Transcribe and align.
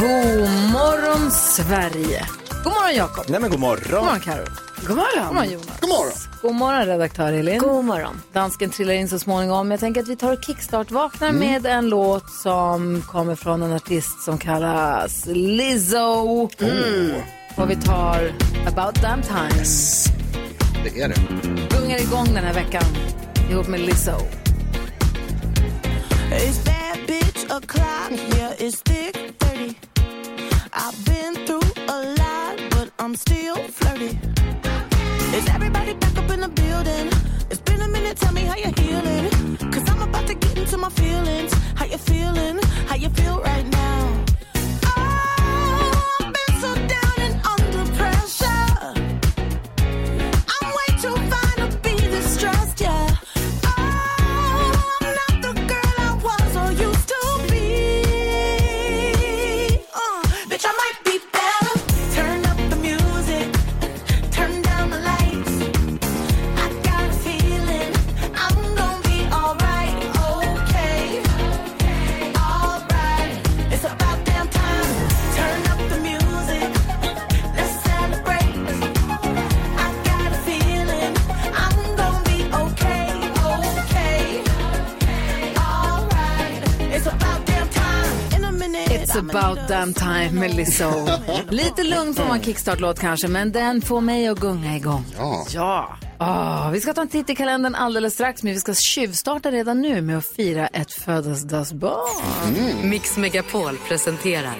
God 0.00 0.48
morgon 0.72 1.30
Sverige! 1.30 2.26
God 2.64 2.72
morgon 2.72 2.94
Jakob! 2.96 3.24
Nej 3.28 3.40
men 3.40 3.50
god 3.50 3.60
morgon. 3.60 3.84
God 3.90 4.02
morgon 4.04 4.20
Karo. 4.20 4.44
God 4.86 4.96
morgon. 4.96 5.26
God 5.26 5.34
morgon 5.34 5.50
Jonas. 5.52 5.80
God 5.80 5.88
morgon. 5.90 6.12
God 6.42 6.54
morgon 6.54 6.86
redaktör 6.86 7.32
Elin. 7.32 7.58
God 7.58 7.84
morgon. 7.84 8.20
Dansken 8.32 8.70
trillar 8.70 8.92
in 8.94 9.08
så 9.08 9.18
småningom. 9.18 9.70
Jag 9.70 9.80
tänker 9.80 10.00
att 10.00 10.08
vi 10.08 10.16
tar 10.16 10.32
och 10.32 10.44
kickstart-vaknar 10.44 11.28
Mm. 11.28 11.40
med 11.40 11.66
en 11.66 11.88
låt 11.88 12.30
som 12.30 13.02
kommer 13.08 13.34
från 13.34 13.62
en 13.62 13.72
artist 13.72 14.22
som 14.22 14.38
kallas 14.38 15.26
Lizzo. 15.26 16.48
Mm. 16.60 17.12
Och 17.56 17.70
vi 17.70 17.76
tar 17.76 18.32
About 18.66 19.02
Damn 19.02 19.22
Time. 19.22 19.64
Det 20.84 21.00
är 21.02 21.08
det. 21.08 21.20
Gungar 21.78 22.00
igång 22.00 22.26
den 22.34 22.44
här 22.44 22.54
veckan 22.54 22.82
ihop 23.50 23.68
med 23.68 23.80
Lizzo. 23.80 24.16
It's 26.32 26.79
bitch 27.10 27.42
o'clock, 27.56 28.12
yeah, 28.36 28.64
it's 28.64 28.80
thick 28.82 29.14
30. 29.40 29.76
I've 30.72 30.98
been 31.04 31.34
through 31.46 31.70
a 31.96 31.98
lot, 32.20 32.54
but 32.70 32.88
I'm 33.00 33.16
still 33.16 33.56
flirty. 33.78 34.12
Is 35.36 35.46
everybody 35.56 35.94
back 35.94 36.16
up 36.16 36.30
in 36.30 36.40
the 36.40 36.52
building? 36.62 37.06
It's 37.50 37.62
been 37.68 37.80
a 37.80 37.88
minute, 37.88 38.16
tell 38.16 38.32
me 38.32 38.42
how 38.42 38.56
you're 38.56 38.78
healing. 38.84 39.26
Cause 39.72 39.86
I'm 39.90 40.02
about 40.08 40.26
to 40.28 40.34
get 40.34 40.56
into 40.56 40.76
my 40.76 40.90
feelings. 40.90 41.52
How 41.74 41.86
you 41.86 41.98
feeling? 41.98 42.58
How 42.86 42.94
you 42.94 43.10
feel 43.10 43.40
right 43.40 43.66
now? 43.66 44.29
About 89.40 89.68
damn 89.68 89.94
time 89.94 90.30
med 90.32 90.54
Lizzo. 90.54 90.90
Lite 91.50 91.82
lugn 91.82 92.14
får 92.14 92.24
man 92.24 92.42
kickstart-låt 92.42 93.00
kanske, 93.00 93.28
men 93.28 93.52
den 93.52 93.82
får 93.82 94.00
mig 94.00 94.28
att 94.28 94.38
gunga 94.38 94.76
igång. 94.76 95.04
Ja. 95.18 95.46
Ja. 95.50 95.96
Ah, 96.18 96.70
vi 96.70 96.80
ska 96.80 96.92
ta 96.94 97.00
en 97.00 97.08
titt 97.08 97.30
i 97.30 97.34
kalendern 97.34 97.74
alldeles 97.74 98.14
strax, 98.14 98.42
men 98.42 98.52
vi 98.52 98.60
ska 98.60 98.74
tjuvstarta 98.74 99.50
redan 99.50 99.80
nu 99.80 100.00
med 100.00 100.18
att 100.18 100.26
fira 100.26 100.66
ett 100.66 100.92
födelsedagsbarn. 100.92 102.08
Mix 102.82 103.16
Megapol 103.16 103.78
presenterar 103.88 104.54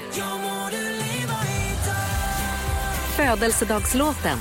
Födelsedagslåten. 3.16 4.38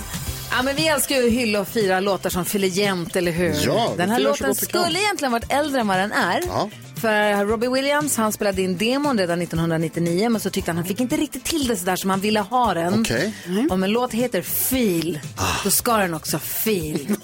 Ja, 0.51 0.63
men 0.63 0.75
vi 0.75 0.87
älskar 0.87 1.15
ju 1.15 1.27
att 1.27 1.33
hylla 1.33 1.59
och 1.59 1.67
fira 1.67 1.99
låtar 1.99 2.29
som 2.29 2.45
fyller 2.45 2.67
jämnt, 2.67 3.15
eller 3.15 3.31
hur? 3.31 3.55
Ja, 3.65 3.93
den 3.97 4.09
här 4.09 4.19
låten 4.19 4.55
skulle 4.55 4.99
egentligen 4.99 5.31
varit 5.31 5.53
äldre 5.53 5.81
än 5.81 5.87
vad 5.87 5.97
den 5.97 6.11
är. 6.11 6.41
Ja. 6.47 6.69
För 7.01 7.45
Robbie 7.45 7.67
Williams, 7.67 8.17
han 8.17 8.31
spelade 8.31 8.61
in 8.61 8.77
demon 8.77 9.17
redan 9.19 9.41
1999, 9.41 10.29
men 10.29 10.41
så 10.41 10.49
tyckte 10.49 10.71
han 10.71 10.77
han 10.77 10.85
fick 10.85 10.99
inte 10.99 11.17
riktigt 11.17 11.43
till 11.43 11.67
det 11.67 11.75
sådär 11.75 11.95
som 11.95 12.09
han 12.09 12.19
ville 12.19 12.39
ha 12.39 12.73
den. 12.73 13.01
Okej. 13.01 13.33
Om 13.69 13.83
en 13.83 13.91
låt 13.91 14.13
heter 14.13 14.41
Feel, 14.41 15.19
då 15.63 15.71
ska 15.71 15.97
den 15.97 16.13
också 16.13 16.39
Feel. 16.39 17.07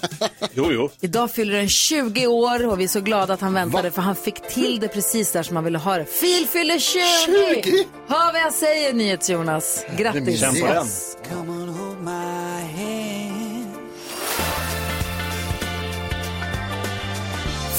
Jo, 0.54 0.72
jo. 0.72 0.90
Idag 1.00 1.30
fyller 1.30 1.52
den 1.56 1.68
20 1.68 2.26
år 2.26 2.66
och 2.66 2.80
vi 2.80 2.84
är 2.84 2.88
så 2.88 3.00
glada 3.00 3.34
att 3.34 3.40
han 3.40 3.54
väntade 3.54 3.90
för 3.90 4.02
han 4.02 4.16
fick 4.16 4.48
till 4.48 4.80
det 4.80 4.88
precis 4.88 5.32
där 5.32 5.42
som 5.42 5.56
han 5.56 5.64
ville 5.64 5.78
ha 5.78 5.96
det. 5.98 6.04
Phil 6.04 6.46
fyller 6.46 6.78
20! 6.78 7.62
20? 7.62 7.84
Hör 8.08 8.32
vad 8.32 8.40
jag 8.42 8.52
säger 8.52 8.92
NyhetsJonas. 8.92 9.84
Grattis! 9.98 10.40
Känn 10.40 10.54
på 10.60 10.66
den. 10.66 10.86
Come 11.30 11.52
on, 11.52 11.68
hold 11.68 12.00
my 12.00 12.10
hand. 12.10 13.35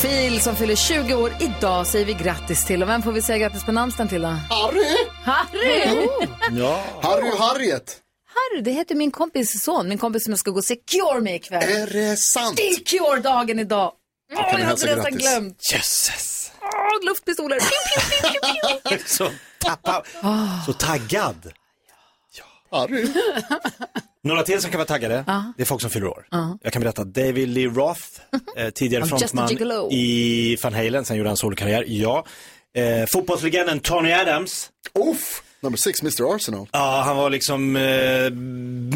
Phil 0.02 0.42
som 0.42 0.56
fyller 0.56 0.76
20 0.76 1.16
år. 1.16 1.34
Idag 1.40 1.88
säger 1.88 2.06
vi 2.06 2.14
grattis 2.14 2.66
till. 2.66 2.84
Och 2.84 2.90
vem 2.90 3.02
får 3.02 3.12
vi 3.12 3.22
säga 3.22 3.38
grattis 3.38 3.64
på 3.66 3.72
namnsdagen 3.72 4.10
till 4.10 4.22
då? 4.22 4.28
Harry! 4.28 4.98
Harry! 5.24 6.08
Ja. 6.52 6.84
Harry 7.02 7.32
och 7.32 7.38
Harriet. 7.38 7.98
Harry, 8.36 8.62
det 8.62 8.72
heter 8.72 8.96
min 8.96 9.12
kompis 9.12 9.64
son. 9.64 9.90
Min 9.90 9.98
kompis 9.98 10.24
som 10.24 10.32
jag 10.32 10.40
ska 10.40 10.52
gå 10.52 10.58
och 10.58 10.64
se 10.64 10.76
Cure 10.76 11.22
med 11.22 11.36
ikväll. 11.36 11.64
Är 11.64 11.88
det 11.88 12.18
sant? 12.18 12.58
Det 12.58 12.68
är 12.68 12.84
Cure-dagen 12.84 13.60
idag. 13.60 13.92
Åh, 14.34 14.52
kan 14.52 14.62
jag 14.62 14.68
hade 14.68 14.96
grattis. 14.96 15.18
glömt. 15.18 15.72
Jösses! 15.74 16.52
Åh, 16.62 17.06
luftpistoler. 17.06 17.60
Piu, 17.60 18.22
piu, 18.22 18.90
piu. 18.90 19.00
Så. 19.06 19.32
Så 20.66 20.74
taggad. 20.74 21.52
Harry. 22.72 23.08
Några 24.24 24.44
till 24.44 24.62
som 24.62 24.72
kan 24.72 24.78
vara 24.78 24.88
taggade, 24.88 25.24
det 25.58 25.64
är 25.64 25.66
folk 25.66 25.82
som 25.82 25.90
fyller 25.90 26.08
år. 26.08 26.28
Jag 26.62 26.74
kan 26.74 26.82
berätta, 26.82 27.04
David 27.04 27.50
Lee 27.50 27.68
Roth, 27.68 28.02
eh, 28.58 28.70
tidigare 28.70 29.06
frontman 29.06 29.50
i 29.92 30.58
Van 30.64 30.74
Halen, 30.74 31.06
sen 31.06 31.18
gjorde 31.18 31.30
han 31.30 31.38
solokarriär, 31.38 31.84
ja. 31.88 32.26
Eh, 32.76 33.06
fotbollslegenden 33.12 33.80
Tony 33.80 34.12
Adams, 34.12 34.70
Uff. 34.94 35.44
Number 35.60 35.78
six, 35.78 36.02
Mr 36.02 36.36
Arsenal. 36.36 36.68
ja 36.72 37.02
han 37.06 37.18
var 37.18 37.30
liksom 37.30 37.76
eh, 37.76 38.32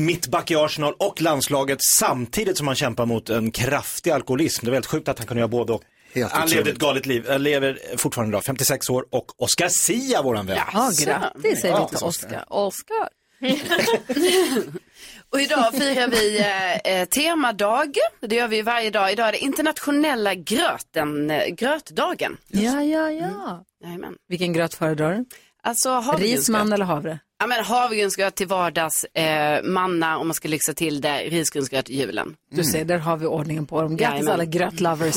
mittback 0.01 0.51
i 0.51 0.55
Arsenal 0.55 0.93
och 0.99 1.21
landslaget 1.21 1.79
samtidigt 1.99 2.57
som 2.57 2.67
han 2.67 2.75
kämpar 2.75 3.05
mot 3.05 3.29
en 3.29 3.51
kraftig 3.51 4.11
alkoholism. 4.11 4.65
Det 4.65 4.71
var 4.71 4.75
helt 4.75 4.85
sjukt 4.85 5.07
att 5.07 5.17
han 5.17 5.27
kunde 5.27 5.39
göra 5.39 5.47
både 5.47 5.73
och. 5.73 5.81
Helt 6.13 6.31
han 6.31 6.49
levde 6.49 6.71
ett 6.71 6.77
galet 6.77 7.05
liv, 7.05 7.25
han 7.29 7.43
lever 7.43 7.79
fortfarande 7.97 8.31
idag, 8.31 8.43
56 8.43 8.89
år 8.89 9.05
och 9.09 9.41
Oscar 9.41 9.69
Sia, 9.69 10.21
våran 10.21 10.45
vän. 10.45 10.57
Ja, 10.73 10.91
grattis 10.99 11.61
säger 11.61 11.79
vi 11.79 11.87
till 11.87 12.05
Oscar. 12.07 12.45
Oscar. 12.47 13.09
Och 15.29 15.41
idag 15.41 15.73
firar 15.73 16.07
vi 16.07 16.39
eh, 16.39 16.75
eh, 16.93 17.05
temadag. 17.05 17.97
Det 18.21 18.35
gör 18.35 18.47
vi 18.47 18.61
varje 18.61 18.89
dag. 18.89 19.11
Idag 19.11 19.27
är 19.27 19.31
det 19.31 19.37
internationella 19.37 20.35
gröten, 20.35 21.31
eh, 21.31 21.47
grötdagen. 21.47 22.37
Ja, 22.47 22.83
ja, 22.83 23.11
ja. 23.11 23.63
Jajamän. 23.83 24.15
Vilken 24.27 24.53
gröt 24.53 24.73
föredrar 24.73 25.13
du? 25.13 25.25
Alltså 25.63 25.89
havregrynsgröt. 25.89 26.39
Risman 26.39 26.73
eller 26.73 26.85
havre? 26.85 27.19
Ja, 27.39 27.47
men 27.47 27.63
havregrynsgröt 27.65 28.35
till 28.35 28.47
vardags, 28.47 29.03
eh, 29.03 29.63
manna 29.63 30.17
om 30.17 30.27
man 30.27 30.33
ska 30.33 30.47
lyxa 30.47 30.73
till 30.73 31.01
det, 31.01 31.17
risgrynsgröt 31.17 31.89
i 31.89 31.99
julen. 31.99 32.35
Du 32.51 32.63
ser, 32.63 32.85
där 32.85 32.97
har 32.97 33.17
vi 33.17 33.25
ordningen 33.25 33.65
på 33.65 33.81
dem. 33.81 33.97
Grattis 33.97 34.27
alla 34.27 34.45
grötlovers. 34.45 35.15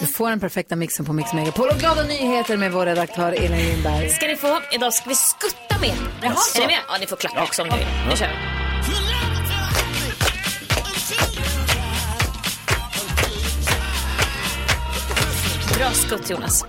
Du 0.00 0.06
får 0.06 0.30
den 0.30 0.40
perfekta 0.40 0.76
mixen 0.76 1.06
på 1.06 1.12
Mix 1.12 1.32
Megapol. 1.32 1.68
Och 1.68 1.76
glada 1.76 2.02
nyheter 2.02 2.56
med 2.56 2.72
vår 2.72 2.86
redaktör 2.86 3.32
Elin 3.32 3.58
Lindberg. 3.58 4.10
ska 4.10 4.26
ni 4.26 4.36
få. 4.36 4.60
Idag 4.72 4.94
ska 4.94 5.08
vi 5.08 5.14
skutta 5.14 5.78
med. 5.80 5.96
Jaha, 6.22 6.34
är 6.56 6.60
ni 6.60 6.66
med? 6.66 6.78
Ja, 6.88 6.96
ni 7.00 7.06
får 7.06 7.16
klappa 7.16 7.42
också 7.42 7.62
om 7.62 7.68
ni 7.68 7.76
vill. 7.78 7.86
Nu 8.10 8.16
kör 8.16 8.28
vi. 8.28 8.63
Bra 15.78 15.90
skutt 15.90 16.30
Jonas. 16.30 16.64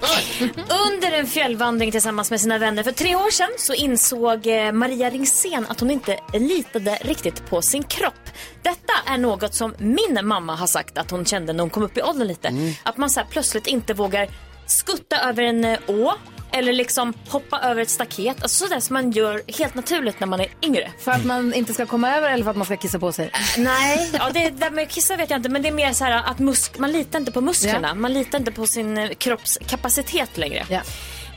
Under 0.87 1.11
en 1.11 1.27
fjällvandring 1.27 1.91
tillsammans 1.91 2.31
med 2.31 2.41
sina 2.41 2.57
vänner 2.57 2.83
för 2.83 2.91
tre 2.91 3.15
år 3.15 3.31
sedan 3.31 3.49
så 3.57 3.73
insåg 3.73 4.47
eh, 4.47 4.71
Maria 4.71 5.09
Ringsén 5.09 5.65
att 5.69 5.79
hon 5.79 5.91
inte 5.91 6.19
litade 6.33 6.97
riktigt 7.01 7.49
på 7.49 7.61
sin 7.61 7.83
kropp. 7.83 8.29
Detta 8.61 8.93
är 9.05 9.17
något 9.17 9.53
som 9.53 9.75
min 9.77 10.19
mamma 10.23 10.55
har 10.55 10.67
sagt 10.67 10.97
att 10.97 11.11
hon 11.11 11.25
kände 11.25 11.53
när 11.53 11.59
hon 11.59 11.69
kom 11.69 11.83
upp 11.83 11.97
i 11.97 12.01
åldern 12.01 12.27
lite. 12.27 12.75
Att 12.83 12.97
man 12.97 13.09
så 13.09 13.21
plötsligt 13.29 13.67
inte 13.67 13.93
vågar 13.93 14.29
skutta 14.67 15.29
över 15.29 15.43
en 15.43 15.65
eh, 15.65 15.79
å 15.87 16.13
eller 16.55 16.73
liksom 16.73 17.13
hoppa 17.29 17.59
över 17.59 17.81
ett 17.81 17.89
staket. 17.89 18.43
Alltså 18.43 18.65
sådär 18.65 18.79
som 18.79 18.93
man 18.93 19.11
gör 19.11 19.41
helt 19.57 19.75
naturligt 19.75 20.19
när 20.19 20.27
man 20.27 20.39
är 20.39 20.47
yngre. 20.61 20.91
För 20.99 21.11
att 21.11 21.25
man 21.25 21.53
inte 21.53 21.73
ska 21.73 21.85
komma 21.85 22.15
över 22.17 22.29
eller 22.29 22.43
för 22.43 22.51
att 22.51 22.57
man 22.57 22.65
ska 22.65 22.77
kissa 22.77 22.99
på 22.99 23.11
sig? 23.11 23.31
Nej, 23.57 24.11
ja, 24.13 24.29
det 24.33 24.49
där 24.49 24.71
med 24.71 24.89
kissa 24.89 25.15
vet 25.15 25.29
jag 25.29 25.39
inte. 25.39 25.49
Men 25.49 25.61
det 25.61 25.67
är 25.67 25.73
mer 25.73 25.93
så 25.93 26.05
att 26.05 26.39
musk, 26.39 26.79
man 26.79 26.91
litar 26.91 27.19
inte 27.19 27.31
på 27.31 27.41
musklerna. 27.41 27.95
Man 27.95 28.13
litar 28.13 28.39
inte 28.39 28.51
på 28.51 28.67
sin 28.67 28.97
eh, 28.97 29.09
kropps 29.09 29.57
kapacitet 29.67 30.37
längre. 30.37 30.65
Ja. 30.69 30.81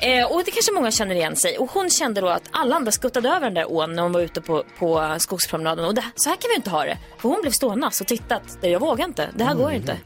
Eh, 0.00 0.32
och 0.32 0.44
det 0.44 0.50
kanske 0.50 0.72
många 0.72 0.90
känner 0.90 1.14
igen 1.14 1.36
sig. 1.36 1.58
Och 1.58 1.70
hon 1.70 1.90
kände 1.90 2.20
då 2.20 2.28
att 2.28 2.42
alla 2.50 2.76
andra 2.76 2.92
skuttade 2.92 3.28
över 3.28 3.40
den 3.40 3.54
där 3.54 3.72
ån 3.72 3.94
när 3.94 4.02
hon 4.02 4.12
var 4.12 4.20
ute 4.20 4.40
på, 4.40 4.64
på 4.78 5.16
skogspromenaden. 5.18 5.84
Och 5.84 5.94
det, 5.94 6.04
så 6.14 6.28
här 6.28 6.36
kan 6.36 6.48
vi 6.48 6.56
inte 6.56 6.70
ha 6.70 6.84
det. 6.84 6.98
För 7.18 7.28
hon 7.28 7.40
blev 7.42 7.50
stående 7.50 7.86
och 7.86 8.06
tittat. 8.06 8.42
Jag 8.60 8.80
vågar 8.80 9.04
inte, 9.04 9.28
det 9.34 9.44
här 9.44 9.54
går 9.54 9.72
inte. 9.72 9.96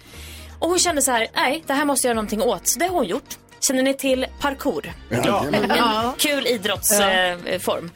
Och 0.58 0.68
hon 0.68 0.78
kände 0.78 1.02
så 1.02 1.10
här, 1.10 1.26
nej 1.34 1.64
det 1.66 1.72
här 1.72 1.84
måste 1.84 2.06
jag 2.06 2.10
göra 2.10 2.22
någonting 2.22 2.42
åt. 2.42 2.66
Så 2.66 2.78
det 2.78 2.86
har 2.86 2.94
hon 2.94 3.06
gjort. 3.06 3.38
Känner 3.66 3.82
ni 3.82 3.94
till 3.94 4.26
parkour? 4.40 4.92
Ja. 5.10 5.46
En 5.52 6.12
kul 6.18 6.46
idrottsform. 6.46 7.90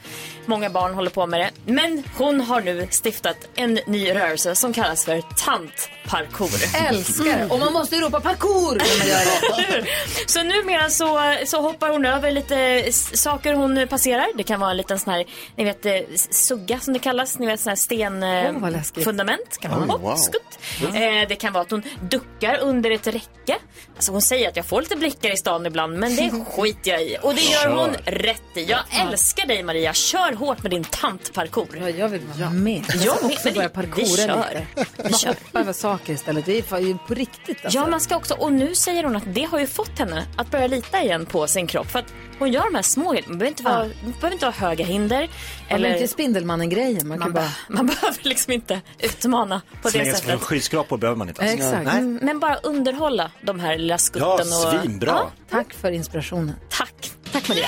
Många 0.49 0.69
barn 0.69 0.93
håller 0.93 1.09
på 1.09 1.25
med 1.27 1.39
det. 1.39 1.71
Men 1.71 2.03
hon 2.17 2.41
har 2.41 2.61
nu 2.61 2.87
stiftat 2.91 3.37
en 3.55 3.79
ny 3.87 4.15
rörelse 4.15 4.55
som 4.55 4.73
kallas 4.73 5.05
för 5.05 5.21
tantparkour. 5.21 6.49
Älskar 6.89 7.37
det. 7.37 7.45
Och 7.49 7.59
man 7.59 7.73
måste 7.73 7.95
ropa 7.95 8.19
parkour 8.19 8.75
när 8.75 8.97
man 8.99 9.07
gör 9.07 9.81
det. 9.81 9.87
Så 10.27 10.43
numera 10.43 10.89
så, 10.89 11.35
så 11.45 11.61
hoppar 11.61 11.89
hon 11.89 12.05
över 12.05 12.31
lite 12.31 12.91
saker 12.91 13.53
hon 13.53 13.87
passerar. 13.87 14.27
Det 14.37 14.43
kan 14.43 14.59
vara 14.59 14.71
en 14.71 14.77
liten 14.77 14.99
sån 14.99 15.13
här, 15.13 15.25
ni 15.55 15.63
vet, 15.63 15.85
eh, 15.85 15.93
sugga 16.31 16.79
som 16.79 16.93
det 16.93 16.99
kallas. 16.99 17.39
Ni 17.39 17.45
vet 17.45 17.59
sån 17.59 17.69
här 17.69 17.75
sten 17.75 18.23
eh, 18.23 18.51
Åh, 18.55 18.61
vad 18.61 18.71
läskigt. 18.71 19.03
fundament. 19.03 19.57
Kan 19.59 19.71
vara 19.71 19.85
hopp, 19.85 20.01
wow. 20.01 20.15
skutt. 20.15 20.59
Eh, 20.81 21.27
det 21.29 21.35
kan 21.39 21.53
vara 21.53 21.61
att 21.63 21.71
hon 21.71 21.83
duckar 22.09 22.57
under 22.61 22.91
ett 22.91 23.07
räcke. 23.07 23.55
Alltså 23.95 24.11
hon 24.11 24.21
säger 24.21 24.49
att 24.49 24.55
jag 24.55 24.65
får 24.65 24.81
lite 24.81 24.95
blickar 24.95 25.33
i 25.33 25.37
stan 25.37 25.65
ibland, 25.65 25.97
men 25.99 26.15
det 26.15 26.31
skiter 26.51 26.91
jag 26.91 27.01
i. 27.03 27.17
Och 27.21 27.35
det 27.35 27.41
gör 27.41 27.69
hon 27.69 27.89
rätt 28.05 28.41
i. 28.57 28.63
Jag 28.63 28.79
älskar 28.91 29.45
dig 29.45 29.63
Maria. 29.63 29.93
Kör 29.93 30.33
hårt 30.37 30.61
med 30.63 30.71
din 30.71 30.83
tantparkour. 30.83 31.67
Ja, 31.81 31.89
jag 31.89 32.09
vill 32.09 32.21
vara 32.39 32.49
med. 32.49 32.83
Jag 33.03 33.17
ska 33.17 33.27
också 33.27 33.51
börja 33.53 33.69
parkoura 33.69 34.35
lite. 34.35 34.67
Vi 35.03 35.13
kör. 35.13 35.29
Hoppa 35.29 35.59
över 35.59 35.73
saker 35.73 36.13
istället. 36.13 36.45
Det 36.45 36.57
är 36.57 36.61
fan- 36.63 36.99
på 37.07 37.13
riktigt 37.13 37.57
alltså. 37.65 37.79
Ja, 37.79 37.87
man 37.87 38.01
ska 38.01 38.15
också, 38.15 38.33
och 38.33 38.53
nu 38.53 38.75
säger 38.75 39.03
hon 39.03 39.15
att 39.15 39.23
det 39.33 39.43
har 39.43 39.59
ju 39.59 39.67
fått 39.67 39.99
henne 39.99 40.25
att 40.37 40.51
börja 40.51 40.67
lita 40.67 41.01
igen 41.03 41.25
på 41.25 41.47
sin 41.47 41.67
kropp. 41.67 41.91
För 41.91 41.99
att 41.99 42.13
hon 42.39 42.51
gör 42.51 42.63
de 42.63 42.75
här 42.75 42.81
små 42.81 43.11
grejerna. 43.11 43.29
Man 43.29 43.37
behöver 43.37 43.49
inte 43.51 43.63
vara, 43.63 43.77
man 44.03 44.11
behöver 44.11 44.31
inte 44.33 44.45
ha 44.45 44.53
höga 44.53 44.85
hinder. 44.85 45.29
Man 45.69 45.81
behöver 45.81 46.01
inte 46.01 46.13
Spindelmannen-grejer. 46.13 47.05
Man 47.05 47.19
man, 47.19 47.33
bara... 47.33 47.41
bara... 47.43 47.51
man 47.69 47.87
behöver 47.87 48.17
liksom 48.21 48.53
inte 48.53 48.81
utmana 48.99 49.61
på 49.81 49.87
det 49.87 49.91
Slänga 49.91 50.11
sig 50.13 50.21
från 50.23 50.31
sättet. 50.31 50.47
skyskrapor 50.47 50.97
behöver 50.97 51.17
man 51.17 51.29
inte. 51.29 51.41
Alltså. 51.41 51.55
Exakt. 51.57 51.83
Nej. 51.85 51.97
Mm, 51.97 52.19
Men 52.21 52.39
bara 52.39 52.55
underhålla 52.55 53.31
de 53.41 53.59
här 53.59 53.77
lilla 53.77 53.97
skutten. 53.97 54.27
Ja, 54.29 54.73
och... 54.73 54.81
svinbra. 54.81 55.09
Ja, 55.11 55.31
Tack 55.49 55.73
för 55.73 55.91
inspirationen. 55.91 56.55
tack. 56.69 57.11
Tack 57.31 57.49
Maria. 57.49 57.67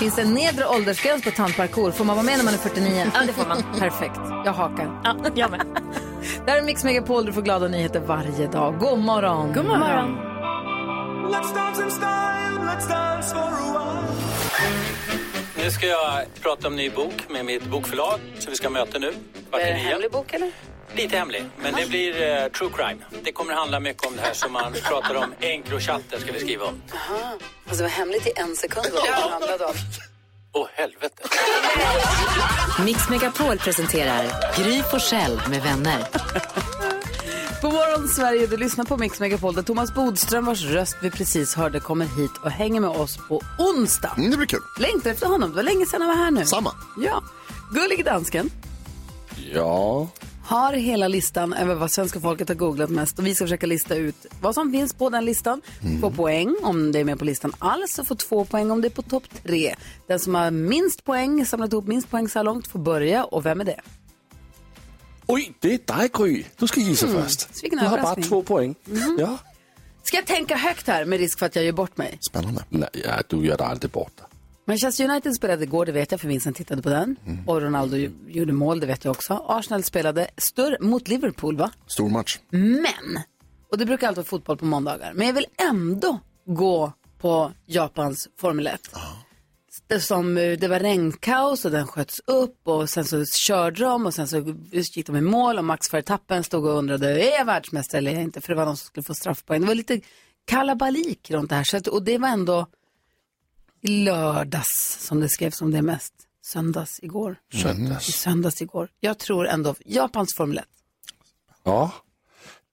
Finns 0.00 0.16
det 0.16 0.22
en 0.22 0.34
nedre 0.34 0.66
åldersgräns 0.66 1.24
på 1.24 1.30
tantparkour? 1.30 1.90
Får 1.90 2.04
man 2.04 2.16
vara 2.16 2.26
med 2.26 2.38
när 2.38 2.44
man 2.44 2.54
är 2.54 2.58
49? 2.58 3.10
Ja, 3.14 3.20
det 3.26 3.32
får 3.32 3.46
man. 3.46 3.62
Perfekt. 3.78 4.20
Jag 4.44 4.52
hakar. 4.52 5.00
Ja, 5.04 5.16
jag 5.34 5.50
med. 5.50 5.60
Det 6.44 6.50
här 6.50 6.58
är 6.58 6.62
Mix 6.62 6.84
Megapol. 6.84 7.26
Du 7.26 7.32
får 7.32 7.42
glada 7.42 7.68
nyheter 7.68 8.00
varje 8.00 8.46
dag. 8.46 8.78
God 8.78 8.98
morgon. 8.98 9.52
God 9.52 9.64
morgon. 9.64 10.18
Nu 15.56 15.70
ska 15.70 15.86
jag 15.86 16.24
prata 16.42 16.68
om 16.68 16.76
ny 16.76 16.90
bok 16.90 17.28
med 17.30 17.44
mitt 17.44 17.64
bokförlag 17.64 18.20
som 18.38 18.50
vi 18.50 18.56
ska 18.56 18.70
möta 18.70 18.98
nu. 18.98 19.06
Är 19.52 19.58
det 19.58 19.62
en 19.62 19.76
nio. 19.76 19.88
hemlig 19.88 20.10
bok 20.10 20.32
eller? 20.32 20.50
Lite 20.96 21.16
hemlig, 21.16 21.44
men 21.62 21.74
det 21.74 21.88
blir 21.88 22.22
eh, 22.22 22.48
true 22.48 22.70
crime. 22.76 23.00
Det 23.24 23.32
kommer 23.32 23.54
handla 23.54 23.80
mycket 23.80 24.06
om 24.06 24.16
det 24.16 24.22
här 24.22 24.34
som 24.34 24.52
man 24.52 24.72
pratar 24.72 25.14
om. 25.14 25.34
Encrochatter 25.40 26.18
ska 26.18 26.32
vi 26.32 26.40
skriva 26.40 26.64
om. 26.64 26.82
Alltså 27.68 27.76
det 27.76 27.82
var 27.82 27.88
hemligt 27.88 28.26
i 28.26 28.32
en 28.36 28.56
sekund 28.56 28.86
vad 28.92 29.04
det 29.04 29.30
handlade 29.30 29.64
om. 29.64 29.74
Åh 30.52 30.66
helvete. 30.74 31.22
Mix 32.84 33.08
Megapol 33.08 33.58
presenterar 33.58 34.24
Gry 34.56 34.82
Forssell 34.82 35.40
med 35.50 35.62
vänner. 35.62 36.06
God 37.62 37.72
morgon 37.72 38.08
Sverige, 38.08 38.46
du 38.46 38.56
lyssnar 38.56 38.84
på 38.84 38.96
Mix 38.96 39.20
Megapol 39.20 39.54
där 39.54 39.62
Thomas 39.62 39.94
Bodström 39.94 40.44
vars 40.44 40.62
röst 40.62 40.96
vi 41.02 41.10
precis 41.10 41.54
hörde 41.54 41.80
kommer 41.80 42.04
hit 42.06 42.30
och 42.44 42.50
hänger 42.50 42.80
med 42.80 42.90
oss 42.90 43.18
på 43.28 43.42
onsdag. 43.58 44.14
Mm, 44.16 44.30
det 44.30 44.36
blir 44.36 44.46
kul. 44.46 44.60
Längtar 44.78 45.10
efter 45.10 45.26
honom, 45.26 45.50
det 45.50 45.56
var 45.56 45.62
länge 45.62 45.86
sedan 45.86 46.00
han 46.00 46.08
var 46.10 46.24
här 46.24 46.30
nu. 46.30 46.44
Samma. 46.46 46.72
Ja. 46.98 47.22
Gullig 47.74 48.04
dansken 48.04 48.50
Ja. 49.52 50.08
Har 50.50 50.72
hela 50.72 51.08
listan 51.08 51.52
över 51.52 51.74
vad 51.74 51.90
svenska 51.90 52.20
folket 52.20 52.48
har 52.48 52.54
googlat 52.54 52.90
mest 52.90 53.18
och 53.18 53.26
vi 53.26 53.34
ska 53.34 53.44
försöka 53.44 53.66
lista 53.66 53.94
ut 53.94 54.26
vad 54.40 54.54
som 54.54 54.72
finns 54.72 54.92
på 54.94 55.10
den 55.10 55.24
listan. 55.24 55.62
Få 56.00 56.10
poäng 56.10 56.56
om 56.62 56.92
det 56.92 56.98
är 56.98 57.04
med 57.04 57.18
på 57.18 57.24
listan 57.24 57.52
alls 57.58 57.98
och 57.98 58.06
få 58.06 58.14
två 58.14 58.44
poäng 58.44 58.70
om 58.70 58.80
det 58.80 58.88
är 58.88 58.90
på 58.90 59.02
topp 59.02 59.24
tre. 59.42 59.74
Den 60.06 60.18
som 60.18 60.34
har 60.34 60.50
minst 60.50 61.04
poäng, 61.04 61.46
samlat 61.46 61.72
ihop 61.72 61.86
minst 61.86 62.10
poäng 62.10 62.28
så 62.28 62.38
här 62.38 62.44
långt 62.44 62.66
får 62.66 62.78
börja 62.78 63.24
och 63.24 63.46
vem 63.46 63.60
är 63.60 63.64
det? 63.64 63.80
Oj, 65.26 65.52
det 65.60 65.74
är 65.74 65.98
dig 65.98 66.10
Gry. 66.14 66.44
Du 66.56 66.66
ska 66.66 66.80
gissa 66.80 67.06
Mm. 67.06 67.22
först. 67.22 67.48
Du 67.70 67.76
har 67.78 67.98
bara 67.98 68.14
två 68.14 68.42
poäng. 68.42 68.74
Ja. 69.18 69.38
Ska 70.02 70.16
jag 70.16 70.26
tänka 70.26 70.56
högt 70.56 70.86
här 70.86 71.04
med 71.04 71.18
risk 71.18 71.38
för 71.38 71.46
att 71.46 71.56
jag 71.56 71.64
gör 71.64 71.72
bort 71.72 71.96
mig? 71.96 72.18
Spännande. 72.20 72.64
Nej, 72.68 72.88
ja, 73.04 73.22
du 73.28 73.46
gör 73.46 73.56
det 73.56 73.64
aldrig 73.64 73.90
borta. 73.90 74.24
Manchester 74.70 75.04
United 75.04 75.34
spelade 75.34 75.64
igår, 75.64 75.86
det 75.86 75.92
vet 75.92 76.10
jag 76.10 76.20
för 76.20 76.28
Vincent 76.28 76.56
tittade 76.56 76.82
på 76.82 76.88
den. 76.88 77.16
Och 77.46 77.62
Ronaldo 77.62 77.96
gjorde 78.28 78.52
mål, 78.52 78.80
det 78.80 78.86
vet 78.86 79.04
jag 79.04 79.12
också. 79.12 79.44
Arsenal 79.48 79.82
spelade 79.82 80.30
större 80.36 80.76
mot 80.80 81.08
Liverpool 81.08 81.56
va? 81.56 81.70
Stor 81.86 82.10
match. 82.10 82.38
Men, 82.50 83.22
och 83.70 83.78
det 83.78 83.86
brukar 83.86 84.08
alltid 84.08 84.16
vara 84.16 84.26
fotboll 84.26 84.56
på 84.56 84.64
måndagar, 84.64 85.12
men 85.14 85.26
jag 85.26 85.34
vill 85.34 85.46
ändå 85.70 86.18
gå 86.46 86.92
på 87.20 87.52
Japans 87.66 88.28
Formel 88.40 88.66
1. 88.66 88.80
Det, 89.86 90.00
som, 90.00 90.38
eh, 90.38 90.58
det 90.58 90.68
var 90.68 90.78
regnkaos 90.78 91.64
och 91.64 91.70
den 91.70 91.86
sköts 91.86 92.20
upp 92.26 92.68
och 92.68 92.90
sen 92.90 93.04
så 93.04 93.24
körde 93.24 93.84
de 93.84 94.06
och 94.06 94.14
sen 94.14 94.28
så 94.28 94.54
gick 94.72 95.06
de 95.06 95.16
i 95.16 95.20
mål 95.20 95.58
och 95.58 95.64
Max 95.64 95.94
Verstappen 95.94 96.44
stod 96.44 96.66
och 96.66 96.78
undrade, 96.78 97.22
är 97.22 97.38
jag 97.38 97.44
världsmästare 97.44 97.98
eller 97.98 98.10
är 98.10 98.14
jag 98.14 98.24
inte? 98.24 98.40
För 98.40 98.48
det 98.48 98.54
var 98.54 98.64
någon 98.64 98.76
som 98.76 98.86
skulle 98.86 99.04
få 99.04 99.14
straffpoäng. 99.14 99.60
Det 99.60 99.66
var 99.66 99.74
lite 99.74 100.00
kalabalik 100.44 101.30
runt 101.30 101.50
det 101.50 101.56
här. 101.56 101.64
Så 101.64 101.76
att, 101.76 101.86
och 101.86 102.02
det 102.02 102.18
var 102.18 102.28
ändå 102.28 102.66
i 103.80 103.88
lördags 104.04 104.98
som 105.00 105.20
det 105.20 105.28
skrevs 105.28 105.60
om 105.62 105.70
det 105.70 105.82
mest. 105.82 106.12
Söndags 106.52 107.00
igår. 107.02 107.36
Söndags. 107.52 108.08
I 108.08 108.12
söndags 108.12 108.62
igår. 108.62 108.88
Jag 109.00 109.18
tror 109.18 109.46
ändå 109.48 109.74
Japans 109.84 110.34
Formel 110.36 110.58
1. 110.58 110.64
Ja. 111.62 111.90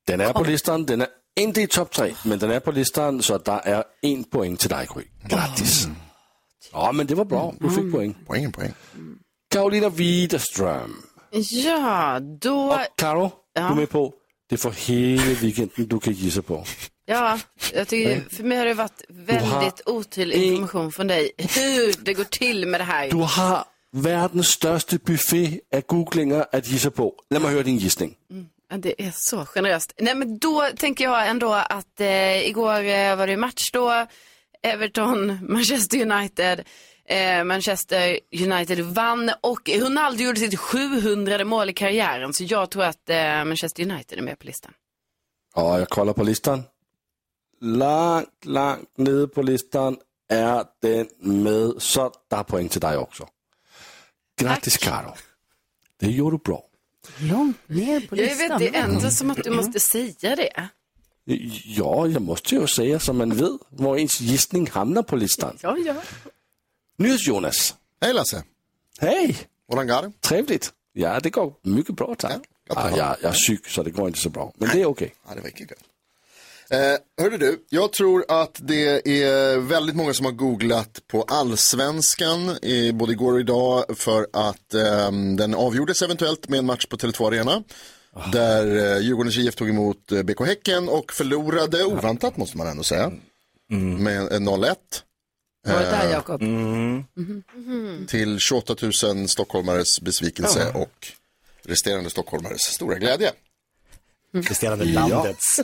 Den 0.06 0.22
är 0.22 0.34
på 0.34 0.44
listan. 0.44 0.86
Den 0.86 1.02
är 1.02 1.08
inte 1.40 1.62
i 1.62 1.68
topp 1.68 1.92
tre, 1.92 2.14
men 2.26 2.40
den 2.40 2.52
är 2.52 2.60
på 2.60 2.72
listan 2.72 3.22
så 3.22 3.34
att 3.36 3.46
det 3.46 3.52
är 3.52 3.84
en 4.02 4.24
poäng 4.24 4.56
till 4.56 4.70
dig 4.70 4.88
Gry. 4.96 5.04
Grattis. 5.24 5.88
Ja, 6.72 6.92
men 6.92 7.08
det 7.08 7.16
var 7.16 7.26
bra. 7.26 7.54
Du 7.60 7.70
fick 7.70 7.92
poäng. 7.92 8.16
Poäng, 8.28 8.52
poäng. 8.52 8.74
Carolina 9.50 9.90
Widerström. 9.90 10.96
Ja, 11.52 12.20
då... 12.20 12.80
Karo, 12.96 13.32
Ja. 13.54 13.62
du 13.62 13.68
är 13.68 13.76
med 13.76 13.90
på. 13.90 14.14
Det 14.50 14.58
för 14.58 14.72
hela 14.72 15.40
weekenden 15.42 15.88
du 15.88 16.00
kan 16.00 16.14
gissa 16.14 16.42
på. 16.42 16.64
Ja, 17.06 17.40
jag 17.74 17.88
tycker, 17.88 18.36
för 18.36 18.44
mig 18.44 18.58
har 18.58 18.66
det 18.66 18.74
varit 18.74 19.04
väldigt 19.10 19.82
otydlig 19.86 20.44
information 20.44 20.92
från 20.92 21.08
dig 21.08 21.32
hur 21.38 22.04
det 22.06 22.14
går 22.14 22.24
till 22.24 22.68
med 22.68 22.80
det 22.80 22.84
här. 22.84 23.10
Du 23.10 23.18
har 23.18 23.66
världens 23.92 24.48
största 24.48 24.98
buffé 25.06 25.60
av 25.76 25.82
googlingar 25.88 26.46
att 26.52 26.68
gissa 26.68 26.92
på. 26.92 27.14
Låt 27.30 27.42
mig 27.42 27.52
höra 27.52 27.64
din 27.64 27.78
gissning. 27.78 28.16
Ja, 28.70 28.78
det 28.78 29.02
är 29.02 29.12
så 29.16 29.46
generöst. 29.46 29.94
Nej, 30.00 30.16
men 30.16 30.38
då 30.38 30.68
tänker 30.78 31.04
jag 31.04 31.28
ändå 31.28 31.54
att 31.54 32.00
eh, 32.00 32.48
igår 32.48 32.84
eh, 32.84 33.16
var 33.16 33.28
det 33.28 33.38
match 33.38 33.72
då. 33.74 34.06
Everton, 34.64 35.40
Manchester 35.42 36.12
United. 36.12 36.64
Eh, 37.10 37.44
Manchester 37.44 38.20
United 38.44 38.80
vann 38.82 39.32
och 39.42 39.70
Ronaldo 39.70 40.24
gjorde 40.24 40.40
sitt 40.40 40.60
700 40.60 41.46
mål 41.46 41.70
i 41.70 41.74
karriären. 41.74 42.34
Så 42.34 42.44
jag 42.44 42.70
tror 42.72 42.84
att 42.84 43.10
eh, 43.10 43.44
Manchester 43.46 43.84
United 43.92 44.18
är 44.18 44.22
med 44.24 44.40
på 44.40 44.46
listan. 44.46 44.72
Och 45.56 45.64
jag 45.80 45.90
kollar 45.90 46.14
på 46.14 46.24
listan. 46.24 46.64
Långt, 47.62 48.46
långt 48.46 48.98
nere 48.98 49.28
på 49.28 49.42
listan 49.42 49.98
är 50.30 50.64
den 50.82 51.08
med. 51.44 51.74
Så 51.82 52.12
där 52.30 52.38
är 52.40 52.44
poäng 52.44 52.70
till 52.70 52.82
dig 52.82 52.98
också. 52.98 53.28
Grattis 54.42 54.78
Karo. 54.78 55.14
Det 56.00 56.12
gjorde 56.12 56.38
du 56.38 56.42
bra. 56.44 56.64
Långt 57.20 57.70
ner 57.70 58.00
på 58.00 58.16
Jag 58.18 58.24
listan. 58.26 58.60
vet, 58.60 58.60
det 58.74 58.78
är 58.78 58.84
ändå 58.84 59.10
som 59.10 59.30
att 59.32 59.44
du 59.44 59.52
måste 59.52 59.80
säga 59.80 60.36
det. 60.36 60.70
Ja, 61.66 62.08
jag 62.08 62.22
måste 62.22 62.56
ju 62.56 62.68
säga 62.68 63.00
så 63.00 63.14
man 63.14 63.30
vet 63.30 63.52
var 63.70 63.98
ens 63.98 64.22
gissning 64.22 64.70
hamnar 64.70 65.04
på 65.04 65.16
listan. 65.16 65.58
Ja, 65.62 65.78
ja. 65.78 65.96
Nyhets 66.98 67.28
Jonas. 67.28 67.76
Hej 68.02 68.14
Lasse. 68.14 68.44
Hej. 69.00 69.38
Hvordan 69.68 69.88
går 69.88 70.02
det? 70.02 70.12
Trevligt. 70.22 70.74
Ja, 70.94 71.20
det 71.20 71.30
går 71.30 71.54
mycket 71.62 71.96
bra 71.96 72.16
tack. 72.16 72.42
Ja, 72.70 72.90
jag, 72.98 73.16
jag 73.22 73.32
är 73.32 73.48
sjuk 73.48 73.68
så 73.70 73.84
det 73.84 73.92
går 73.92 74.08
inte 74.08 74.20
så 74.20 74.30
bra. 74.30 74.54
Men 74.56 74.70
det 74.70 74.82
är 74.82 74.86
okej. 74.86 75.14
Ja, 75.28 75.36
det 75.36 75.50
inte 75.50 75.66
kul. 75.66 75.78
Eh, 76.70 77.24
hörde 77.24 77.38
du, 77.38 77.66
jag 77.70 77.94
tror 77.94 78.26
att 78.28 78.60
det 78.64 79.08
är 79.24 79.58
väldigt 79.58 79.96
många 79.96 80.14
som 80.14 80.26
har 80.26 80.34
googlat 80.34 81.00
på 81.08 81.24
allsvenskan 81.24 82.50
eh, 82.50 82.96
både 82.96 83.12
igår 83.12 83.34
och 83.34 83.40
idag 83.40 83.98
för 83.98 84.28
att 84.34 84.74
ehm, 84.74 85.38
den 85.38 85.56
avgjordes 85.56 86.02
eventuellt 86.02 86.50
med 86.50 86.60
en 86.60 86.66
match 86.66 86.86
på 86.86 86.98
Tele2 86.98 87.28
Arena. 87.28 87.64
Där 88.32 88.96
eh, 88.96 89.02
Djurgårdens 89.02 89.38
IF 89.38 89.56
tog 89.56 89.70
emot 89.70 90.12
eh, 90.12 90.24
BK 90.24 90.46
Häcken 90.46 90.90
och 90.90 91.14
förlorade, 91.14 91.84
oväntat 91.84 92.38
måste 92.38 92.58
man 92.58 92.68
ändå 92.68 92.84
säga, 92.84 93.12
med 94.00 94.32
eh, 94.32 94.40
0-1. 94.40 94.76
Var 95.68 95.80
det 95.80 95.90
där 95.90 96.06
Eh, 96.06 96.12
Jakob? 96.12 96.42
mm. 96.42 97.04
till 98.08 98.40
28 98.40 98.76
000 99.04 99.28
stockholmares 99.30 100.02
besvikelse 100.02 100.72
och 100.74 101.08
resterande 101.64 102.10
stockholmares 102.10 102.62
stora 102.62 102.96
glädje. 103.00 103.32
Resterande 104.34 104.86
Ja. 104.86 105.08
landets. 105.08 105.60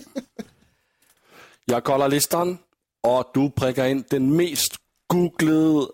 Jag 1.65 1.83
kollar 1.83 2.09
listan 2.09 2.57
och 3.01 3.31
du 3.33 3.51
prickar 3.51 3.85
in 3.85 4.03
den 4.09 4.35
mest 4.35 4.75
googlade 5.07 5.87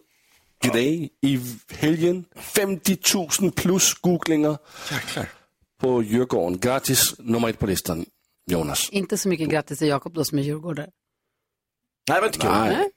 grej 0.63 1.10
i 1.22 1.39
helgen. 1.72 2.25
50 2.36 2.98
000 3.42 3.51
plus 3.51 3.94
googlingar 3.94 4.58
på 5.82 6.04
Djurgården. 6.04 6.60
Gratis 6.60 7.16
nummer 7.20 7.50
ett 7.50 7.60
på 7.60 7.66
listan, 7.68 8.06
Jonas. 8.46 8.89
Inte 8.92 9.18
så 9.18 9.30
mycket 9.30 9.50
grattis 9.50 9.80
till 9.80 9.88
Jakob 9.88 10.13
då 10.13 10.24
som 10.25 10.39
är 10.39 10.44
djurgårdare. 10.44 10.89
Nej, 12.10 12.16
det 12.16 12.20
var 12.22 12.28
inte 12.28 12.39
kul. 12.39 12.50
Nej. 12.51 12.89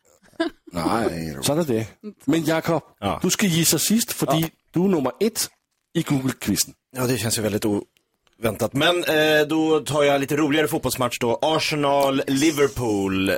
Nej, 0.73 1.37
så 1.43 1.53
är 1.53 1.65
det. 1.65 1.87
Men 2.25 2.45
Jakob, 2.45 2.83
du 3.23 3.31
ska 3.31 3.47
gissa 3.47 3.79
sist, 3.79 4.13
för 4.13 4.27
du 4.73 4.85
är 4.85 4.89
nummer 4.89 5.13
ett 5.21 5.49
i 5.95 6.03
Google-quizen. 6.03 6.75
Ja, 6.97 7.07
det 7.07 7.19
känns 7.19 7.39
ju 7.39 7.43
väldigt 7.43 7.65
oväntat. 7.65 8.73
Men 8.73 9.05
eh, 9.05 9.47
då 9.49 9.81
tar 9.81 10.03
jag 10.03 10.21
lite 10.21 10.37
roligare 10.37 10.69
fotbollsmatch 10.69 11.19
då. 11.19 11.39
Arsenal-Liverpool. 11.43 13.29
Eh, 13.29 13.37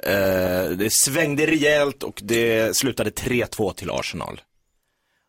det 0.79 0.89
svängde 0.93 1.47
rejält 1.47 2.03
och 2.03 2.21
det 2.25 2.77
slutade 2.77 3.11
3-2 3.11 3.75
till 3.75 3.91
Arsenal. 3.91 4.41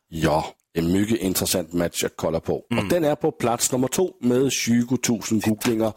Ja, 0.10 0.46
en 0.74 0.91
mycket 0.91 1.20
intressant 1.20 1.74
match 1.74 2.03
att 2.03 2.13
kolla 2.15 2.39
på. 2.39 2.55
Och 2.55 2.86
den 2.89 3.03
är 3.03 3.15
på 3.15 3.32
plats 3.32 3.72
nummer 3.72 3.88
två 3.88 4.12
med 4.22 4.51
20 4.51 4.98
000 5.10 5.20
googlingar. 5.32 5.94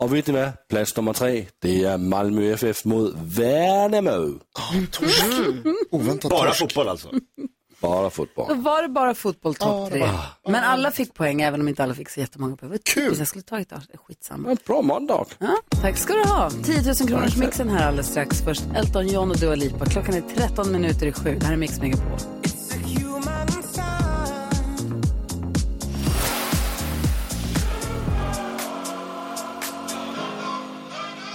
Och 0.00 0.14
vet 0.14 0.26
ni 0.26 0.32
vad? 0.32 0.68
Plats 0.68 0.96
nummer 0.96 1.12
tre, 1.12 1.46
det 1.58 1.84
är 1.84 1.98
Malmö 1.98 2.52
FF 2.52 2.84
mot 2.84 3.14
Värnamo. 3.16 4.38
Oväntat 5.90 6.30
Bara 6.30 6.46
torsk. 6.48 6.58
fotboll 6.58 6.88
alltså. 6.88 7.08
Bara 7.80 8.02
Då 8.02 8.10
fotboll. 8.10 8.56
var 8.60 8.82
det 8.82 8.88
bara 8.88 9.14
fotboll 9.14 9.54
topp 9.54 9.90
tre. 9.90 10.08
Men 10.48 10.64
alla 10.64 10.90
fick 10.90 11.14
poäng, 11.14 11.42
även 11.42 11.60
om 11.60 11.68
inte 11.68 11.82
alla 11.82 11.94
fick 11.94 12.08
så 12.08 12.20
jättemånga 12.20 12.56
poäng. 12.56 12.78
Kul! 12.94 13.14
Jag 13.18 13.28
skulle 13.28 13.42
tagit 13.42 13.68
det, 13.68 13.80
skitsamma. 14.06 14.50
En 14.50 14.56
bra 14.66 14.82
måndag. 14.82 15.24
Ja, 15.38 15.56
tack 15.82 15.96
ska 15.96 16.12
du 16.12 16.22
ha. 16.22 16.50
10 16.50 16.82
000 16.82 16.94
kronors 16.94 17.36
mixen 17.36 17.68
här 17.68 17.86
alldeles 17.88 18.06
strax. 18.10 18.40
Först 18.44 18.62
Elton 18.76 19.08
John 19.08 19.30
och 19.30 19.36
Dua 19.36 19.54
Lipa. 19.54 19.86
Klockan 19.86 20.14
är 20.14 20.22
13 20.36 20.72
minuter 20.72 21.06
i 21.06 21.12
sju. 21.12 21.36
Det 21.40 21.46
här 21.46 21.52
är 21.52 21.56
Mix 21.56 21.80
Megapol. 21.80 22.18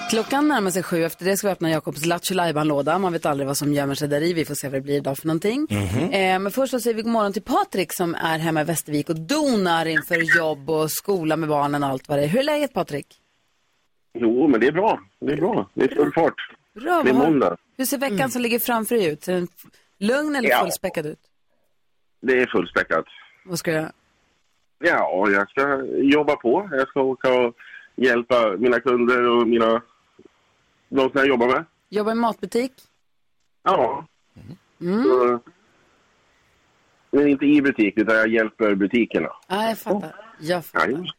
Klockan 0.10 0.48
närmar 0.48 0.72
sig 0.72 0.84
sju. 0.84 1.04
Efter 1.04 1.26
det 1.26 1.38
ska 1.38 1.48
vi 1.48 1.52
öppna 1.54 1.70
Jakobs 1.70 2.06
Lattjo 2.06 2.64
låda 2.64 3.00
Man 3.00 3.14
vet 3.14 3.26
aldrig 3.26 3.48
vad 3.48 3.58
som 3.58 3.74
gömmer 3.74 3.96
sig 3.96 4.08
där 4.08 4.22
i. 4.22 4.34
Vi 4.34 4.46
får 4.46 4.56
se 4.56 4.68
vad 4.68 4.74
det 4.78 4.82
blir 4.82 4.96
idag 4.98 5.18
för 5.18 5.28
någonting. 5.28 5.68
Eh, 6.12 6.40
men 6.40 6.52
först 6.52 6.72
så 6.72 6.80
säger 6.80 6.96
vi 6.96 7.02
god 7.02 7.12
morgon 7.12 7.34
till 7.34 7.42
Patrik 7.42 7.94
som 7.94 8.16
är 8.16 8.40
hemma 8.40 8.62
i 8.62 8.64
Västervik 8.64 9.10
och 9.10 9.16
donar 9.20 9.86
inför 9.86 10.38
jobb 10.38 10.70
och 10.70 10.92
skola 10.92 11.38
med 11.38 11.50
barnen 11.50 11.84
och 11.84 11.90
allt 11.90 12.10
vad 12.10 12.18
det 12.18 12.24
är. 12.24 12.28
Hur 12.28 12.40
är 12.40 12.44
läget 12.44 12.74
Patrik? 12.74 13.08
Jo, 14.20 14.48
men 14.48 14.60
det 14.60 14.68
är 14.68 14.72
bra. 14.72 15.00
Det 15.20 15.32
är 15.34 15.38
bra. 15.38 15.70
Det 15.74 15.84
är 15.92 15.96
full 15.96 16.14
fart. 16.14 16.50
Bra, 16.74 17.02
det 17.04 17.10
är 17.10 17.14
måndag. 17.14 17.58
Hur 17.78 17.86
ser 17.86 17.98
veckan 17.98 18.30
som 18.32 18.42
ligger 18.42 18.60
framför 18.60 18.96
dig 18.96 19.06
ut? 19.06 19.24
Ser 19.24 19.34
den 19.34 19.48
lugn 20.00 20.36
eller 20.36 20.50
Ja. 20.50 20.60
fullspäckad 20.62 21.06
ut? 21.06 21.20
Det 22.22 22.34
är 22.42 22.48
fullspäckat. 22.48 23.06
Vad 23.46 23.60
ska 23.60 23.72
du 23.72 23.78
göra? 23.78 23.92
Ja, 24.80 25.28
jag 25.32 25.50
ska 25.50 25.84
jobba 25.98 26.36
på. 26.36 26.70
Jag 26.72 26.88
ska 26.88 27.02
åka 27.02 27.34
och 27.34 27.56
hjälpa 27.96 28.56
mina 28.58 28.80
kunder 28.80 29.30
och 29.30 29.48
mina... 29.48 29.82
De 30.96 31.10
som 31.10 31.12
jag 31.14 31.28
jobbar 31.28 31.48
med. 31.48 31.66
Jobba 31.90 32.12
i 32.12 32.16
matbutik? 32.16 32.72
Ja. 33.64 34.08
Mm. 34.82 35.04
Så, 35.04 35.40
men 37.12 37.28
inte 37.28 37.46
i 37.46 37.62
butik, 37.62 37.94
utan 37.98 38.16
jag 38.16 38.28
hjälper 38.28 38.76
butikerna. 38.76 39.30
Ja, 39.48 39.68
jag 39.68 39.78
fattar. 39.78 40.16
Jag 40.40 40.66
fattar. 40.66 41.16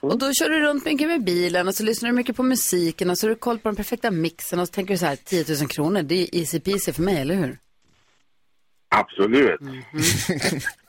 Och 0.00 0.18
då 0.18 0.32
kör 0.32 0.50
du 0.50 0.60
runt 0.60 0.84
mycket 0.84 1.08
med 1.08 1.24
bilen 1.24 1.68
och 1.68 1.74
så 1.74 1.82
lyssnar 1.82 2.10
du 2.10 2.16
mycket 2.16 2.36
på 2.36 2.42
musiken 2.42 3.10
och 3.10 3.18
så 3.18 3.26
har 3.26 3.30
du 3.30 3.36
koll 3.36 3.58
på 3.58 3.68
den 3.68 3.76
perfekta 3.76 4.10
mixen 4.10 4.58
och 4.58 4.66
så 4.66 4.72
tänker 4.72 4.94
du 4.94 4.98
så 4.98 5.06
här, 5.06 5.16
10 5.16 5.44
000 5.60 5.68
kronor, 5.68 6.02
det 6.02 6.14
är 6.14 6.36
easy 6.36 6.60
peasy 6.60 6.92
för 6.92 7.02
mig, 7.02 7.20
eller 7.20 7.34
hur? 7.34 7.58
Absolut. 8.88 9.60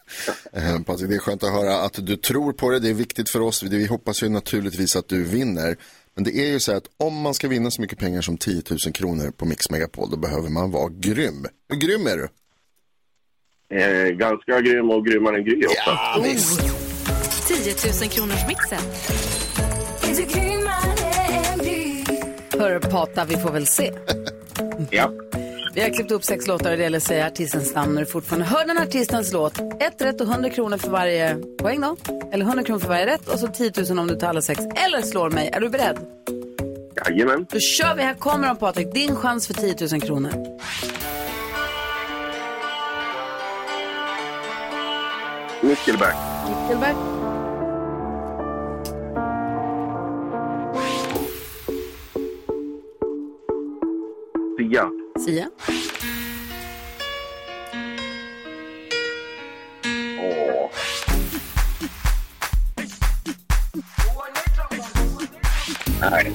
Eh, 0.54 0.82
Patrik, 0.82 1.10
det 1.10 1.16
är 1.16 1.20
skönt 1.20 1.44
att 1.44 1.52
höra 1.52 1.76
att 1.76 2.06
du 2.06 2.16
tror 2.16 2.54
på 2.54 2.70
det. 2.70 2.80
Det 2.80 2.90
är 2.90 2.94
viktigt 2.94 3.30
för 3.30 3.42
oss. 3.42 3.64
Vi 3.64 3.88
hoppas 3.88 4.24
ju 4.24 4.30
naturligtvis 4.30 4.96
att 4.96 5.08
du 5.08 5.24
vinner. 5.24 5.78
Men 6.16 6.24
det 6.24 6.32
är 6.32 6.48
ju 6.48 6.60
så 6.60 6.72
här 6.72 6.78
att 6.78 6.90
om 6.98 7.22
man 7.22 7.34
ska 7.34 7.48
vinna 7.48 7.72
så 7.72 7.82
mycket 7.82 8.00
pengar 8.00 8.22
som 8.22 8.38
10 8.38 8.62
000 8.70 8.80
kronor 8.94 9.32
på 9.32 9.46
Mix 9.46 9.70
Megapol, 9.70 10.10
då 10.10 10.18
behöver 10.18 10.50
man 10.50 10.72
vara 10.72 10.90
grym. 10.90 11.46
Hur 11.70 11.78
grym 11.78 12.08
är 12.08 12.18
du? 12.18 12.28
Eh, 13.78 14.10
ganska 14.10 14.62
grym 14.62 14.90
och 14.90 15.06
grymmare 15.06 15.38
än 15.38 15.44
Gry 15.46 15.66
också. 15.66 15.78
Ja, 15.86 16.22
visst. 16.24 16.60
10 17.48 17.74
000 18.02 18.10
kronors 18.10 18.48
mixen. 18.48 18.80
Hörru 22.60 22.80
Pata, 22.80 23.26
vi 23.26 23.36
får 23.38 23.52
väl 23.52 23.68
se. 23.68 23.94
Ja. 24.92 25.12
Vi 25.76 25.82
har 25.82 25.90
klippt 25.90 26.12
upp 26.12 26.24
sex 26.24 26.48
låtar 26.48 26.72
och 26.72 26.78
det 26.78 26.84
gäller 26.84 26.98
att 26.98 27.04
säga 27.04 27.28
artistens 27.28 27.76
namn 27.76 27.94
när 27.94 28.02
du 28.02 28.06
fortfarande 28.06 28.46
hör 28.46 28.66
den 28.66 28.78
artistens 28.78 29.34
låt. 29.34 29.60
Ett 29.80 30.02
rätt 30.02 30.22
och 30.22 30.28
100 30.28 30.50
kronor 30.50 30.78
för 30.78 30.90
varje 30.90 31.36
poäng 31.36 31.82
då. 31.82 31.96
Eller 32.32 32.46
100 32.46 32.64
kronor 32.64 32.80
för 32.80 32.88
varje 32.88 33.06
rätt 33.06 33.28
och 33.28 33.40
så 33.40 33.48
10 33.48 33.72
000 33.90 34.00
om 34.00 34.08
du 34.08 34.16
tar 34.16 34.28
alla 34.28 34.42
sex. 34.42 34.62
Eller 34.76 35.02
slår 35.02 35.30
mig. 35.30 35.50
Är 35.54 35.62
du 35.62 35.70
beredd? 35.70 35.98
Jajamän. 36.96 37.46
Då 37.50 37.60
kör 37.60 37.96
vi. 37.96 38.04
Här 38.04 38.14
kommer 38.14 38.48
de 38.48 38.58
Patrik. 38.58 38.94
Din 38.94 39.16
chans 39.16 39.48
för 39.48 39.54
10 39.54 39.76
000 39.92 40.02
kronor. 40.02 40.32
Nickelback. 45.62 46.16
Nickelback. 46.50 47.23
Sia. 55.26 55.50
Åh. 60.20 60.70
Nej. 66.02 66.32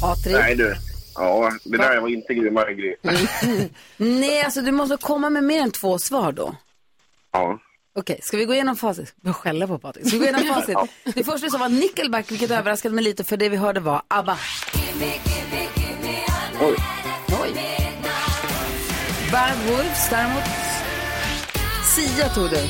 Patrik. 0.00 0.34
Nej 0.34 0.56
du. 0.56 0.76
Ja, 1.14 1.52
det 1.64 1.76
där 1.78 2.00
var 2.00 2.08
inte 2.08 2.34
grymmare 2.34 2.70
än 2.70 2.76
Gry. 2.76 2.96
Nej, 3.96 4.42
alltså 4.42 4.60
du 4.60 4.72
måste 4.72 4.96
komma 4.96 5.30
med 5.30 5.44
mer 5.44 5.62
än 5.62 5.70
två 5.70 5.98
svar 5.98 6.32
då. 6.32 6.54
Ja. 7.32 7.58
Okej, 8.00 8.20
ska 8.22 8.36
vi 8.36 8.44
gå 8.44 8.54
igenom 8.54 8.76
facit? 8.76 9.14
Jag 9.22 9.36
skälla 9.36 9.66
på 9.66 9.78
Patrik. 9.78 10.08
Ska 10.08 10.18
vi 10.18 10.18
gå 10.18 10.24
igenom 10.38 10.54
facit? 10.54 10.76
Det 11.14 11.24
första 11.24 11.50
sa 11.50 11.58
var 11.58 11.68
Nickelback, 11.68 12.30
vilket 12.30 12.50
överraskade 12.50 12.94
mig 12.94 13.04
lite 13.04 13.24
för 13.24 13.36
det 13.36 13.48
vi 13.48 13.56
hörde 13.56 13.80
var 13.80 14.02
ABBA. 14.08 14.38
Oj. 16.60 16.76
Oj. 17.42 17.54
Bad 19.32 19.56
Wolves 19.68 20.10
däremot. 20.10 20.42
Sia 21.94 22.28
tog 22.28 22.50
du. 22.50 22.60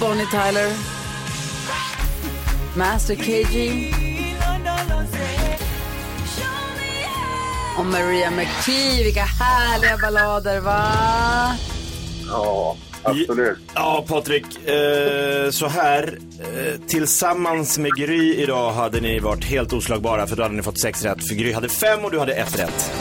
Bonnie 0.00 0.26
Tyler. 0.26 0.72
Master 2.76 3.14
KG. 3.14 3.70
Och 7.78 7.86
Maria 7.86 8.30
McKee, 8.30 9.04
vilka 9.04 9.24
härliga 9.24 9.98
ballader 9.98 10.60
va? 10.60 11.56
Ja, 12.28 12.76
absolut. 13.02 13.58
Ja, 13.74 14.04
Patrik. 14.08 14.68
Eh, 14.68 15.50
så 15.50 15.66
här. 15.66 16.18
Eh, 16.40 16.80
tillsammans 16.86 17.78
med 17.78 17.90
Gry 17.96 18.34
idag 18.34 18.72
hade 18.72 19.00
ni 19.00 19.18
varit 19.18 19.44
helt 19.44 19.72
oslagbara 19.72 20.26
för 20.26 20.36
då 20.36 20.42
hade 20.42 20.54
ni 20.54 20.62
fått 20.62 20.80
sex 20.80 21.04
rätt. 21.04 21.28
För 21.28 21.34
Gry 21.34 21.52
hade 21.52 21.68
fem 21.68 22.04
och 22.04 22.10
du 22.10 22.18
hade 22.18 22.34
ett 22.34 22.58
rätt. 22.58 22.92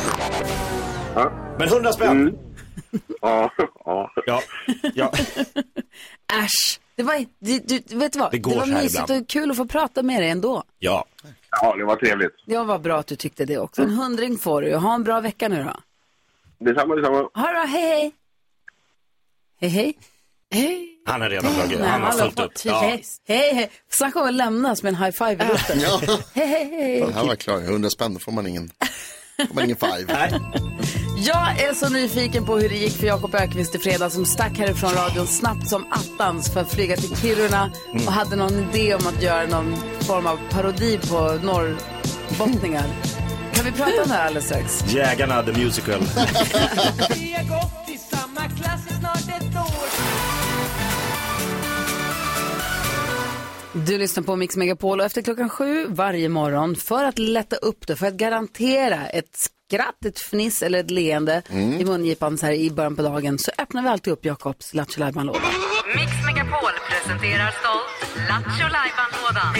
Men 1.59 1.69
hundra 1.69 1.91
spänn. 1.93 2.37
Ja, 3.21 3.51
ja. 3.85 4.11
Ja, 4.25 4.41
ja. 4.95 5.11
Äsch. 6.43 6.79
Det 6.95 7.03
var, 7.03 7.25
du, 7.39 7.59
du, 7.59 7.97
vet 7.97 8.13
du 8.13 8.19
vad? 8.19 8.31
Det 8.31 8.37
går 8.37 8.55
var 8.55 8.65
mysigt 8.65 9.03
ibland. 9.03 9.21
och 9.21 9.27
kul 9.29 9.51
att 9.51 9.57
få 9.57 9.65
prata 9.65 10.03
med 10.03 10.21
dig 10.21 10.29
ändå. 10.29 10.63
ja. 10.79 11.05
Ja, 11.61 11.75
det 11.77 11.83
var 11.85 11.95
trevligt. 11.95 12.31
Det 12.45 12.57
var 12.57 12.79
bra 12.79 12.99
att 12.99 13.07
du 13.07 13.15
tyckte 13.15 13.45
det 13.45 13.57
också. 13.57 13.81
En 13.81 13.89
hundring 13.89 14.37
får 14.37 14.61
du. 14.61 14.75
Ha 14.75 14.95
en 14.95 15.03
bra 15.03 15.19
vecka 15.21 15.47
nu 15.49 15.63
då. 15.63 15.73
Detsamma, 16.65 16.95
detsamma. 16.95 17.17
Ha 17.17 17.47
det 17.47 17.53
bra, 17.53 17.65
hej 17.67 17.81
hej. 17.87 18.11
Hej 19.63 19.71
hej. 19.71 19.93
Hej. 20.53 20.87
Han 21.05 21.21
har 21.21 21.29
redan 21.29 21.53
dragit. 21.53 21.79
Han 21.79 22.01
har 22.01 22.11
fullt 22.11 22.39
upp. 22.39 22.51
Ja. 22.65 22.79
Hej 23.27 23.53
hej. 23.53 23.69
Snacka 23.91 24.19
om 24.21 24.27
att 24.27 24.33
lämnas 24.33 24.83
med 24.83 24.89
en 24.89 24.95
high 25.03 25.11
five 25.11 25.45
i 25.45 25.47
luften. 25.47 25.79
Ja. 25.79 26.01
Hej 26.33 26.47
hej 26.47 26.69
hej. 26.71 27.11
Här 27.13 27.25
var 27.25 27.35
klar. 27.35 27.57
100 27.61 27.89
spänn, 27.89 28.13
då 28.13 28.19
får 28.19 28.31
man 28.31 28.47
ingen, 28.47 28.71
får 29.47 29.55
man 29.55 29.63
ingen 29.63 29.77
five. 29.77 30.29
Jag 31.17 31.61
är 31.61 31.73
så 31.73 31.89
nyfiken 31.89 32.45
på 32.45 32.57
hur 32.57 32.69
det 32.69 32.75
gick 32.75 32.93
för 32.97 33.07
Jakob 33.07 33.35
Ökvist 33.35 33.75
i 33.75 33.79
fredag 33.79 34.09
som 34.09 34.25
stack 34.25 34.57
härifrån 34.57 34.93
radion 34.93 35.27
snabbt 35.27 35.69
som 35.69 35.85
attans 35.91 36.53
för 36.53 36.61
att 36.61 36.71
flyga 36.73 36.95
till 36.97 37.15
Kiruna 37.17 37.71
Mm. 37.93 38.07
och 38.07 38.13
hade 38.13 38.35
någon 38.35 38.59
idé 38.69 38.95
om 38.95 39.07
att 39.07 39.21
göra 39.23 39.47
någon 39.47 39.75
form 39.99 40.27
av 40.27 40.39
parodi 40.51 40.99
på 41.09 41.39
norrbottningar. 41.43 42.85
Kan 43.53 43.65
vi 43.65 43.71
prata 43.71 43.91
om 44.03 44.07
det 44.09 44.13
här 44.13 44.25
alldeles 44.27 44.45
strax? 44.45 44.83
Jägarna 44.87 45.43
the 45.43 45.51
musical. 45.63 45.99
Vi 47.15 47.33
har 47.33 47.43
gått 47.61 47.89
i 47.89 47.97
samma 47.97 48.41
klass 48.61 48.82
Du 53.73 53.97
lyssnar 53.97 54.23
på 54.23 54.35
Mix 54.35 54.55
Megapol 54.55 54.99
och 54.99 55.05
efter 55.05 55.21
klockan 55.21 55.49
sju 55.49 55.85
varje 55.89 56.29
morgon 56.29 56.75
för 56.75 57.03
att 57.03 57.19
lätta 57.19 57.55
upp 57.55 57.87
det, 57.87 57.95
för 57.95 58.07
att 58.07 58.13
garantera 58.13 59.07
ett 59.07 59.35
skratt, 59.35 60.05
ett 60.05 60.19
fniss 60.19 60.61
eller 60.61 60.79
ett 60.79 60.91
leende 60.91 61.41
Mm. 61.49 61.81
i 61.81 61.85
mungipan 61.85 62.37
så 62.37 62.45
här 62.45 62.53
i 62.53 62.71
början 62.71 62.95
på 62.95 63.01
dagen 63.01 63.39
så 63.39 63.51
öppnar 63.57 63.81
vi 63.81 63.89
alltid 63.89 64.13
upp 64.13 64.25
Jakobs 64.25 64.73
Lattjo. 64.73 65.03
Mix 65.05 66.11
Megapol 66.25 66.73
presenterar 66.89 67.51
stolt 67.59 68.17
Lattjo 68.29 68.67
Lajban-lådan. 68.71 69.53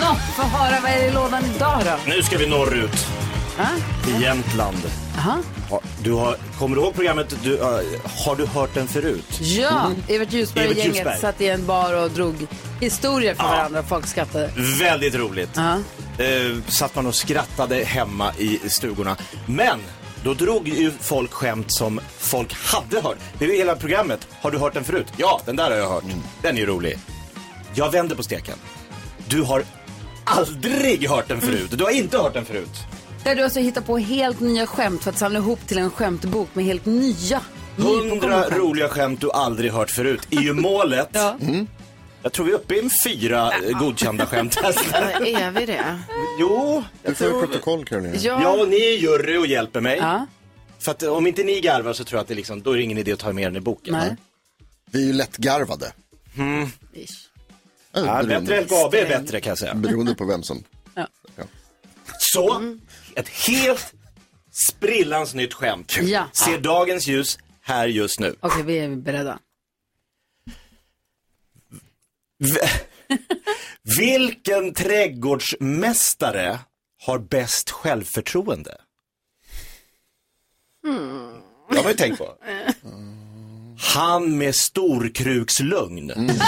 Nå, 0.00 0.14
få 0.36 0.42
höra 0.42 0.80
vad 0.80 0.90
är 0.90 1.08
i 1.08 1.12
lådan 1.12 1.44
idag 1.56 1.82
då? 1.84 2.10
Nu 2.12 2.22
ska 2.22 2.38
vi 2.38 2.46
norrut. 2.48 3.17
Till 4.04 4.22
Jämtland. 4.22 4.76
Aha. 5.18 5.38
Ja, 5.70 5.80
Du 6.02 6.12
har, 6.12 6.36
kommer 6.58 6.76
du 6.76 6.82
ihåg 6.82 6.94
programmet, 6.94 7.34
du, 7.42 7.58
eh, 7.58 7.66
har 8.26 8.36
du 8.36 8.46
hört 8.46 8.74
den 8.74 8.88
förut? 8.88 9.38
Ja, 9.40 9.90
Evert 10.08 10.32
Ljusberg 10.32 10.64
och 10.66 10.72
Evert 10.72 10.78
gänget 10.84 10.96
Ljusberg. 10.96 11.18
satt 11.20 11.40
i 11.40 11.48
en 11.48 11.66
bar 11.66 11.92
och 11.94 12.10
drog 12.10 12.46
historier 12.80 13.34
för 13.34 13.42
varandra. 13.42 13.82
Folk 13.82 14.06
skrattade. 14.06 14.50
Väldigt 14.80 15.14
roligt. 15.14 15.50
Ja. 15.54 15.72
Eh, 16.24 16.56
satt 16.68 16.94
man 16.94 17.06
och 17.06 17.14
skrattade 17.14 17.74
hemma 17.84 18.32
i 18.38 18.58
stugorna. 18.68 19.16
Men 19.46 19.78
då 20.24 20.34
drog 20.34 20.68
ju 20.68 20.92
folk 21.00 21.32
skämt 21.32 21.72
som 21.72 22.00
folk 22.18 22.54
hade 22.54 23.00
hört. 23.00 23.18
Det 23.38 23.44
är 23.44 23.48
ju 23.48 23.56
hela 23.56 23.76
programmet. 23.76 24.28
Har 24.40 24.50
du 24.50 24.58
hört 24.58 24.74
den 24.74 24.84
förut? 24.84 25.06
Ja, 25.16 25.40
den 25.46 25.56
där 25.56 25.70
har 25.70 25.76
jag 25.76 25.88
hört. 25.90 26.04
Den 26.42 26.56
är 26.56 26.60
ju 26.60 26.66
rolig. 26.66 26.98
Jag 27.74 27.90
vänder 27.92 28.16
på 28.16 28.22
steken. 28.22 28.54
Du 29.28 29.42
har 29.42 29.62
aldrig 30.24 31.08
hört 31.08 31.28
den 31.28 31.40
förut. 31.40 31.70
Du 31.70 31.84
har 31.84 31.90
inte 31.90 32.18
hört 32.18 32.34
den 32.34 32.44
förut. 32.44 32.70
Där 33.28 33.34
du 33.34 33.42
alltså 33.42 33.60
hittar 33.60 33.80
på 33.80 33.98
helt 33.98 34.40
nya 34.40 34.66
skämt 34.66 35.02
för 35.02 35.10
att 35.10 35.18
samla 35.18 35.38
ihop 35.38 35.66
till 35.66 35.78
en 35.78 35.90
skämtbok 35.90 36.48
med 36.54 36.64
helt 36.64 36.86
nya. 36.86 37.40
Hundra 37.76 38.48
roliga 38.50 38.88
skämt 38.88 39.20
du 39.20 39.30
aldrig 39.30 39.72
hört 39.72 39.90
förut. 39.90 40.20
är 40.30 40.40
ju 40.40 40.52
målet. 40.52 41.16
Mm. 41.40 41.66
Jag 42.22 42.32
tror 42.32 42.46
vi 42.46 42.52
är 42.52 42.56
uppe 42.56 42.74
i 42.74 42.78
en 42.78 42.90
fyra 43.04 43.52
eh, 43.52 43.78
godkända 43.78 44.26
skämt. 44.26 44.56
Ja, 44.62 44.68
är 45.26 45.50
vi 45.50 45.66
det? 45.66 45.98
Jo, 46.40 46.84
Du 47.02 47.14
får 47.14 47.26
ju 47.26 47.32
protokoll 47.32 47.84
Carolina. 47.84 48.16
Ja. 48.16 48.62
och 48.62 48.68
ni 48.68 48.76
är 48.76 48.98
jury 48.98 49.36
och 49.36 49.46
hjälper 49.46 49.80
mig. 49.80 49.98
Ja. 49.98 50.26
För 50.78 50.90
att 50.90 51.02
eh, 51.02 51.12
om 51.12 51.26
inte 51.26 51.42
ni 51.44 51.60
garvar 51.60 51.92
så 51.92 52.04
tror 52.04 52.18
jag 52.18 52.22
att 52.22 52.28
det 52.28 52.34
liksom, 52.34 52.62
då 52.62 52.72
är 52.72 52.76
det 52.76 52.82
ingen 52.82 52.98
idé 52.98 53.12
att 53.12 53.18
ta 53.18 53.32
med 53.32 53.46
den 53.46 53.56
i 53.56 53.60
boken. 53.60 53.94
Nej. 53.94 54.16
Vi 54.90 55.02
är 55.02 55.06
ju 55.06 55.12
lättgarvade. 55.12 55.92
Mm. 56.36 56.70
Ja, 56.92 57.00
Ja, 57.92 58.22
bättre 58.22 58.60
LKAB 58.60 58.94
är 58.94 59.08
bättre 59.08 59.40
kan 59.40 59.50
jag 59.50 59.58
säga. 59.58 59.74
Beroende 59.74 60.14
på 60.14 60.24
vem 60.24 60.42
som... 60.42 60.62
Så, 62.18 62.62
ett 63.18 63.28
helt 63.28 63.94
sprillans 64.52 65.34
nytt 65.34 65.54
skämt. 65.54 65.98
Ja. 66.02 66.28
Ser 66.32 66.58
dagens 66.58 67.06
ljus 67.06 67.38
här 67.60 67.86
just 67.86 68.20
nu. 68.20 68.36
Okej, 68.40 68.62
vi 68.62 68.78
är 68.78 68.96
beredda. 68.96 69.38
Vilken 73.98 74.74
trädgårdsmästare 74.74 76.58
har 77.00 77.18
bäst 77.18 77.70
självförtroende? 77.70 78.80
Det 81.70 81.76
har 81.76 81.82
man 81.82 81.92
ju 81.92 81.94
tänkt 81.94 82.18
på. 82.18 82.34
Han 83.78 84.38
med 84.38 84.54
storkrukslugn. 84.54 86.12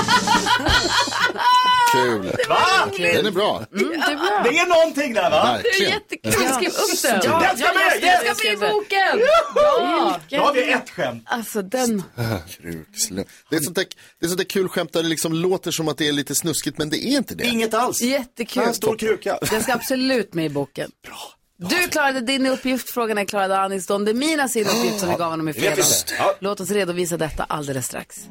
Kul. 1.92 2.32
Va? 2.48 2.58
Den 2.98 3.26
är 3.26 3.30
bra. 3.30 3.64
det 3.70 3.76
är 3.84 4.16
bra. 4.16 4.40
Det 4.44 4.58
är 4.58 4.68
någonting 4.68 5.14
där 5.14 5.30
va? 5.30 5.42
Verkligen. 5.62 5.92
Jättekul, 5.92 6.32
skriv 6.32 6.68
upp 6.68 7.02
den. 7.02 7.20
Ja, 7.24 7.40
den 7.40 7.58
ska 7.58 7.66
med, 7.74 8.02
yes! 8.02 8.20
Den 8.24 8.34
ska 8.34 8.48
med 8.48 8.54
i 8.54 8.72
boken. 8.72 9.20
Ja. 9.54 10.20
Då 10.30 10.36
har 10.36 10.54
vi 10.54 10.72
ett 10.72 10.90
skämt. 10.90 11.22
Alltså 11.26 11.62
den. 11.62 12.02
Krukslö. 12.48 13.24
Det 13.50 13.56
är 13.56 13.60
sånt 13.60 13.76
där, 13.76 13.86
det 14.20 14.26
är 14.26 14.28
sånt 14.28 14.38
där 14.38 14.44
kul 14.44 14.68
skämt 14.68 14.92
där 14.92 15.02
det 15.02 15.08
liksom 15.08 15.32
låter 15.32 15.70
som 15.70 15.88
att 15.88 15.98
det 15.98 16.08
är 16.08 16.12
lite 16.12 16.34
snuskigt 16.34 16.78
men 16.78 16.90
det 16.90 16.96
är 16.96 17.16
inte 17.16 17.34
det. 17.34 17.46
Inget 17.46 17.74
alls. 17.74 18.02
Jättekul. 18.02 18.62
En 18.62 18.74
stor 18.74 18.98
kruka. 18.98 19.38
Den 19.50 19.62
ska 19.62 19.74
absolut 19.74 20.34
med 20.34 20.46
i 20.46 20.48
boken. 20.48 20.90
Bra. 21.06 21.18
Du 21.62 21.88
klarade 21.88 22.20
din 22.20 22.46
uppgift, 22.46 22.90
frågan 22.90 23.18
är 23.18 23.24
klarade 23.24 23.58
Anis 23.58 23.86
Don 23.86 24.04
Demina 24.04 24.48
sin 24.48 24.66
uppgift 24.66 25.00
som 25.00 25.08
vi 25.08 25.14
gav 25.14 25.30
honom 25.30 25.48
i 25.48 25.52
Det 25.52 25.60
fredags. 25.60 26.04
Låt 26.38 26.60
oss 26.60 26.70
redovisa 26.70 27.16
detta 27.16 27.44
alldeles 27.44 27.86
strax. 27.86 28.26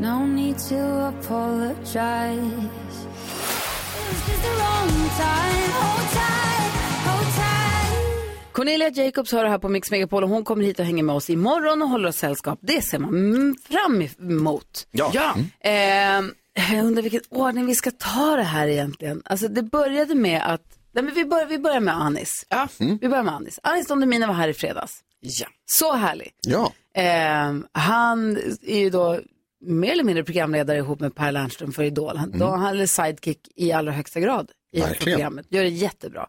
No 0.00 0.26
need 0.26 0.58
to 0.68 0.74
apologize. 0.74 2.68
Cornelia 8.52 8.88
Jacobs 8.88 9.32
hör 9.32 9.44
här 9.44 9.58
på 9.58 9.68
Mix 9.68 9.90
Megapol 9.90 10.24
och 10.24 10.30
hon 10.30 10.44
kommer 10.44 10.64
hit 10.64 10.78
och 10.78 10.84
hänger 10.84 11.02
med 11.02 11.14
oss 11.14 11.30
imorgon 11.30 11.82
och 11.82 11.88
håller 11.88 12.08
oss 12.08 12.16
sällskap. 12.16 12.58
Det 12.62 12.82
ser 12.82 12.98
man 12.98 13.10
mm, 13.10 13.56
fram 13.70 14.08
emot. 14.18 14.86
Ja. 14.90 15.10
ja. 15.14 15.34
Eh, 15.70 16.22
jag 16.72 16.84
undrar 16.84 17.02
vilken 17.02 17.22
ordning 17.28 17.66
vi 17.66 17.74
ska 17.74 17.90
ta 17.90 18.36
det 18.36 18.42
här 18.42 18.68
egentligen. 18.68 19.22
Alltså 19.24 19.48
det 19.48 19.62
började 19.62 20.14
med 20.14 20.42
att, 20.54 20.62
nej 20.94 21.04
men 21.04 21.14
vi 21.14 21.24
börjar, 21.24 21.46
vi 21.46 21.58
börjar 21.58 21.80
med 21.80 21.96
Anis. 21.96 22.46
Ja. 22.48 22.68
Vi 22.78 23.08
börjar 23.08 23.22
med 23.22 23.34
Anis. 23.34 23.60
Anis 23.62 23.86
Don 23.86 24.00
Demina 24.00 24.26
var 24.26 24.34
här 24.34 24.48
i 24.48 24.54
fredags. 24.54 24.92
Ja. 25.20 25.46
Så 25.66 25.92
härlig. 25.92 26.30
Ja. 26.46 26.72
Eh, 26.94 27.54
han 27.72 28.36
är 28.62 28.78
ju 28.78 28.90
då 28.90 29.20
mer 29.60 29.92
eller 29.92 30.04
mindre 30.04 30.24
programledare 30.24 30.78
ihop 30.78 31.00
med 31.00 31.14
Per 31.14 31.32
Lernström 31.32 31.72
för 31.72 31.82
Idol. 31.82 32.16
Han, 32.16 32.38
då, 32.38 32.46
han 32.46 32.80
är 32.80 32.86
sidekick 32.86 33.40
i 33.56 33.72
allra 33.72 33.92
högsta 33.92 34.20
grad 34.20 34.50
i 34.72 34.80
Verkligen. 34.80 35.16
programmet. 35.16 35.46
Gör 35.48 35.62
det 35.62 35.68
jättebra. 35.68 36.28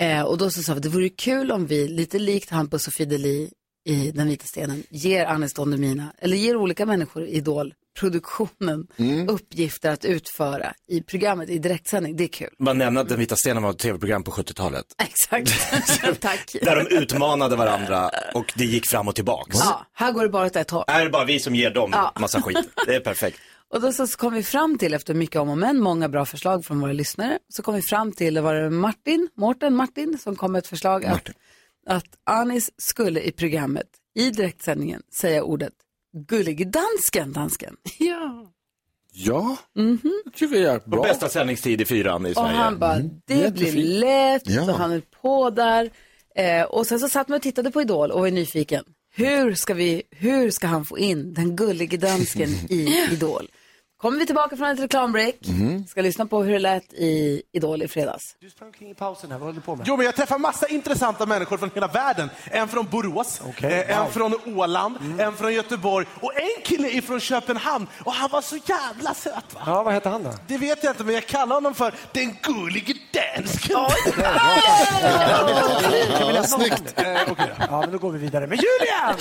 Eh, 0.00 0.22
och 0.22 0.38
då 0.38 0.50
så 0.50 0.62
sa 0.62 0.72
vi 0.72 0.76
att 0.76 0.82
det 0.82 0.88
vore 0.88 1.08
kul 1.08 1.52
om 1.52 1.66
vi, 1.66 1.88
lite 1.88 2.18
likt 2.18 2.50
Hampus 2.50 2.86
och 2.86 2.92
Sofie 2.92 3.06
Deli 3.06 3.50
i 3.84 4.10
Den 4.10 4.28
vita 4.28 4.46
stenen, 4.46 4.82
ger 4.90 5.26
Anis 5.26 5.52
Don 5.52 5.70
Demina, 5.70 6.12
eller 6.18 6.36
ger 6.36 6.56
olika 6.56 6.86
människor 6.86 7.24
i 7.24 7.30
Idol 7.30 7.74
produktionen 8.00 8.86
uppgifter 9.28 9.90
att 9.90 10.04
utföra 10.04 10.72
i 10.88 11.02
programmet 11.02 11.48
i 11.48 11.58
direktsändning. 11.58 12.16
Det 12.16 12.24
är 12.24 12.28
kul. 12.28 12.48
Bara 12.58 12.72
nämna 12.72 13.00
att 13.00 13.08
Den 13.08 13.18
vita 13.18 13.36
stenen 13.36 13.62
var 13.62 13.70
ett 13.70 13.78
tv-program 13.78 14.22
på 14.22 14.30
70-talet. 14.30 14.84
Exakt. 15.02 16.20
Tack. 16.20 16.56
Där 16.62 16.76
de 16.76 16.96
utmanade 16.96 17.56
varandra 17.56 18.10
och 18.34 18.52
det 18.56 18.64
gick 18.64 18.86
fram 18.86 19.08
och 19.08 19.14
tillbaks. 19.14 19.58
Ja, 19.60 19.86
här 19.92 20.12
går 20.12 20.22
det 20.22 20.28
bara 20.28 20.46
åt 20.46 20.56
ett 20.56 20.70
håll. 20.70 20.84
Här 20.86 21.00
är 21.00 21.04
det 21.04 21.10
bara 21.10 21.24
vi 21.24 21.40
som 21.40 21.54
ger 21.54 21.70
dem 21.70 21.90
Ja. 21.92 22.12
massa 22.20 22.42
skit. 22.42 22.58
Det 22.86 22.94
är 22.94 23.00
perfekt. 23.00 23.38
Och 23.68 23.80
då 23.80 23.92
så 23.92 24.06
kom 24.06 24.34
vi 24.34 24.42
fram 24.42 24.78
till, 24.78 24.94
efter 24.94 25.14
mycket 25.14 25.36
om 25.36 25.48
och 25.48 25.58
men, 25.58 25.80
många 25.80 26.08
bra 26.08 26.24
förslag 26.24 26.64
från 26.64 26.80
våra 26.80 26.92
lyssnare, 26.92 27.38
så 27.48 27.62
kom 27.62 27.74
vi 27.74 27.82
fram 27.82 28.12
till, 28.12 28.34
det 28.34 28.40
var 28.40 28.54
det 28.54 28.70
Martin, 28.70 29.28
Mårten 29.36 29.76
Martin, 29.76 30.18
som 30.18 30.36
kom 30.36 30.52
med 30.52 30.58
ett 30.58 30.66
förslag 30.66 31.04
att, 31.04 31.28
att 31.86 32.06
Anis 32.24 32.70
skulle 32.78 33.20
i 33.22 33.32
programmet, 33.32 33.86
i 34.14 34.30
direktsändningen, 34.30 35.02
säga 35.20 35.42
ordet 35.44 35.72
gullig 36.28 36.70
dansken, 36.70 37.32
dansken. 37.32 37.76
Ja. 37.98 38.50
Ja, 39.16 39.56
det 40.24 40.30
tycker 40.34 40.56
jag 40.56 40.74
är 40.74 40.78
På 40.78 40.90
bra. 40.90 41.02
bästa 41.02 41.28
sändningstid 41.28 41.80
i 41.80 41.84
fyran 41.84 42.26
i 42.26 42.30
Och 42.30 42.34
Sverige. 42.34 42.56
han 42.56 42.78
bara, 42.78 42.98
det 42.98 43.24
blir 43.26 43.36
Jättefint. 43.44 43.84
lätt, 44.00 44.42
Ja. 44.46 44.62
och 44.72 44.78
han 44.78 44.92
är 44.92 45.00
på 45.22 45.50
där. 45.50 45.90
Eh, 46.36 46.62
och 46.62 46.86
sen 46.86 47.00
så 47.00 47.08
satt 47.08 47.28
man 47.28 47.36
och 47.36 47.42
tittade 47.42 47.70
på 47.70 47.80
Idol 47.82 48.10
och 48.10 48.20
var 48.20 48.30
nyfiken. 48.30 48.84
Hur 49.16 49.54
ska, 49.54 49.74
vi, 49.74 50.02
hur 50.10 50.50
ska 50.50 50.66
han 50.66 50.84
få 50.84 50.98
in 50.98 51.34
den 51.34 51.56
gullige 51.56 51.96
dansken 51.96 52.48
i 52.68 53.06
Idol? 53.12 53.48
Kommer 54.04 54.18
vi 54.18 54.26
tillbaka 54.26 54.56
från 54.56 54.68
ett 54.68 54.80
reklambreak, 54.80 55.34
ska 55.88 56.02
lyssna 56.02 56.26
på 56.26 56.42
hur 56.42 56.52
det 56.52 56.58
lät 56.58 56.92
i 56.92 57.42
Idol 57.52 57.82
i 57.82 57.88
fredags. 57.88 58.36
Du 58.40 58.50
sprang 58.50 58.68
omkring 58.68 58.90
i 58.90 58.94
pausen 58.94 59.30
här, 59.30 59.38
vad 59.38 59.46
håller 59.46 59.60
du 59.60 59.60
på 59.60 59.76
med? 59.76 59.86
Jo, 59.88 59.96
men 59.96 60.06
jag 60.06 60.16
träffar 60.16 60.38
massa 60.38 60.66
intressanta 60.66 61.26
människor 61.26 61.56
från 61.56 61.70
hela 61.74 61.86
världen. 61.86 62.30
En 62.50 62.68
från 62.68 62.86
Borås, 62.86 63.40
Okej, 63.48 63.72
eh, 63.72 63.96
en 63.96 64.04
wow. 64.04 64.10
från 64.10 64.56
Åland, 64.58 64.96
en 65.20 65.32
från 65.32 65.54
Göteborg 65.54 66.06
och 66.20 66.32
en 66.36 66.62
kille 66.64 66.88
ifrån 66.88 67.20
Köpenhamn. 67.20 67.86
Och 68.04 68.12
han 68.12 68.30
var 68.30 68.40
så 68.42 68.56
jävla 68.56 69.14
söt 69.14 69.54
va? 69.54 69.60
Ja, 69.66 69.82
vad 69.82 69.94
heter 69.94 70.10
han 70.10 70.22
då? 70.22 70.30
Det 70.46 70.58
vet 70.58 70.84
jag 70.84 70.92
inte, 70.92 71.04
men 71.04 71.14
jag 71.14 71.26
kallar 71.26 71.54
honom 71.54 71.74
för 71.74 71.94
den 72.12 72.36
gullige 72.42 72.94
dansken. 73.12 73.76
Kan 76.18 76.26
vi 76.26 76.32
läsa 76.32 76.58
Snyggt. 76.58 76.96
något? 76.96 77.06
Eh, 77.06 77.20
då. 77.26 77.34
Ja, 77.58 77.80
men 77.80 77.90
då 77.92 77.98
går 77.98 78.12
vi 78.12 78.18
vidare 78.18 78.46
med 78.46 78.58
Julian! 78.58 79.16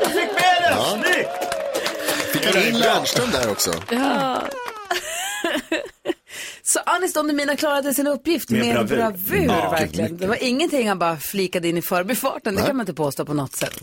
Fick 0.00 0.32
med 0.32 0.62
den! 0.62 1.02
Snyggt! 1.02 1.67
Fick 2.32 2.44
han 2.54 2.62
in 2.68 2.78
Lernström 2.78 3.30
där 3.30 3.50
också? 3.50 3.70
Så 6.62 6.78
Anis 6.86 7.12
Don 7.12 7.26
Demina 7.26 7.56
klarade 7.56 7.94
sin 7.94 8.06
uppgift 8.06 8.50
Med 8.50 8.60
med, 8.60 8.86
bravur. 8.86 8.96
bravur, 8.96 9.44
Ja, 9.46 9.70
verkligen. 9.70 10.16
Det 10.16 10.26
var 10.26 10.42
ingenting 10.42 10.88
han 10.88 10.98
bara 10.98 11.16
flikade 11.16 11.68
in 11.68 11.76
i 11.76 11.82
förbifarten, 11.82 12.54
det 12.54 12.62
kan 12.62 12.76
man 12.76 12.84
inte 12.84 12.94
påstå 12.94 13.24
på 13.24 13.34
något 13.34 13.56
sätt. 13.56 13.74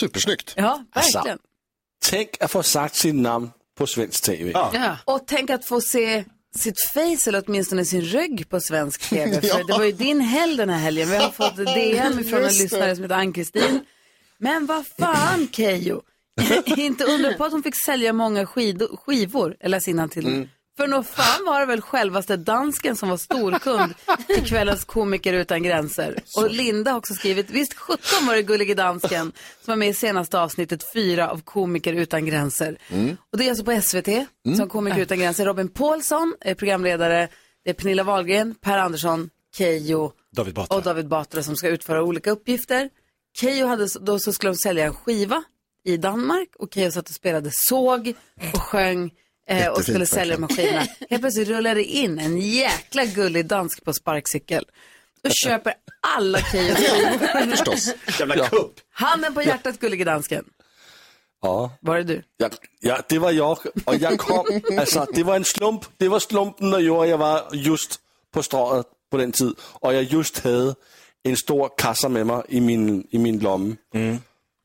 Supersnyggt. 0.00 0.52
Ja, 0.56 0.84
Alltså. 0.92 1.18
verkligen. 1.18 1.38
Tänk 2.06 2.28
att 2.40 2.50
få 2.50 2.62
sagt 2.62 2.96
sin 2.96 3.22
namn 3.22 3.50
på 3.78 3.86
svensk 3.86 4.22
tv. 4.24 4.50
Ja. 4.54 4.96
Och 5.04 5.20
tänk 5.26 5.50
att 5.50 5.64
få 5.66 5.80
se 5.80 6.24
sitt 6.58 6.80
face 6.80 7.28
eller 7.28 7.42
åtminstone 7.46 7.84
sin 7.84 8.00
rygg 8.02 8.48
på 8.48 8.60
svensk 8.60 9.00
tv. 9.10 9.40
För 9.40 9.48
Ja. 9.48 9.64
det 9.66 9.72
var 9.72 9.84
ju 9.84 9.92
din 9.92 10.20
helg 10.20 10.56
den 10.56 10.70
här 10.70 10.78
helgen. 10.78 11.10
Vi 11.10 11.16
har 11.16 11.30
fått 11.30 11.56
DM 11.74 12.24
från 12.24 12.44
en 12.44 12.52
lyssnare 12.54 12.94
som 12.94 13.04
heter 13.04 13.16
Ann-Kristin. 13.16 13.80
Men 14.38 14.66
vad 14.66 14.84
fan 14.98 15.48
Keyyo. 15.52 16.02
Inte 16.76 17.04
undra 17.04 17.32
på 17.32 17.44
att 17.44 17.52
hon 17.52 17.62
fick 17.62 17.84
sälja 17.86 18.12
många 18.12 18.46
skivor, 18.46 19.56
eller 19.60 19.68
läs 19.68 19.84
till 19.84 20.48
För 20.76 20.88
nog 20.88 21.06
fan 21.06 21.44
var 21.46 21.60
det 21.60 21.66
väl 21.66 21.80
självaste 21.80 22.36
dansken 22.36 22.96
som 22.96 23.08
var 23.08 23.16
storkund 23.16 23.94
till 24.26 24.44
kvällens 24.44 24.84
Komiker 24.84 25.32
utan 25.32 25.62
gränser. 25.62 26.18
Och 26.36 26.50
Linda 26.50 26.90
har 26.90 26.98
också 26.98 27.14
skrivit, 27.14 27.50
visst 27.50 27.74
17 27.74 28.26
var 28.26 28.34
det 28.34 28.42
gullige 28.42 28.74
dansken 28.74 29.32
som 29.64 29.72
var 29.72 29.76
med 29.76 29.88
i 29.88 29.94
senaste 29.94 30.40
avsnittet 30.40 30.92
fyra 30.94 31.30
av 31.30 31.40
Komiker 31.40 31.92
utan 31.92 32.26
gränser. 32.26 32.78
Mm. 32.88 33.16
Och 33.32 33.38
det 33.38 33.44
är 33.44 33.48
alltså 33.48 33.64
på 33.64 33.80
SVT 33.80 34.08
som 34.56 34.68
Komiker 34.68 34.98
utan 34.98 35.18
gränser. 35.18 35.46
Robin 35.46 35.68
Paulsson 35.68 36.34
är 36.40 36.54
programledare, 36.54 37.28
det 37.64 37.70
är 37.70 37.74
Pernilla 37.74 38.02
Wahlgren, 38.02 38.54
Per 38.54 38.78
Andersson, 38.78 39.30
David 40.36 40.54
Batra. 40.54 40.76
och 40.76 40.82
David 40.82 41.08
Batra 41.08 41.42
som 41.42 41.56
ska 41.56 41.68
utföra 41.68 42.02
olika 42.02 42.30
uppgifter. 42.30 42.90
Keyyo 43.36 43.66
hade, 43.66 43.88
då 44.00 44.18
så 44.18 44.32
skulle 44.32 44.52
de 44.52 44.56
sälja 44.56 44.84
en 44.84 44.94
skiva 44.94 45.44
i 45.84 45.96
Danmark 45.96 46.48
och 46.58 46.74
Keyyo 46.74 46.90
satt 46.90 47.08
och 47.08 47.14
spelade 47.14 47.50
såg 47.52 48.14
och 48.54 48.62
sjöng 48.62 49.10
eh, 49.48 49.68
och 49.68 49.82
skulle 49.82 50.06
sälja 50.06 50.48
skivorna. 50.48 50.86
Helt 51.10 51.22
plötsligt 51.22 51.48
rullade 51.48 51.74
det 51.74 51.84
in 51.84 52.18
en 52.18 52.38
jäkla 52.40 53.04
gullig 53.04 53.46
dansk 53.46 53.84
på 53.84 53.92
sparkcykel 53.92 54.64
och 55.24 55.30
köper 55.30 55.74
alla 56.16 56.38
Keyyos 56.38 56.78
skivor. 56.78 57.50
Förstås. 57.50 57.94
Jävla 58.18 58.48
kupp. 58.48 58.80
Handen 58.92 59.34
på 59.34 59.42
hjärtat 59.42 59.80
gullige 59.80 60.04
dansken. 60.04 60.44
Ja. 61.42 61.70
Var 61.80 61.96
det 61.96 62.04
du? 62.04 62.22
Ja, 62.36 62.50
ja, 62.80 62.98
det 63.08 63.18
var 63.18 63.30
jag. 63.30 63.58
Och 63.84 63.96
jag 63.96 64.18
kom, 64.18 64.46
alltså 64.78 65.06
det 65.14 65.22
var 65.22 65.36
en 65.36 65.44
slump. 65.44 65.84
Det 65.96 66.08
var 66.08 66.18
slumpen 66.18 66.70
der 66.70 66.78
gjorde, 66.78 67.08
jeg 67.08 67.18
var 67.18 67.48
just 67.52 68.00
på 68.32 68.42
strået 68.42 68.86
på 69.10 69.18
den 69.18 69.32
tid. 69.32 69.54
Og 69.72 69.94
jeg 69.94 70.12
just 70.12 70.38
havde 70.38 70.74
en 71.24 71.36
stor 71.36 71.74
kasse 71.78 72.08
med 72.08 72.24
mig 72.24 72.42
i 72.48 72.60
min, 72.60 73.06
i 73.10 73.18
min 73.18 73.38
lomme. 73.38 73.76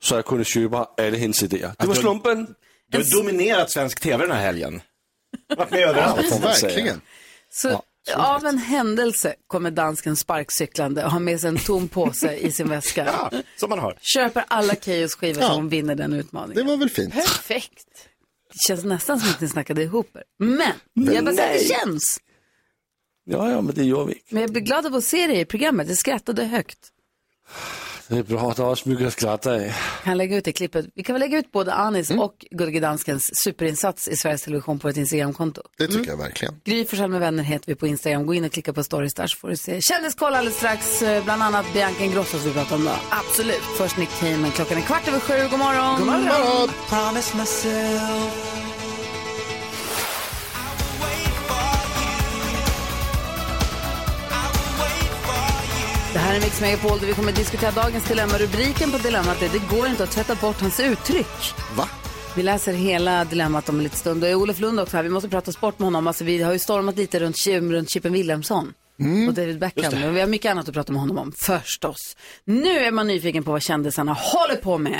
Så 0.01 0.15
jeg 0.15 0.25
kunne 0.25 0.45
købe 0.45 0.85
alle 0.97 1.17
hendes 1.17 1.43
idéer. 1.43 1.71
Det 1.79 1.87
var 1.87 1.95
du- 1.95 2.01
slumpen. 2.01 2.55
Du 2.91 2.97
har 2.97 3.05
dominerat 3.17 3.71
svensk 3.71 4.01
tv 4.01 4.23
den 4.25 4.31
här 4.35 4.41
helgen. 4.45 4.81
Varit 5.57 5.71
med 5.71 5.79
överallt. 5.79 6.27
Ja, 6.31 6.37
verkligen. 6.37 7.01
Så 7.51 7.81
av 8.15 8.45
en 8.45 8.57
händelse 8.57 9.35
kommer 9.47 9.71
dansken 9.71 10.15
sparkcyklande 10.15 11.05
och 11.05 11.11
har 11.11 11.19
med 11.19 11.39
sig 11.41 11.47
en 11.47 11.57
tom 11.57 11.87
påse 11.87 12.33
i 12.35 12.51
sin 12.51 12.69
väska. 12.69 13.05
Ja, 13.31 13.31
som 13.57 13.69
man 13.69 13.79
har. 13.79 13.97
Köper 14.01 14.45
alla 14.47 14.75
Keyyos 14.75 15.15
skivor 15.15 15.41
Ja. 15.41 15.47
så 15.47 15.53
hon 15.55 15.69
vinner 15.69 15.95
den 15.95 16.13
utmaningen. 16.13 16.65
Det 16.65 16.71
var 16.71 16.77
väl 16.77 16.89
fint. 16.89 17.13
Perfekt. 17.13 17.87
Det 18.53 18.57
känns 18.67 18.83
nästan 18.83 19.19
som 19.19 19.29
att 19.29 19.41
ni 19.41 19.47
snackade 19.47 19.83
ihop 19.83 20.15
er. 20.15 20.23
Men, 20.39 20.73
jag 21.15 21.25
bara 21.25 21.35
säger 21.35 21.55
att 21.55 21.59
det 21.61 21.67
känns. 21.67 22.17
Ja, 23.25 23.51
ja, 23.51 23.61
men 23.61 23.75
det 23.75 23.83
gjorde 23.83 24.05
vi. 24.13 24.21
Men 24.29 24.41
jag 24.41 24.51
blir 24.51 24.61
glad 24.61 24.85
av 24.85 24.95
att 24.95 25.03
se 25.03 25.27
dig 25.27 25.39
i 25.39 25.45
programmet. 25.45 25.87
Jag 25.87 25.97
skrattade 25.97 26.43
högt. 26.45 26.79
Det 28.09 28.17
er 28.17 28.23
bra, 28.23 28.49
er 28.49 28.63
også 28.63 28.89
mycket 28.89 29.05
at 29.05 29.13
skratte 29.13 29.51
af. 29.51 29.73
Kan 30.03 30.17
lägga 30.17 30.37
ut 30.37 30.45
det 30.45 30.55
klippet. 30.55 30.87
Vi 30.95 31.03
kan 31.03 31.13
väl 31.13 31.19
lägga 31.19 31.37
ut 31.39 31.51
både 31.51 31.73
Anis 31.73 32.09
Mm. 32.09 32.19
och 32.21 32.45
Gullige 32.51 32.79
Danskens 32.79 33.29
superinsats 33.43 34.07
i 34.07 34.15
Sveriges 34.17 34.41
Television 34.41 34.79
på 34.79 34.89
ett 34.89 34.97
Instagramkonto. 34.97 35.61
Det 35.77 35.87
tycker 35.87 36.09
jag 36.11 36.17
verkligen. 36.17 36.55
Gry 36.65 36.85
Forssell 36.85 37.09
med 37.09 37.19
vänner 37.19 37.43
heter 37.43 37.67
vi 37.67 37.75
på 37.75 37.87
Instagram. 37.87 38.25
Gå 38.25 38.33
in 38.33 38.45
och 38.45 38.51
klicka 38.51 38.73
på 38.73 38.83
stories 38.83 39.13
där 39.13 39.27
så 39.27 39.37
får 39.37 39.49
du 39.49 39.57
se. 39.57 39.81
Kändiskoll 39.81 40.33
alldeles 40.33 40.57
strax. 40.57 41.01
eh, 41.01 41.23
Bland 41.23 41.43
annat 41.43 41.65
Bianca 41.73 42.03
Ingrosso 42.03 42.37
som 42.37 42.47
vi 42.47 42.53
pratar 42.53 42.75
om 42.75 42.85
då. 42.85 42.95
Absolut. 43.09 43.63
Först 43.77 43.97
Nick 43.97 44.09
Cayman. 44.19 44.51
Klockan 44.51 44.77
är 44.77 44.81
kvart 44.81 45.07
över 45.07 45.19
sju. 45.19 45.47
God 45.51 45.59
morgon. 45.59 45.97
God 45.97 46.07
morgon. 46.07 46.69
Promise 46.89 47.37
myself. 47.37 48.68
Det 56.13 56.19
här 56.19 56.35
är 56.35 56.41
Mix 56.41 56.61
Megapol 56.61 56.99
där 56.99 57.07
vi 57.07 57.13
kommer 57.13 57.29
att 57.29 57.37
diskutera 57.37 57.71
dagens 57.71 58.07
dilemma. 58.07 58.37
Rubriken 58.37 58.91
på 58.91 58.97
dilemmat 58.97 59.41
är 59.41 59.49
Det 59.49 59.77
går 59.77 59.87
inte 59.87 60.03
att 60.03 60.11
tvätta 60.11 60.35
bort 60.35 60.61
hans 60.61 60.79
uttryck. 60.79 61.53
Va? 61.75 61.89
Vi 62.35 62.43
läser 62.43 62.73
hela 62.73 63.25
dilemmat 63.25 63.69
om 63.69 63.77
en 63.77 63.83
liten 63.83 63.99
stund. 63.99 64.23
Och 64.23 64.29
är 64.29 64.35
Olof 64.35 64.59
Lund 64.59 64.79
också 64.79 64.97
här. 64.97 65.03
Vi 65.03 65.09
måste 65.09 65.29
prata 65.29 65.51
sport 65.51 65.79
med 65.79 65.85
honom. 65.85 66.07
Alltså, 66.07 66.23
vi 66.23 66.41
har 66.41 66.53
ju 66.53 66.59
stormat 66.59 66.97
lite 66.97 67.19
runt, 67.19 67.47
runt 67.47 67.89
Chippen 67.89 68.13
Wilhelmsson. 68.13 68.73
Och 69.27 69.33
David 69.33 69.59
Beckham. 69.59 69.93
Men 69.99 70.13
vi 70.13 70.19
har 70.19 70.27
mycket 70.27 70.51
annat 70.51 70.67
att 70.67 70.73
prata 70.73 70.91
med 70.91 71.01
honom 71.01 71.17
om. 71.17 71.31
Förstås. 71.37 72.17
Nu 72.45 72.79
är 72.79 72.91
man 72.91 73.07
nyfiken 73.07 73.43
på 73.43 73.51
vad 73.51 73.61
kändisarna 73.61 74.13
håller 74.13 74.55
på 74.55 74.77
med. 74.77 74.99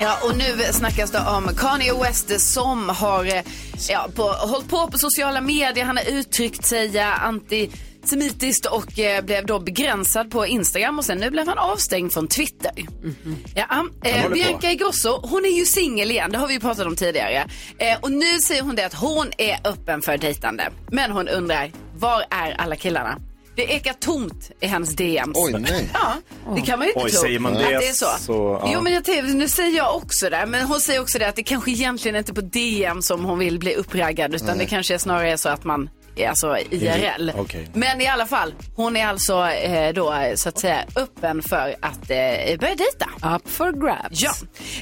Ja, 0.00 0.18
och 0.24 0.38
nu 0.38 0.72
snackas 0.72 1.10
det 1.10 1.20
om 1.20 1.50
Kanye 1.56 1.94
West 2.02 2.40
som 2.40 2.88
har 2.88 3.24
eh, 3.24 3.42
ja, 3.88 4.08
på, 4.14 4.22
hållit 4.22 4.68
på 4.68 4.86
på 4.86 4.98
sociala 4.98 5.40
medier. 5.40 5.84
Han 5.84 5.96
har 5.96 6.10
uttryckt 6.10 6.64
sig 6.64 6.98
eh, 6.98 7.24
antisemitiskt 8.02 8.66
och 8.66 8.98
eh, 8.98 9.24
blev 9.24 9.46
då 9.46 9.58
begränsad 9.60 10.30
på 10.30 10.46
Instagram 10.46 10.98
och 10.98 11.04
sen 11.04 11.18
nu 11.18 11.30
blev 11.30 11.48
han 11.48 11.58
avstängd 11.58 12.12
från 12.12 12.28
Twitter. 12.28 12.72
Ja, 13.54 13.64
Han 13.68 13.90
eh, 14.04 14.12
håller 14.12 14.28
på. 14.28 14.34
Bianca 14.34 14.70
Ingrosso, 14.70 15.20
hon 15.22 15.44
är 15.44 15.58
ju 15.58 15.64
singel 15.64 16.10
igen, 16.10 16.32
det 16.32 16.38
har 16.38 16.46
vi 16.46 16.54
ju 16.54 16.60
pratat 16.60 16.86
om 16.86 16.96
tidigare. 16.96 17.46
Eh, 17.78 17.98
och 18.00 18.12
nu 18.12 18.38
säger 18.40 18.62
hon 18.62 18.74
det 18.76 18.86
att 18.86 18.94
hon 18.94 19.26
är 19.38 19.58
öppen 19.64 20.02
för 20.02 20.18
dejtande. 20.18 20.70
Men 20.90 21.10
hon 21.10 21.28
undrar, 21.28 21.70
var 21.96 22.24
är 22.30 22.52
alla 22.60 22.76
killarna? 22.76 23.18
Det 23.56 23.64
ekar 23.72 23.92
tomt 23.92 24.50
i 24.60 24.66
hennes 24.66 24.96
DMs. 24.96 25.32
Oj, 25.34 25.52
nej. 25.58 25.90
Ja, 25.94 26.12
det 26.54 26.60
kan 26.60 26.78
man 26.78 26.88
ju 26.88 26.92
inte 26.92 27.04
Oj, 27.04 27.10
tro. 27.10 27.20
säger 27.20 27.38
man 27.38 27.52
att 27.52 27.58
det 27.58 27.68
det 27.78 27.88
är 27.88 27.92
så. 27.92 28.06
så, 28.18 28.32
ja. 28.62 28.70
Jo, 28.74 28.80
men 28.80 28.92
jag 28.92 29.04
tänkte, 29.04 29.34
nu 29.34 29.48
säger 29.48 29.76
jag 29.76 29.96
också 29.96 30.30
det, 30.30 30.46
men 30.46 30.66
hon 30.66 30.80
säger 30.80 31.00
också 31.00 31.18
det 31.18 31.28
att 31.28 31.36
det 31.36 31.42
kanske 31.42 31.70
egentligen 31.70 32.16
inte 32.16 32.32
är 32.32 32.34
på 32.34 32.40
DM 32.40 33.02
som 33.02 33.24
hon 33.24 33.38
vill 33.38 33.58
bli 33.58 33.74
uppraggad, 33.74 34.34
utan 34.34 34.46
Nej. 34.48 34.58
det 34.58 34.66
kanske 34.66 34.94
är 34.94 34.98
snarare 34.98 35.38
så 35.38 35.48
att 35.48 35.64
man 35.64 35.82
är 35.82 35.88
alltså 36.26 36.58
IRL. 36.70 37.32
Okej. 37.36 37.68
Men 37.74 38.00
i 38.00 38.06
alla 38.06 38.26
fall, 38.26 38.54
hon 38.76 38.96
är 38.96 39.06
alltså 39.06 39.46
eh, 39.46 39.92
då 39.92 40.14
så 40.34 40.48
att 40.48 40.58
säga 40.58 40.84
öppen 40.96 41.42
för 41.42 41.76
att 41.80 42.10
eh, 42.10 42.58
börja 42.58 42.74
dejta. 42.74 43.36
Up 43.36 43.48
for 43.50 43.72
grabs. 43.72 44.22
Ja. 44.22 44.32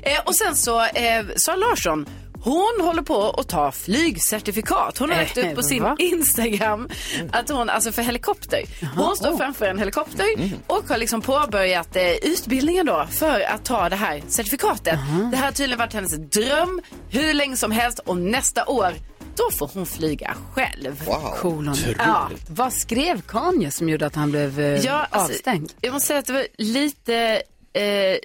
Eh, 0.02 0.20
och 0.24 0.34
sen 0.36 0.56
så, 0.56 0.84
eh, 0.84 1.24
Sara 1.36 1.56
Larsson, 1.56 2.06
hon 2.46 2.80
håller 2.80 3.02
på 3.02 3.30
att 3.30 3.48
ta 3.48 3.72
flygcertifikat. 3.72 4.98
Hon 4.98 5.10
har 5.10 5.16
lagt 5.16 5.36
upp 5.36 5.54
på 5.54 5.62
sin 5.62 5.82
va? 5.82 5.96
Instagram 5.98 6.88
att 7.32 7.48
hon, 7.50 7.70
alltså 7.70 7.92
för 7.92 8.02
helikopter. 8.02 8.62
Hon 8.96 9.16
står 9.16 9.36
framför 9.36 9.66
en 9.66 9.78
helikopter 9.78 10.26
och 10.66 10.88
har 10.88 10.96
liksom 10.96 11.22
påbörjat 11.22 11.96
eh, 11.96 12.10
utbildningen 12.10 12.86
då 12.86 13.06
för 13.10 13.40
att 13.40 13.64
ta 13.64 13.88
det 13.88 13.96
här 13.96 14.22
certifikatet. 14.28 14.98
Det 15.30 15.36
här 15.36 15.44
har 15.44 15.52
tydligen 15.52 15.78
varit 15.78 15.92
hennes 15.92 16.16
dröm 16.16 16.80
hur 17.10 17.34
länge 17.34 17.56
som 17.56 17.70
helst 17.72 17.98
och 17.98 18.16
nästa 18.16 18.66
år 18.66 18.92
då 19.36 19.50
får 19.50 19.70
hon 19.74 19.86
flyga 19.86 20.36
själv. 20.52 21.04
Kolon. 21.40 21.76
Ja. 21.98 22.30
Vad 22.48 22.72
skrev 22.72 23.20
Kanye 23.20 23.70
som 23.70 23.88
gjorde 23.88 24.06
att 24.06 24.14
han 24.14 24.30
blev 24.30 24.60
eh, 24.60 24.84
Ja, 24.84 25.06
alltså, 25.10 25.32
avstängd? 25.32 25.72
Jag 25.80 25.92
måste 25.92 26.06
säga 26.06 26.18
att 26.18 26.26
det 26.26 26.32
var 26.32 26.46
lite, 26.58 27.42
eh, 27.72 28.16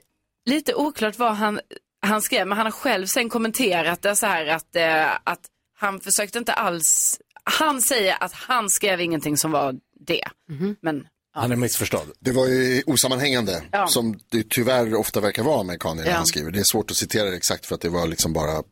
lite 0.45 0.73
oklart 0.75 1.17
vad 1.19 1.35
han, 1.35 1.59
han 2.01 2.21
skrev, 2.21 2.47
men 2.47 2.57
han 2.57 2.65
har 2.67 2.71
själv 2.71 3.05
sen 3.07 3.29
kommenterat 3.29 4.01
det 4.01 4.15
så 4.15 4.25
här 4.25 4.45
att, 4.47 4.75
eh, 4.75 5.05
att 5.23 5.39
han 5.79 5.99
försökte 5.99 6.37
inte 6.37 6.53
alls, 6.53 7.19
han 7.43 7.81
säger 7.81 8.23
att 8.23 8.33
han 8.33 8.69
skrev 8.69 9.01
ingenting 9.01 9.37
som 9.37 9.51
var 9.51 9.75
det. 10.07 10.23
Men 10.81 11.07
Han 11.33 11.51
är 11.51 11.55
missförstådd. 11.55 12.11
Det 12.19 12.31
var 12.31 12.47
ju 12.47 12.83
osammanhängande, 12.85 13.63
Ja. 13.71 13.87
som 13.87 14.19
det 14.31 14.45
tyvärr 14.49 14.95
ofta 14.95 15.19
verkar 15.19 15.43
vara 15.43 15.63
med 15.63 15.79
Kanye 15.81 16.03
när 16.03 16.09
Ja. 16.11 16.15
han 16.17 16.25
skriver. 16.25 16.51
Det 16.51 16.59
är 16.59 16.63
svårt 16.63 16.91
att 16.91 16.97
citera 16.97 17.29
det 17.29 17.35
exakt 17.35 17.65
för 17.65 17.75
att 17.75 17.81
det 17.81 17.89
var 17.89 18.07
liksom 18.07 18.33
bara 18.33 18.63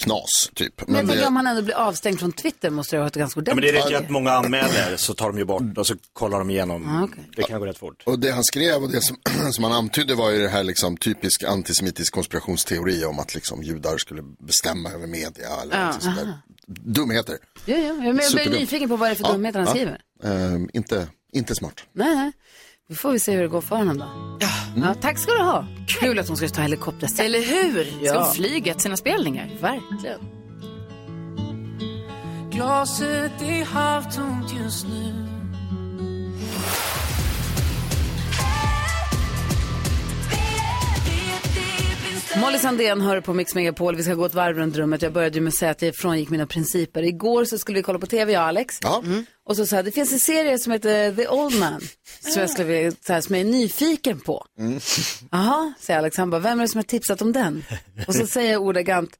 knas, 0.00 0.50
typ. 0.54 0.88
Men 0.88 1.06
tänker 1.06 1.22
det- 1.22 1.26
om 1.26 1.36
han 1.36 1.46
ändå 1.46 1.62
blir 1.62 1.74
avstängd 1.74 2.18
från 2.20 2.32
Twitter 2.32 2.70
måste 2.70 2.96
det 2.96 3.00
ha 3.00 3.04
varit 3.04 3.14
ganska 3.16 3.40
Ja, 3.46 3.54
men 3.54 3.62
det 3.62 3.68
ordentligt. 3.68 3.84
räcker 3.92 4.04
att 4.04 4.10
många 4.10 4.30
anmäler 4.32 4.96
så 4.96 5.14
tar 5.14 5.26
de 5.28 5.38
ju 5.38 5.44
bort 5.44 5.78
och 5.78 5.86
så 5.86 5.94
kollar 6.12 6.38
de 6.38 6.50
igenom. 6.50 6.88
Ah, 6.88 7.04
okej. 7.04 7.30
Det 7.36 7.42
kan 7.42 7.60
gå 7.60 7.66
rätt 7.66 7.78
fort. 7.78 8.02
Och 8.06 8.18
det 8.18 8.30
han 8.30 8.44
skrev 8.44 8.82
och 8.82 8.90
det 8.90 9.00
som, 9.02 9.16
som 9.52 9.64
han 9.64 9.72
antydde 9.72 10.14
var 10.14 10.30
ju 10.30 10.38
det 10.42 10.48
här 10.48 10.64
liksom 10.64 10.96
typisk 10.96 11.42
antisemitisk 11.42 12.12
konspirationsteori 12.14 13.04
om 13.04 13.18
att 13.18 13.34
liksom 13.34 13.62
judar 13.62 13.98
skulle 13.98 14.22
bestämma 14.46 14.90
över 14.90 15.06
media 15.06 15.48
eller 15.62 15.76
Ja. 15.80 15.86
något 15.86 16.02
sånt 16.02 16.16
där. 16.16 16.32
Dumheter. 16.66 17.38
Ja, 17.64 17.76
ja. 17.76 17.92
Men 17.94 18.04
jag 18.16 18.32
blir 18.32 18.50
nyfiken 18.50 18.88
på 18.88 18.96
vad 18.96 19.08
det 19.08 19.12
är 19.12 19.14
för 19.14 19.24
Ja, 19.24 19.32
dumheter 19.32 19.58
han 19.58 19.66
ja. 19.68 19.74
skriver. 19.74 20.00
Ehm, 20.54 20.68
inte, 20.72 21.08
inte 21.32 21.54
smart. 21.54 21.74
Nej, 21.92 22.14
nej. 22.14 22.32
Då 22.90 22.96
får 22.96 23.12
vi 23.12 23.20
se 23.20 23.32
hur 23.32 23.42
det 23.42 23.48
går 23.48 23.60
för 23.60 23.76
honom 23.76 23.98
då. 23.98 24.06
Ja. 24.76 24.94
tack 25.00 25.18
ska 25.18 25.32
du 25.32 25.42
ha. 25.42 25.66
Kul 26.00 26.18
att 26.18 26.28
hon 26.28 26.36
ska 26.36 26.48
ta 26.48 26.62
helikopter. 26.62 27.08
Eller 27.24 27.38
hur? 27.38 27.84
Ska 27.84 28.04
Ja. 28.04 28.22
hon 28.24 28.34
flyga 28.34 28.72
till 28.72 28.82
sina 28.82 28.96
spelningar? 28.96 29.50
Verkligen. 29.60 30.20
Glaset 32.50 33.42
är 33.42 33.64
halvtomt 33.64 34.52
just 34.64 34.86
nu. 34.88 35.26
Molly 42.36 42.58
Sandén 42.58 43.00
hör 43.00 43.20
på 43.20 43.34
Mix 43.34 43.54
Megapol. 43.54 43.96
Vi 43.96 44.02
ska 44.02 44.14
gå 44.14 44.24
ett 44.24 44.34
varv 44.34 44.56
runt 44.56 44.76
rummet. 44.76 45.02
Jag 45.02 45.12
började 45.12 45.34
ju 45.34 45.40
med 45.40 45.48
att 45.48 45.54
säga 45.58 45.70
att 45.70 45.82
jag 45.82 45.94
frångick 45.96 46.30
mina 46.30 46.46
principer. 46.46 47.02
Igår 47.02 47.44
så 47.44 47.58
skulle 47.58 47.78
vi 47.78 47.82
kolla 47.82 47.98
på 47.98 48.06
tv, 48.06 48.32
jag 48.32 48.40
och 48.42 48.46
Alex. 48.48 48.78
Mm. 49.04 49.26
Och 49.44 49.56
så 49.56 49.66
sa 49.66 49.76
jag, 49.76 49.84
det 49.84 49.90
finns 49.92 50.12
en 50.12 50.18
serie 50.20 50.58
som 50.58 50.72
heter 50.72 51.12
The 51.14 51.28
Old 51.28 51.58
Man. 51.58 51.80
Som 52.20 52.40
jag, 52.40 52.50
skulle, 52.50 52.68
vilja- 52.68 52.92
så 53.06 53.12
här, 53.12 53.20
som 53.20 53.34
jag 53.34 53.40
är 53.46 53.50
nyfiken 53.50 54.20
på. 54.20 54.44
Jaha, 55.30 55.72
säger 55.80 55.98
Alex. 55.98 56.16
Han 56.16 56.30
bara, 56.30 56.40
vem 56.40 56.58
är 56.60 56.64
det 56.64 56.68
som 56.68 56.78
har 56.78 56.82
tipsat 56.82 57.22
om 57.22 57.32
den? 57.32 57.64
Och 58.06 58.14
så 58.14 58.26
säger 58.26 58.52
jag 58.52 58.62
ordagrant, 58.62 59.10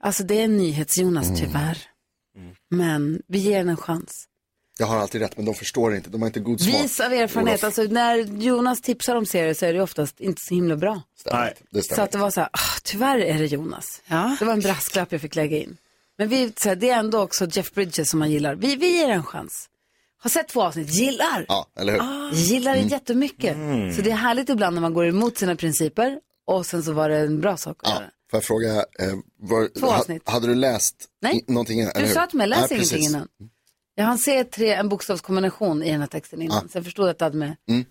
alltså 0.00 0.22
det 0.22 0.40
är 0.42 0.48
NyhetsJonas 0.48 1.28
tyvärr. 1.40 1.78
Men 2.70 3.22
vi 3.28 3.38
ger 3.38 3.58
den 3.58 3.68
en 3.68 3.76
chans. 3.76 4.24
Jag 4.80 4.86
har 4.86 4.96
alltid 4.96 5.20
rätt 5.20 5.36
men 5.36 5.46
de 5.46 5.54
förstår 5.54 5.94
inte, 5.96 6.10
de 6.10 6.22
har 6.22 6.26
inte 6.26 6.40
god 6.40 6.60
smak. 6.60 6.74
Vis 6.84 7.00
av 7.00 7.12
erfarenhet, 7.12 7.64
alltså 7.64 7.82
när 7.82 8.16
Jonas 8.18 8.80
tipsar 8.80 9.16
om 9.16 9.26
serier 9.26 9.54
så 9.54 9.66
är 9.66 9.72
det 9.72 9.82
oftast 9.82 10.20
inte 10.20 10.42
så 10.44 10.54
himla 10.54 10.76
bra. 10.76 11.02
Nej, 11.32 11.54
det 11.70 11.78
Så 11.78 11.84
stämmer. 11.84 12.02
att 12.04 12.12
det 12.12 12.18
var 12.18 12.30
så 12.30 12.40
här, 12.40 12.48
ah, 12.52 12.78
tyvärr 12.82 13.18
är 13.18 13.38
det 13.38 13.46
Jonas. 13.46 14.02
Det 14.38 14.44
var 14.44 14.52
en 14.52 14.60
brasklapp 14.60 15.12
jag 15.12 15.20
fick 15.20 15.34
lägga 15.34 15.56
in. 15.56 15.76
Men 16.18 16.28
vi, 16.28 16.52
så 16.56 16.68
här, 16.68 16.76
det 16.76 16.90
är 16.90 16.98
ändå 16.98 17.20
också 17.22 17.46
Jeff 17.50 17.72
Bridges 17.72 18.10
som 18.10 18.18
man 18.18 18.30
gillar. 18.30 18.54
Vi, 18.54 18.76
vi 18.76 18.96
ger 18.96 19.08
en 19.08 19.22
chans. 19.24 19.68
Har 20.20 20.30
sett 20.30 20.48
två 20.48 20.62
avsnitt, 20.62 20.94
gillar. 20.94 21.44
Ja, 21.48 21.66
eller 21.80 21.92
hur? 21.92 22.00
Ah, 22.00 22.30
gillar 22.34 22.72
det 22.72 22.78
Mm. 22.78 22.88
jättemycket. 22.90 23.54
Mm. 23.56 23.94
Så 23.94 24.02
det 24.02 24.10
är 24.10 24.14
härligt 24.14 24.48
ibland 24.48 24.74
när 24.74 24.80
man 24.80 24.94
går 24.94 25.06
emot 25.06 25.38
sina 25.38 25.56
principer 25.56 26.18
och 26.46 26.66
sen 26.66 26.82
så 26.82 26.92
var 26.92 27.08
det 27.08 27.18
en 27.18 27.40
bra 27.40 27.56
sak 27.56 27.76
att 27.82 27.88
Ja, 27.88 27.94
göra. 27.94 28.10
får 28.30 28.36
jag 28.36 28.44
fråga, 28.44 28.68
eh, 28.74 29.14
var, 29.40 29.68
Två 29.80 29.86
ha, 29.86 29.98
avsnitt. 29.98 30.22
hade 30.28 30.46
du 30.46 30.54
läst 30.54 30.94
Nej. 31.22 31.44
någonting 31.46 31.80
innan? 31.80 31.92
Du 31.98 32.08
sa 32.08 32.26
till 32.26 32.38
mig, 32.38 32.46
läs 32.46 32.58
Ja, 32.58 32.66
ingenting 32.76 32.78
precis. 32.98 33.08
innan. 33.10 33.28
Jag 33.98 34.04
hann 34.04 34.18
se 34.18 34.44
tre, 34.44 34.72
en 34.72 34.88
bokstavskombination 34.88 35.82
i 35.82 35.90
den 35.90 36.00
här 36.00 36.06
texten 36.08 36.42
innan, 36.42 36.56
Ah. 36.58 36.68
så 36.68 36.78
jag 36.78 36.84
förstod 36.84 37.08
att 37.08 37.18
det 37.18 37.24
hade 37.24 37.36
med 37.36 37.56
Mm. 37.68 37.84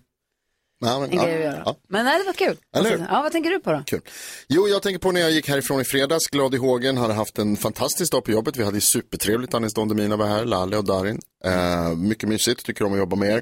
Ja, 0.79 0.99
men, 0.99 1.09
en 1.11 1.17
ja, 1.17 1.23
grej 1.23 1.35
att 1.37 1.43
göra. 1.43 1.63
ja. 1.65 1.75
Men 1.89 2.05
nej, 2.05 2.19
det 2.19 2.25
var 2.25 2.33
kul. 2.33 2.57
Eller? 2.75 2.97
Ja, 3.11 3.21
vad 3.21 3.31
tänker 3.31 3.49
du 3.49 3.59
på 3.59 3.71
då? 3.71 3.83
Kul. 3.85 4.01
Jo, 4.47 4.67
jag 4.67 4.81
tänker 4.81 4.99
på 4.99 5.11
när 5.11 5.21
jag 5.21 5.31
gick 5.31 5.49
härifrån 5.49 5.81
i 5.81 5.83
fredags, 5.83 6.27
glad 6.27 6.55
i 6.55 6.57
hågen, 6.57 6.97
hade 6.97 7.13
haft 7.13 7.37
en 7.39 7.57
fantastisk 7.57 8.11
dag 8.11 8.23
på 8.23 8.31
jobbet. 8.31 8.57
Vi 8.57 8.63
hade 8.63 8.81
supertrevligt, 8.81 9.53
Anis 9.53 9.73
Don 9.73 9.87
Demina 9.87 10.15
var 10.17 10.25
här, 10.27 10.45
Lalle 10.45 10.77
och 10.77 10.83
Darin. 10.85 11.19
Eh, 11.43 11.95
mycket 11.95 12.29
mysigt, 12.29 12.65
tycker 12.65 12.85
om 12.85 12.93
att 12.93 12.99
jobba 12.99 13.15
med 13.15 13.29
er. 13.31 13.41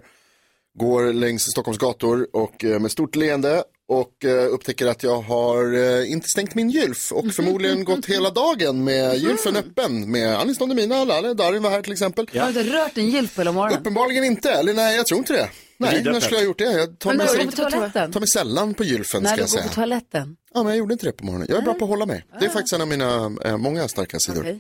Går 0.79 1.13
längs 1.13 1.43
Stockholms 1.43 1.77
gator 1.79 2.27
och 2.33 2.63
eh, 2.65 2.79
med 2.79 2.91
stort 2.91 3.15
leende 3.15 3.63
och 3.87 4.25
eh, 4.25 4.53
upptäcker 4.53 4.87
att 4.87 5.03
jag 5.03 5.21
har 5.21 5.73
eh, 5.73 6.11
inte 6.11 6.27
stängt 6.29 6.55
min 6.55 6.69
gylf 6.69 7.11
och 7.11 7.31
förmodligen 7.33 7.83
gått 7.85 8.05
hela 8.05 8.29
dagen 8.29 8.83
med 8.83 9.17
gylfen 9.17 9.55
öppen 9.55 10.11
med 10.11 10.35
Anis 10.39 10.57
Don 10.57 10.69
Demina, 10.69 11.03
Lalle, 11.05 11.33
Darin 11.33 11.63
var 11.63 11.69
här 11.69 11.81
till 11.81 11.91
exempel. 11.91 12.29
Har 12.33 12.51
du 12.51 12.59
inte 12.59 12.73
rört 12.77 12.97
en 12.97 13.09
gylf 13.09 13.35
på 13.35 13.41
hela 13.41 13.51
morgonen? 13.51 13.79
Uppenbarligen 13.79 14.23
inte, 14.23 14.51
eller 14.51 14.73
nej 14.73 14.95
jag 14.95 15.05
tror 15.05 15.17
inte 15.17 15.33
det. 15.33 15.49
Nej, 15.77 16.03
när 16.03 16.19
skulle 16.19 16.35
jag 16.35 16.41
ha 16.41 16.47
gjort 16.47 16.57
det? 16.57 16.71
Jag 16.71 16.99
tar 16.99 17.09
Men 17.09 17.17
mig, 17.17 17.27
du 17.27 17.31
sällan- 17.33 17.45
går 17.55 17.63
på 17.63 17.69
toaletten? 17.71 18.11
tar 18.11 18.19
mig 18.19 18.29
sällan 18.29 18.73
på 18.73 18.83
gylfen 18.83 19.23
När 19.23 19.29
ska 19.29 19.35
du 19.35 19.41
jag 19.41 19.49
går 19.49 19.57
säga. 19.57 19.67
på 19.67 19.73
toaletten? 19.73 20.35
Ja, 20.53 20.63
men 20.63 20.69
jag 20.69 20.77
gjorde 20.77 20.93
inte 20.93 21.05
det 21.05 21.11
på 21.11 21.25
morgonen. 21.25 21.47
Jag 21.49 21.57
är 21.57 21.61
bra 21.61 21.73
på 21.73 21.85
att 21.85 21.89
hålla 21.89 22.05
mig. 22.05 22.25
Det 22.39 22.45
är 22.45 22.49
faktiskt 22.49 22.73
en 22.73 22.81
av 22.81 22.87
mina 22.87 23.31
eh, 23.45 23.57
många 23.57 23.87
starka 23.87 24.19
sidor. 24.19 24.39
Okej. 24.41 24.59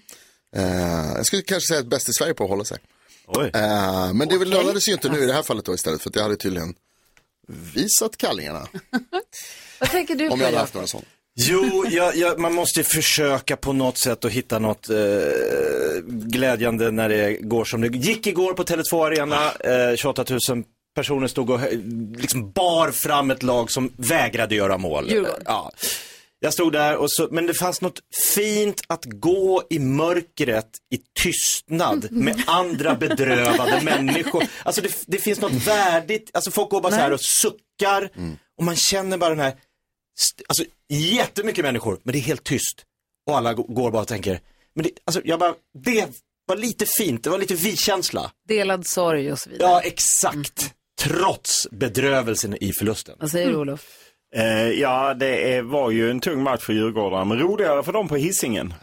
Eh, 0.55 1.13
jag 1.15 1.25
skulle 1.25 1.41
kanske 1.41 1.67
säga 1.67 1.79
att 1.79 1.87
bäst 1.87 2.09
i 2.09 2.13
Sverige 2.13 2.33
på 2.33 2.43
att 2.43 2.49
hålla 2.49 2.63
sig. 2.63 2.77
Oj. 3.27 3.51
Eh, 3.53 4.13
men 4.13 4.27
det 4.27 4.45
lönades 4.45 4.87
ju 4.89 4.93
inte 4.93 5.09
nu 5.09 5.23
i 5.23 5.25
det 5.25 5.33
här 5.33 5.43
fallet 5.43 5.65
då 5.65 5.73
istället, 5.73 6.01
för 6.01 6.09
att 6.09 6.15
jag 6.15 6.23
hade 6.23 6.35
tydligen 6.35 6.73
visat 7.47 8.17
kallingarna. 8.17 8.67
Vad 9.79 9.89
tänker 9.89 10.15
du 10.15 10.29
om 10.29 10.39
jag 10.39 10.45
hade 10.45 10.57
haft 10.57 10.73
några 10.73 10.87
sådana. 10.87 11.07
Jo, 11.37 11.85
jag, 11.89 12.15
jag, 12.15 12.39
man 12.39 12.53
måste 12.53 12.83
försöka 12.83 13.57
på 13.57 13.73
något 13.73 13.97
sätt 13.97 14.25
att 14.25 14.31
hitta 14.31 14.59
något 14.59 14.89
eh, 14.89 14.97
glädjande 16.05 16.91
när 16.91 17.09
det 17.09 17.37
går 17.41 17.65
som 17.65 17.81
det 17.81 17.87
gick 17.87 18.27
igår 18.27 18.53
på 18.53 18.63
Tele2 18.63 19.05
Arena. 19.05 19.51
Eh, 19.91 19.95
28 19.95 20.25
000 20.49 20.63
personer 20.95 21.27
stod 21.27 21.49
och 21.49 21.61
eh, 21.61 21.79
liksom 22.17 22.51
bar 22.51 22.91
fram 22.91 23.31
ett 23.31 23.43
lag 23.43 23.71
som 23.71 23.91
vägrade 23.97 24.55
göra 24.55 24.77
mål. 24.77 25.09
Djurgården. 25.09 25.43
Ja. 25.45 25.71
Jag 26.45 26.53
stod 26.53 26.73
där 26.73 26.97
och 26.97 27.11
så, 27.11 27.27
men 27.31 27.45
det 27.45 27.53
fanns 27.53 27.81
något 27.81 27.99
fint 28.33 28.81
att 28.87 29.05
gå 29.05 29.63
i 29.69 29.79
mörkret 29.79 30.69
i 30.95 30.97
tystnad 31.23 32.11
med 32.11 32.43
andra 32.47 32.95
bedrövade 32.95 33.81
människor. 33.83 34.43
Alltså 34.63 34.81
det, 34.81 35.03
det 35.07 35.17
finns 35.17 35.41
något 35.41 35.67
värdigt, 35.67 36.29
alltså 36.33 36.51
folk 36.51 36.69
går 36.69 36.81
bara 36.81 36.91
så 36.93 36.99
här 36.99 37.11
och 37.13 37.21
suckar 37.21 38.09
och 38.57 38.63
man 38.63 38.75
känner 38.75 39.17
bara 39.17 39.29
den 39.29 39.39
här, 39.39 39.53
alltså 40.47 40.63
jättemycket 40.89 41.65
människor, 41.65 41.99
men 42.03 42.13
det 42.13 42.19
är 42.19 42.21
helt 42.21 42.43
tyst. 42.43 42.83
Och 43.27 43.37
alla 43.37 43.53
går 43.53 43.91
bara 43.91 44.01
och 44.01 44.07
tänker, 44.07 44.39
men 44.75 44.83
det, 44.83 44.91
alltså 45.05 45.21
jag 45.25 45.39
bara, 45.39 45.55
det 45.83 46.07
var 46.45 46.55
lite 46.55 46.85
fint, 46.85 47.23
det 47.23 47.29
var 47.29 47.37
lite 47.37 47.55
vi-känsla. 47.55 48.31
Delad 48.47 48.87
sorg 48.87 49.31
och 49.31 49.39
så 49.39 49.49
vidare. 49.49 49.69
Ja, 49.71 49.81
exakt. 49.81 50.73
Trots 51.01 51.67
bedrövelsen 51.71 52.63
i 52.63 52.73
förlusten. 52.73 53.15
Vad 53.19 53.31
säger 53.31 53.47
du 53.49 53.55
Olof? 53.55 54.04
Eh, 54.35 54.69
ja, 54.69 55.13
det 55.13 55.55
är, 55.55 55.61
var 55.61 55.91
ju 55.91 56.11
en 56.11 56.19
tung 56.19 56.43
match 56.43 56.61
för 56.61 56.73
Djurgårdarna, 56.73 57.25
men 57.25 57.39
roligare 57.39 57.83
för 57.83 57.93
dem 57.93 58.07
på 58.07 58.15
hissingen 58.15 58.73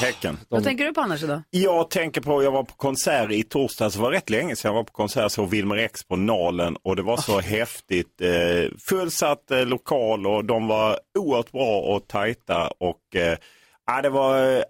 Häcken. 0.00 0.38
Vad 0.48 0.64
tänker 0.64 0.84
du 0.84 0.92
på 0.92 1.00
annars 1.00 1.22
idag? 1.22 1.42
Jag 1.50 1.90
tänker 1.90 2.20
på, 2.20 2.42
jag 2.42 2.50
var 2.50 2.64
på 2.64 2.74
konsert 2.74 3.30
i 3.30 3.42
torsdags, 3.42 3.94
det 3.94 4.02
var 4.02 4.10
rätt 4.10 4.30
länge 4.30 4.56
sedan 4.56 4.68
jag 4.68 4.74
var 4.74 4.84
på 4.84 4.92
konsert, 4.92 5.32
så 5.32 5.44
Wilmer 5.44 5.76
X 5.76 6.04
på 6.04 6.16
Nalen 6.16 6.76
och 6.82 6.96
det 6.96 7.02
var 7.02 7.16
så 7.16 7.40
häftigt. 7.40 8.20
Eh, 8.20 8.70
fullsatt 8.88 9.50
eh, 9.50 9.66
lokal 9.66 10.26
och 10.26 10.44
de 10.44 10.68
var 10.68 10.98
oerhört 11.18 11.52
bra 11.52 11.80
och 11.80 12.08
tajta 12.08 12.72
och 12.78 13.16
eh, 13.16 13.38
det 14.02 14.08
var, 14.08 14.56
eh, 14.56 14.62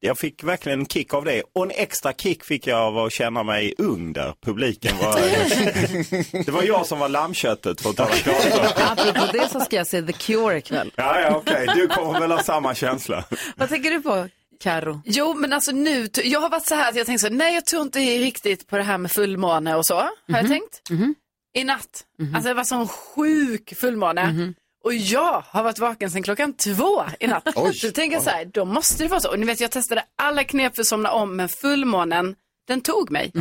jag 0.00 0.18
fick 0.18 0.44
verkligen 0.44 0.80
en 0.80 0.86
kick 0.86 1.14
av 1.14 1.24
det 1.24 1.42
och 1.54 1.64
en 1.64 1.70
extra 1.70 2.12
kick 2.12 2.44
fick 2.44 2.66
jag 2.66 2.78
av 2.78 2.98
att 2.98 3.12
känna 3.12 3.42
mig 3.42 3.74
ung 3.78 4.12
där. 4.12 4.34
Publiken 4.44 4.96
var, 4.98 5.14
det 6.44 6.52
var 6.52 6.62
jag 6.62 6.86
som 6.86 6.98
var 6.98 7.08
lammköttet 7.08 7.80
för 7.80 7.90
att 7.90 7.96
tala 7.96 8.10
klarspråk. 8.10 8.72
Apropå 8.76 9.26
det 9.32 9.48
så 9.48 9.60
ska 9.60 9.76
jag 9.76 9.86
se 9.86 10.02
The 10.02 10.12
Cure 10.12 10.58
ikväll. 10.58 10.92
Ja, 10.96 11.20
ja, 11.20 11.36
okej, 11.36 11.66
du 11.74 11.88
kommer 11.88 12.20
väl 12.20 12.30
ha 12.30 12.42
samma 12.42 12.74
känsla. 12.74 13.24
Vad 13.56 13.68
tänker 13.68 13.90
du 13.90 14.00
på, 14.02 14.28
Karo? 14.60 15.02
Jo, 15.04 15.34
men 15.34 15.52
alltså 15.52 15.72
nu, 15.72 16.08
jag 16.24 16.40
har 16.40 16.50
varit 16.50 16.66
så 16.66 16.74
här 16.74 16.88
att 16.88 16.96
jag 16.96 17.06
tänkte 17.06 17.26
så, 17.28 17.32
nej 17.32 17.54
jag 17.54 17.66
tror 17.66 17.82
inte 17.82 17.98
riktigt 17.98 18.66
på 18.66 18.76
det 18.76 18.82
här 18.82 18.98
med 18.98 19.10
fullmåne 19.12 19.74
och 19.76 19.86
så, 19.86 19.94
har 19.94 20.10
jag 20.28 20.48
tänkt. 20.48 20.82
I 21.54 21.64
natt, 21.64 22.04
alltså 22.34 22.48
det 22.48 22.54
var 22.54 22.64
sån 22.64 22.88
sjuk 22.88 23.74
fullmåne. 23.76 24.52
Och 24.84 24.94
jag 24.94 25.44
har 25.46 25.62
varit 25.62 25.78
vaken 25.78 26.10
sedan 26.10 26.22
klockan 26.22 26.52
två 26.52 27.02
i 27.20 27.26
natt. 27.26 27.48
Oj. 27.54 27.74
Så 27.74 27.90
tänker 27.90 28.16
jag 28.16 28.22
så 28.22 28.30
här, 28.30 28.44
då 28.44 28.64
måste 28.64 29.02
det 29.02 29.08
vara 29.08 29.20
så. 29.20 29.30
Och 29.30 29.38
ni 29.38 29.46
vet, 29.46 29.60
jag 29.60 29.70
testade 29.70 30.04
alla 30.16 30.44
knep 30.44 30.74
för 30.74 30.82
att 30.82 30.86
somna 30.86 31.12
om, 31.12 31.36
men 31.36 31.48
fullmånen, 31.48 32.34
den 32.68 32.80
tog 32.80 33.10
mig. 33.10 33.32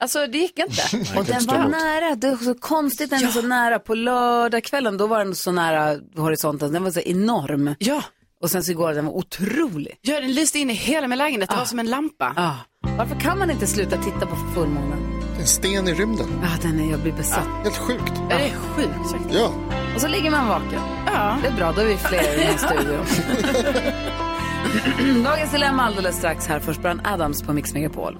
Alltså 0.00 0.26
det 0.26 0.38
gick 0.38 0.58
inte. 0.58 0.82
Och 1.18 1.24
den 1.24 1.46
var 1.46 1.68
nära, 1.68 2.14
det 2.14 2.28
är 2.28 2.36
så 2.36 2.54
konstigt 2.54 3.10
den 3.10 3.24
är 3.24 3.28
så 3.28 3.42
nära. 3.42 3.78
På 3.78 3.94
lördagskvällen 3.94 4.96
då 4.96 5.06
var 5.06 5.24
den 5.24 5.34
så 5.34 5.52
nära 5.52 5.98
horisonten, 6.16 6.72
den 6.72 6.84
var 6.84 6.90
så 6.90 7.00
enorm. 7.00 7.74
Ja. 7.78 8.02
Och 8.42 8.50
sen 8.50 8.64
så 8.64 8.70
igår, 8.70 8.92
den 8.94 9.06
var 9.06 9.12
otrolig. 9.12 9.98
Ja, 10.00 10.20
den 10.20 10.32
lyste 10.32 10.58
in 10.58 10.70
i 10.70 10.74
hela 10.74 11.08
min 11.08 11.18
lägenhet, 11.18 11.50
det 11.50 11.56
var 11.56 11.64
som 11.64 11.78
en 11.78 11.90
lampa. 11.90 12.32
Ja. 12.36 12.56
Varför 12.98 13.20
kan 13.20 13.38
man 13.38 13.50
inte 13.50 13.66
sluta 13.66 13.96
titta 14.02 14.26
på 14.26 14.36
fullmånen? 14.54 15.19
En 15.40 15.46
sten 15.46 15.88
i 15.88 15.94
rymden. 15.94 16.26
Ja, 16.42 16.48
den 16.62 16.80
är, 16.80 16.90
jag 16.90 17.00
blir 17.00 17.12
besatt. 17.12 17.48
Helt 17.62 17.76
sjukt. 17.76 18.12
Ja, 18.30 18.36
det 18.36 18.44
är 18.44 18.54
sjukt 18.54 19.10
faktiskt. 19.10 19.34
Ja. 19.34 19.52
Och 19.94 20.00
så 20.00 20.08
ligger 20.08 20.30
man 20.30 20.48
vaken. 20.48 20.80
Ja. 21.06 21.36
Det 21.42 21.48
är 21.48 21.52
bra, 21.52 21.72
då 21.72 21.80
är 21.80 21.86
vi 21.86 21.96
fler 21.96 22.42
i 22.42 22.46
den 22.46 22.58
studion. 22.58 23.06
Dagens 25.24 25.52
dilemma 25.52 25.82
alldeles 25.82 26.16
strax 26.16 26.46
här. 26.46 26.60
Först 26.60 26.82
Brian 26.82 27.00
Adams 27.04 27.42
på 27.42 27.52
Mix 27.52 27.74
Megapol. 27.74 28.18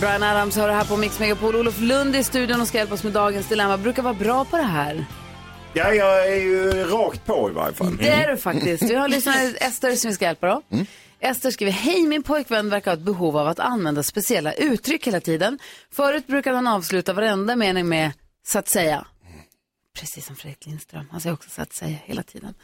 Brian 0.00 0.22
Adams 0.22 0.56
har 0.56 0.68
det 0.68 0.74
här 0.74 0.84
på 0.84 0.96
Mix 0.96 1.18
Megapol. 1.20 1.56
Olof 1.56 1.80
Lund 1.80 2.16
i 2.16 2.24
studion 2.24 2.60
och 2.60 2.68
ska 2.68 2.78
hjälpa 2.78 2.94
oss 2.94 3.04
med 3.04 3.12
dagens 3.12 3.48
dilemma. 3.48 3.76
Brukar 3.78 4.02
vara 4.02 4.14
bra 4.14 4.44
på 4.44 4.56
det 4.56 4.62
här. 4.62 5.04
Ja, 5.74 5.92
jag 5.94 6.26
är 6.28 6.36
ju 6.36 6.84
rakt 6.84 7.26
på 7.26 7.50
i 7.50 7.52
varje 7.52 7.74
fall. 7.74 7.96
Det 7.96 8.08
är 8.08 8.30
du 8.30 8.36
faktiskt. 8.36 8.82
Vi 8.82 8.94
har 8.94 9.08
lyssnare 9.08 9.36
Ester 9.60 9.94
som 9.94 10.08
vi 10.08 10.14
ska 10.14 10.24
hjälpa 10.24 10.46
då. 10.46 10.62
Ester 11.20 11.50
skriver, 11.50 11.72
hej 11.72 12.06
min 12.06 12.22
pojkvän 12.22 12.70
verkar 12.70 12.90
ha 12.90 12.96
ett 12.96 13.04
behov 13.04 13.36
av 13.36 13.48
att 13.48 13.58
använda 13.58 14.02
speciella 14.02 14.52
uttryck 14.52 15.06
hela 15.06 15.20
tiden. 15.20 15.58
Förut 15.92 16.26
brukade 16.26 16.56
han 16.56 16.66
avsluta 16.66 17.12
varenda 17.12 17.56
mening 17.56 17.88
med 17.88 18.12
så 18.46 18.58
att 18.58 18.68
säga. 18.68 19.06
Precis 20.00 20.26
som 20.26 20.36
Fredrik 20.36 20.66
Lindström, 20.66 21.06
han 21.10 21.20
säger 21.20 21.34
också 21.34 21.50
så 21.50 21.62
att 21.62 21.72
säga 21.72 21.96
hela 22.04 22.22
tiden. 22.22 22.54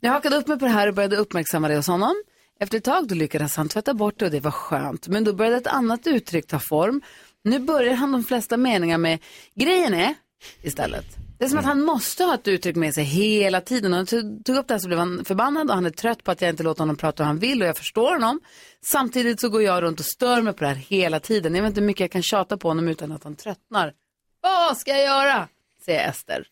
Jag 0.00 0.12
hakade 0.12 0.36
upp 0.36 0.46
mig 0.46 0.58
på 0.58 0.64
det 0.64 0.70
här 0.70 0.88
och 0.88 0.94
började 0.94 1.16
uppmärksamma 1.16 1.68
det 1.68 1.76
hos 1.76 1.86
honom. 1.86 2.14
Efter 2.62 2.78
ett 2.78 2.84
tag 2.84 3.08
då 3.08 3.14
lyckades 3.14 3.56
han 3.56 3.68
tvätta 3.68 3.94
bort 3.94 4.18
det 4.18 4.24
och 4.24 4.30
det 4.30 4.40
var 4.40 4.50
skönt. 4.50 5.08
Men 5.08 5.24
då 5.24 5.32
började 5.32 5.56
ett 5.56 5.66
annat 5.66 6.06
uttryck 6.06 6.46
ta 6.46 6.58
form. 6.58 7.02
Nu 7.44 7.58
börjar 7.58 7.94
han 7.94 8.12
de 8.12 8.24
flesta 8.24 8.56
meningar 8.56 8.98
med 8.98 9.18
grejen 9.54 9.94
är 9.94 10.14
istället. 10.62 11.06
Det 11.38 11.44
är 11.44 11.48
som 11.48 11.58
att 11.58 11.64
han 11.64 11.82
måste 11.82 12.24
ha 12.24 12.34
ett 12.34 12.48
uttryck 12.48 12.76
med 12.76 12.94
sig 12.94 13.04
hela 13.04 13.60
tiden. 13.60 13.94
Och 13.94 14.12
när 14.12 14.16
jag 14.16 14.44
tog 14.44 14.56
upp 14.56 14.68
det 14.68 14.74
här 14.74 14.78
så 14.78 14.88
blev 14.88 14.98
han 14.98 15.24
förbannad 15.24 15.68
och 15.68 15.74
han 15.74 15.86
är 15.86 15.90
trött 15.90 16.24
på 16.24 16.30
att 16.30 16.40
jag 16.40 16.50
inte 16.50 16.62
låter 16.62 16.80
honom 16.80 16.96
prata 16.96 17.22
hur 17.22 17.26
han 17.26 17.38
vill 17.38 17.62
och 17.62 17.68
jag 17.68 17.76
förstår 17.76 18.12
honom. 18.12 18.40
Samtidigt 18.84 19.40
så 19.40 19.48
går 19.48 19.62
jag 19.62 19.82
runt 19.82 20.00
och 20.00 20.06
stör 20.06 20.42
mig 20.42 20.52
på 20.52 20.64
det 20.64 20.68
här 20.68 20.76
hela 20.76 21.20
tiden. 21.20 21.54
Jag 21.54 21.62
vet 21.62 21.68
inte 21.68 21.80
hur 21.80 21.86
mycket 21.86 22.00
jag 22.00 22.10
kan 22.10 22.22
tjata 22.22 22.56
på 22.56 22.68
honom 22.68 22.88
utan 22.88 23.12
att 23.12 23.24
han 23.24 23.36
tröttnar. 23.36 23.92
Vad 24.40 24.76
ska 24.76 24.90
jag 24.90 25.04
göra? 25.04 25.48
Säger 25.84 26.08
Ester. 26.10 26.46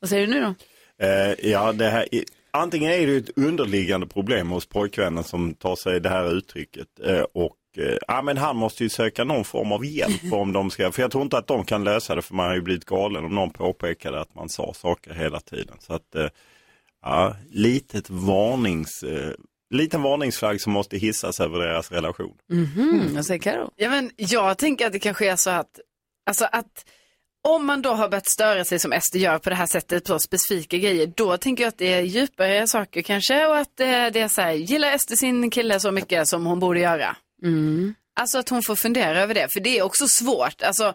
Vad 0.00 0.10
säger 0.10 0.26
du 0.26 0.34
nu 0.34 0.40
då? 0.40 0.54
Eh, 1.06 1.50
ja, 1.50 1.72
det 1.72 1.88
här, 1.88 2.08
antingen 2.56 2.92
är 2.92 3.06
det 3.06 3.16
ett 3.16 3.38
underliggande 3.38 4.06
problem 4.06 4.50
hos 4.50 4.66
pojkvännen 4.66 5.24
som 5.24 5.54
tar 5.54 5.76
sig 5.76 6.00
det 6.00 6.08
här 6.08 6.36
uttrycket. 6.36 6.88
Eh, 7.04 7.20
och 7.20 7.56
eh, 7.76 7.96
ja, 8.08 8.22
men 8.22 8.36
han 8.36 8.56
måste 8.56 8.82
ju 8.82 8.88
söka 8.88 9.24
någon 9.24 9.44
form 9.44 9.72
av 9.72 9.84
hjälp 9.84 10.22
om 10.32 10.52
de 10.52 10.70
ska, 10.70 10.92
för 10.92 11.02
jag 11.02 11.10
tror 11.10 11.22
inte 11.22 11.38
att 11.38 11.46
de 11.46 11.64
kan 11.64 11.84
lösa 11.84 12.14
det 12.14 12.22
för 12.22 12.34
man 12.34 12.46
har 12.46 12.54
ju 12.54 12.62
blivit 12.62 12.84
galen 12.84 13.24
om 13.24 13.34
någon 13.34 13.50
påpekade 13.50 14.20
att 14.20 14.34
man 14.34 14.48
sa 14.48 14.74
saker 14.74 15.14
hela 15.14 15.40
tiden. 15.40 15.76
Så 15.80 15.92
att, 15.92 16.14
eh, 16.14 16.28
ja, 17.02 17.36
litet 17.50 18.10
varnings, 18.10 19.04
liten 19.70 20.02
varningsflagg 20.02 20.60
som 20.60 20.72
måste 20.72 20.96
hissas 20.96 21.40
över 21.40 21.58
deras 21.58 21.92
relation. 21.92 22.36
Mhm, 22.48 23.14
vad 23.14 23.26
säger 23.26 23.40
Karo? 23.40 23.70
Ja, 23.76 23.90
men 23.90 24.10
jag 24.16 24.58
tänker 24.58 24.86
att 24.86 24.92
det 24.92 24.98
kanske 24.98 25.30
är 25.30 25.36
så 25.36 25.50
att, 25.50 25.80
alltså 26.26 26.44
att 26.52 26.84
om 27.46 27.66
man 27.66 27.82
då 27.82 27.90
har 27.90 28.08
börjat 28.08 28.26
störa 28.26 28.64
sig 28.64 28.78
som 28.78 28.92
Ester 28.92 29.18
gör 29.18 29.38
på 29.38 29.50
det 29.50 29.56
här 29.56 29.66
sättet 29.66 30.04
på 30.04 30.18
specifika 30.18 30.76
grejer, 30.76 31.12
då 31.16 31.36
tänker 31.36 31.64
jag 31.64 31.68
att 31.68 31.78
det 31.78 31.92
är 31.92 32.02
djupare 32.02 32.66
saker 32.66 33.02
kanske 33.02 33.46
och 33.46 33.56
att 33.56 33.80
eh, 33.80 33.86
det 33.86 34.20
är 34.20 34.28
så 34.28 34.40
här, 34.40 34.52
gillar 34.52 34.92
Ester 34.92 35.16
sin 35.16 35.50
kille 35.50 35.80
så 35.80 35.90
mycket 35.92 36.28
som 36.28 36.46
hon 36.46 36.60
borde 36.60 36.80
göra? 36.80 37.16
Mm. 37.42 37.94
Alltså 38.20 38.38
att 38.38 38.48
hon 38.48 38.62
får 38.62 38.76
fundera 38.76 39.22
över 39.22 39.34
det, 39.34 39.48
för 39.52 39.60
det 39.60 39.78
är 39.78 39.82
också 39.82 40.08
svårt. 40.08 40.62
Alltså, 40.62 40.94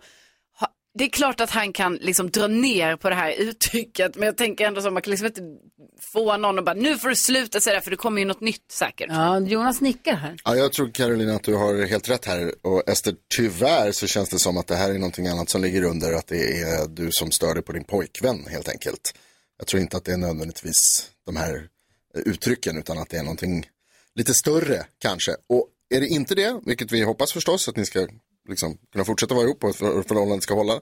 det 0.94 1.04
är 1.04 1.10
klart 1.10 1.42
att 1.42 1.50
han 1.50 1.74
kan 1.74 1.96
liksom 1.96 2.30
dra 2.30 2.48
ner 2.48 2.96
på 2.96 3.10
det 3.10 3.16
här 3.16 3.32
uttrycket, 3.32 4.16
men 4.16 4.26
jag 4.26 4.38
tänker 4.38 4.68
ändå 4.68 4.82
som 4.82 4.94
man 4.94 5.04
kan 5.04 5.12
liksom 5.12 5.28
inte 5.28 5.42
få 6.00 6.38
någon 6.38 6.60
att 6.60 6.66
bara, 6.66 6.76
nu 6.76 6.98
får 6.98 7.10
du 7.10 7.16
sluta 7.16 7.62
säga 7.62 7.76
det, 7.76 7.82
för 7.82 7.92
det 7.92 7.98
kommer 7.98 8.22
ju 8.22 8.28
något 8.28 8.42
nytt 8.42 8.72
säkert. 8.72 9.08
Ja, 9.10 9.40
Jonas 9.40 9.82
nickar 9.82 10.16
här. 10.16 10.36
Ja, 10.44 10.56
jag 10.56 10.74
tror 10.74 10.92
Carolina 10.92 11.36
att 11.36 11.44
du 11.44 11.56
har 11.56 11.86
helt 11.86 12.10
rätt 12.10 12.26
här. 12.26 12.54
Och 12.62 12.90
Ester, 12.90 13.16
tyvärr 13.36 13.92
så 13.92 14.08
känns 14.08 14.30
det 14.30 14.40
som 14.40 14.58
att 14.58 14.68
det 14.68 14.76
här 14.76 14.90
är 14.90 14.94
någonting 14.94 15.28
annat 15.28 15.50
som 15.50 15.62
ligger 15.62 15.84
under. 15.84 16.14
Att 16.14 16.28
det 16.28 16.62
är 16.62 16.88
du 16.88 17.12
som 17.12 17.32
stör 17.32 17.54
dig 17.54 17.64
på 17.64 17.72
din 17.72 17.84
pojkvän 17.84 18.46
helt 18.48 18.70
enkelt. 18.70 19.14
Jag 19.58 19.68
tror 19.68 19.82
inte 19.82 19.98
att 19.98 20.06
det 20.06 20.14
är 20.14 20.18
nödvändigtvis 20.18 21.10
de 21.26 21.36
här 21.36 21.68
uttrycken 22.26 22.78
utan 22.78 22.98
att 22.98 23.10
det 23.10 23.18
är 23.18 23.24
någonting 23.24 23.66
lite 24.16 24.34
större 24.34 24.86
kanske. 25.00 25.32
Och 25.50 25.68
är 25.90 26.00
det 26.00 26.08
inte 26.08 26.36
det, 26.36 26.60
vilket 26.66 26.92
vi 26.92 27.02
hoppas 27.02 27.34
förstås 27.34 27.68
att 27.68 27.76
ni 27.76 27.86
ska 27.86 28.08
liksom, 28.50 28.78
kunna 28.92 29.06
fortsätta 29.06 29.36
vara 29.36 29.46
ihop 29.46 29.64
och 29.64 29.70
att 29.70 29.76
för- 29.76 30.02
förhållandet 30.04 30.44
ska 30.44 30.54
hålla. 30.54 30.74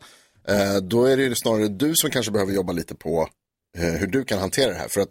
Eh, 0.48 0.76
då 0.84 1.06
är 1.06 1.18
det 1.18 1.24
ju 1.24 1.36
snarare 1.36 1.68
du 1.68 1.96
som 1.96 2.10
kanske 2.10 2.32
behöver 2.32 2.54
jobba 2.54 2.74
lite 2.74 2.96
på 2.96 3.30
eh, 3.78 3.84
hur 3.84 4.08
du 4.08 4.24
kan 4.26 4.40
hantera 4.40 4.70
det 4.72 4.78
här. 4.78 4.88
För 4.88 5.02
att 5.02 5.10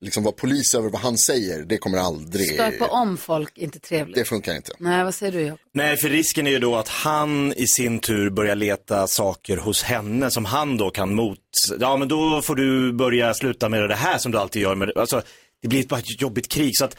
liksom 0.00 0.22
vara 0.22 0.32
polis 0.32 0.74
över 0.74 0.90
vad 0.90 1.00
han 1.00 1.18
säger, 1.18 1.62
det 1.64 1.78
kommer 1.78 1.98
aldrig, 1.98 2.52
Stöpa 2.54 2.86
om 2.86 3.16
folk, 3.16 3.58
inte 3.58 3.78
trevligt. 3.80 4.16
det 4.16 4.24
funkar 4.24 4.56
inte. 4.56 4.72
Nej, 4.78 5.04
vad 5.04 5.14
säger 5.14 5.32
du 5.32 5.40
Jakob? 5.40 5.60
Nej, 5.74 5.96
för 5.96 6.08
risken 6.08 6.46
är 6.46 6.50
ju 6.50 6.58
då 6.58 6.76
att 6.76 6.88
han 6.88 7.52
i 7.56 7.66
sin 7.66 7.98
tur 8.00 8.30
börjar 8.30 8.54
leta 8.54 9.06
saker 9.06 9.56
hos 9.56 9.82
henne 9.82 10.30
som 10.30 10.44
han 10.44 10.76
då 10.76 10.90
kan 10.90 11.14
mot... 11.14 11.38
Ja, 11.80 11.96
men 11.96 12.08
då 12.08 12.42
får 12.42 12.54
du 12.54 12.92
börja 12.92 13.34
sluta 13.34 13.68
med 13.68 13.88
det 13.88 13.94
här 13.94 14.18
som 14.18 14.32
du 14.32 14.38
alltid 14.38 14.62
gör. 14.62 14.74
Med... 14.74 14.92
Alltså, 14.96 15.22
det 15.62 15.68
blir 15.68 15.86
bara 15.86 16.00
ett 16.00 16.20
jobbigt 16.20 16.48
krig. 16.48 16.76
Så 16.76 16.84
att 16.84 16.96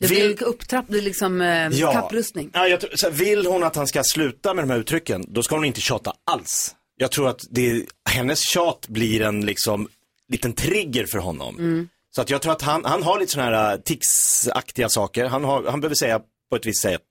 Det 0.00 0.06
vill... 0.06 0.36
blir 0.36 0.46
upptrapp, 0.46 0.84
det 0.88 1.00
liksom 1.00 1.40
eh, 1.40 1.92
kapprustning. 1.92 2.50
Ja, 2.52 2.68
jag 2.68 2.80
tror, 2.80 2.90
så 2.94 3.06
här, 3.06 3.14
vill 3.14 3.46
hon 3.46 3.62
att 3.62 3.76
han 3.76 3.86
ska 3.86 4.02
sluta 4.04 4.54
med 4.54 4.64
de 4.64 4.70
här 4.70 4.78
uttrycken, 4.78 5.24
då 5.28 5.42
ska 5.42 5.54
hon 5.54 5.64
inte 5.64 5.80
tjata 5.80 6.12
alls. 6.24 6.74
Jag 6.96 7.10
tror 7.10 7.28
att 7.28 7.40
det, 7.50 7.86
hennes 8.10 8.40
tjat 8.40 8.88
blir 8.88 9.22
en 9.22 9.46
liksom, 9.46 9.88
liten 10.28 10.52
trigger 10.52 11.06
för 11.06 11.18
honom. 11.18 11.58
Mm. 11.58 11.88
Så 12.10 12.22
att 12.22 12.30
jag 12.30 12.42
tror 12.42 12.52
att 12.52 12.62
han, 12.62 12.84
han 12.84 13.02
har 13.02 13.20
lite 13.20 13.32
sådana 13.32 13.56
här 13.56 13.72
äh, 13.72 13.80
ticsaktiga 13.80 14.88
saker. 14.88 15.26
Han, 15.26 15.44
har, 15.44 15.64
han 15.64 15.80
behöver 15.80 15.94
säga 15.94 16.20
på 16.50 16.56
ett 16.56 16.66
visst 16.66 16.82
sätt. 16.82 17.02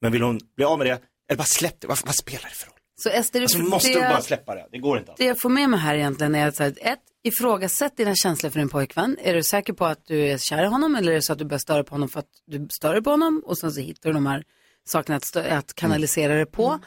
Men 0.00 0.12
vill 0.12 0.22
hon 0.22 0.40
bli 0.56 0.64
av 0.64 0.78
med 0.78 0.86
det, 0.86 1.00
eller 1.28 1.38
bara 1.38 1.44
släpp 1.44 1.80
det, 1.80 1.86
vad, 1.86 1.98
vad 2.04 2.14
spelar 2.14 2.48
det 2.48 2.54
för 2.54 2.66
roll? 2.66 2.74
Så 3.02 3.08
Ester, 3.08 3.40
Alltså, 3.42 3.58
måste 3.58 3.88
det, 3.88 4.00
bara 4.00 4.22
släppa 4.22 4.54
det, 4.54 4.66
det 4.72 4.78
går 4.78 4.98
inte. 4.98 5.14
det 5.16 5.24
jag 5.24 5.36
får 5.42 5.48
med 5.48 5.70
mig 5.70 5.80
här 5.80 5.94
egentligen 5.94 6.34
är 6.34 6.48
att 6.48 6.60
ett, 6.60 6.98
ifrågasätt 7.28 7.96
dina 7.96 8.14
känslor 8.14 8.50
för 8.50 8.58
din 8.58 8.68
pojkvän. 8.68 9.16
Är 9.22 9.34
du 9.34 9.42
säker 9.42 9.72
på 9.72 9.86
att 9.86 10.06
du 10.06 10.20
är 10.20 10.38
kär 10.38 10.64
i 10.64 10.66
honom 10.66 10.94
eller 10.94 11.12
är 11.12 11.16
det 11.16 11.22
så 11.22 11.32
att 11.32 11.38
du 11.38 11.44
börjar 11.44 11.58
störa 11.58 11.84
på 11.84 11.94
honom 11.94 12.08
för 12.08 12.20
att 12.20 12.28
du 12.46 12.68
stör 12.70 13.00
på 13.00 13.10
honom 13.10 13.42
och 13.46 13.58
sen 13.58 13.72
så 13.72 13.80
hittar 13.80 14.08
du 14.10 14.14
de 14.14 14.26
här 14.26 14.44
sakerna 14.88 15.16
att, 15.16 15.22
stö- 15.24 15.58
att 15.58 15.74
kanalisera 15.74 16.34
det 16.34 16.46
på. 16.46 16.78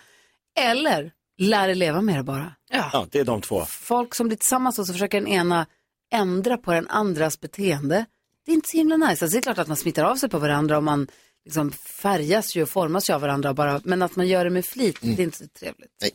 Eller 0.59 1.11
lär 1.37 1.67
dig 1.67 1.75
leva 1.75 2.01
med 2.01 2.15
det 2.15 2.23
bara. 2.23 2.55
Ja, 2.71 3.07
det 3.11 3.19
är 3.19 3.25
de 3.25 3.41
två. 3.41 3.65
Folk 3.65 4.15
som 4.15 4.27
blir 4.27 4.37
tillsammans 4.37 4.79
och 4.79 4.87
så 4.87 4.93
försöker 4.93 5.19
den 5.21 5.27
ena 5.29 5.65
ändra 6.13 6.57
på 6.57 6.71
den 6.73 6.87
andras 6.87 7.39
beteende. 7.39 8.05
Det 8.45 8.51
är 8.51 8.55
inte 8.55 8.69
så 8.69 8.77
himla 8.77 8.97
nice. 8.97 9.09
Alltså, 9.09 9.25
det 9.27 9.37
är 9.37 9.41
klart 9.41 9.57
att 9.57 9.67
man 9.67 9.77
smittar 9.77 10.03
av 10.03 10.15
sig 10.15 10.29
på 10.29 10.39
varandra 10.39 10.77
och 10.77 10.83
man 10.83 11.07
liksom 11.45 11.71
färgas 11.71 12.55
ju 12.55 12.63
och 12.63 12.69
formas 12.69 13.09
ju 13.09 13.13
av 13.13 13.21
varandra 13.21 13.53
bara. 13.53 13.81
Men 13.83 14.01
att 14.01 14.15
man 14.15 14.27
gör 14.27 14.43
det 14.43 14.49
med 14.49 14.65
flit, 14.65 14.97
det 15.01 15.07
är 15.07 15.19
inte 15.23 15.37
så 15.37 15.47
trevligt. 15.59 15.91
Nej. 16.01 16.11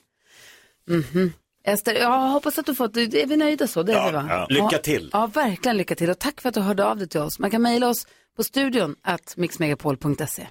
Mhm. 0.98 1.32
Ester, 1.66 1.94
jag 1.94 2.18
hoppas 2.28 2.58
att 2.58 2.66
du 2.66 2.74
fått, 2.74 2.96
är 2.96 3.26
vi 3.26 3.36
nöjda 3.36 3.66
så? 3.66 3.82
Det 3.82 3.92
är 3.92 3.96
Ja, 3.96 4.06
vi 4.06 4.12
va? 4.12 4.26
ja. 4.28 4.46
Lycka 4.50 4.78
till. 4.78 5.10
Ja, 5.12 5.26
verkligen 5.26 5.76
lycka 5.76 5.94
till 5.94 6.10
och 6.10 6.18
tack 6.18 6.40
för 6.40 6.48
att 6.48 6.54
du 6.54 6.60
hörde 6.60 6.84
av 6.84 6.96
dig 6.98 7.08
till 7.08 7.20
oss. 7.20 7.38
Man 7.38 7.50
kan 7.50 7.62
mejla 7.62 7.88
oss 7.88 8.06
på 8.36 8.44
studion 8.44 8.96
at 9.02 9.36
mixmegapol.se. 9.36 10.46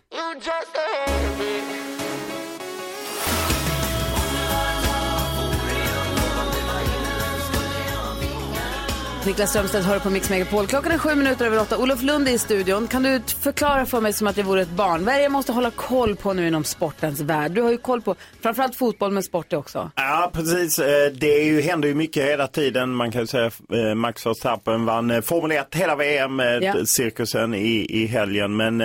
Niklas 9.25 9.49
Strömstedt 9.49 9.85
hör 9.85 9.99
på 9.99 10.09
Mix 10.09 10.29
Megapol. 10.29 10.67
Klockan 10.67 10.91
är 10.91 10.97
sju 10.97 11.15
minuter 11.15 11.45
över 11.45 11.59
åtta. 11.61 11.77
Olof 11.77 12.01
Lund 12.03 12.27
är 12.27 12.31
i 12.31 12.37
studion. 12.37 12.87
Kan 12.87 13.03
du 13.03 13.21
förklara 13.39 13.85
för 13.85 14.01
mig 14.01 14.13
som 14.13 14.27
att 14.27 14.37
jag 14.37 14.43
vore 14.45 14.61
ett 14.61 14.69
barn? 14.69 15.05
Vad 15.05 15.13
är 15.13 15.17
det 15.17 15.23
jag 15.23 15.31
måste 15.31 15.51
hålla 15.51 15.71
koll 15.71 16.15
på 16.15 16.33
nu 16.33 16.47
inom 16.47 16.63
sportens 16.63 17.19
värld? 17.21 17.51
Du 17.51 17.61
har 17.61 17.71
ju 17.71 17.77
koll 17.77 18.01
på 18.01 18.15
framförallt 18.41 18.75
fotboll, 18.75 19.11
men 19.11 19.23
sport 19.23 19.53
också. 19.53 19.91
Ja, 19.95 20.31
precis. 20.33 20.79
Eh, 20.79 21.11
Det 21.13 21.39
är 21.41 21.43
ju, 21.45 21.61
händer 21.61 21.87
ju 21.87 21.95
mycket 21.95 22.23
hela 22.25 22.47
tiden. 22.47 22.95
Man 22.95 23.11
kan 23.11 23.21
ju 23.21 23.27
säga 23.27 23.45
eh, 23.73 23.95
Max 23.95 24.25
Verstappen 24.25 24.85
vann 24.85 25.11
eh, 25.11 25.21
Formel 25.21 25.51
1 25.57 25.75
hela 25.75 25.95
VM-cirkusen 25.95 27.53
i, 27.53 27.85
i 27.89 28.05
helgen. 28.05 28.55
Men 28.55 28.77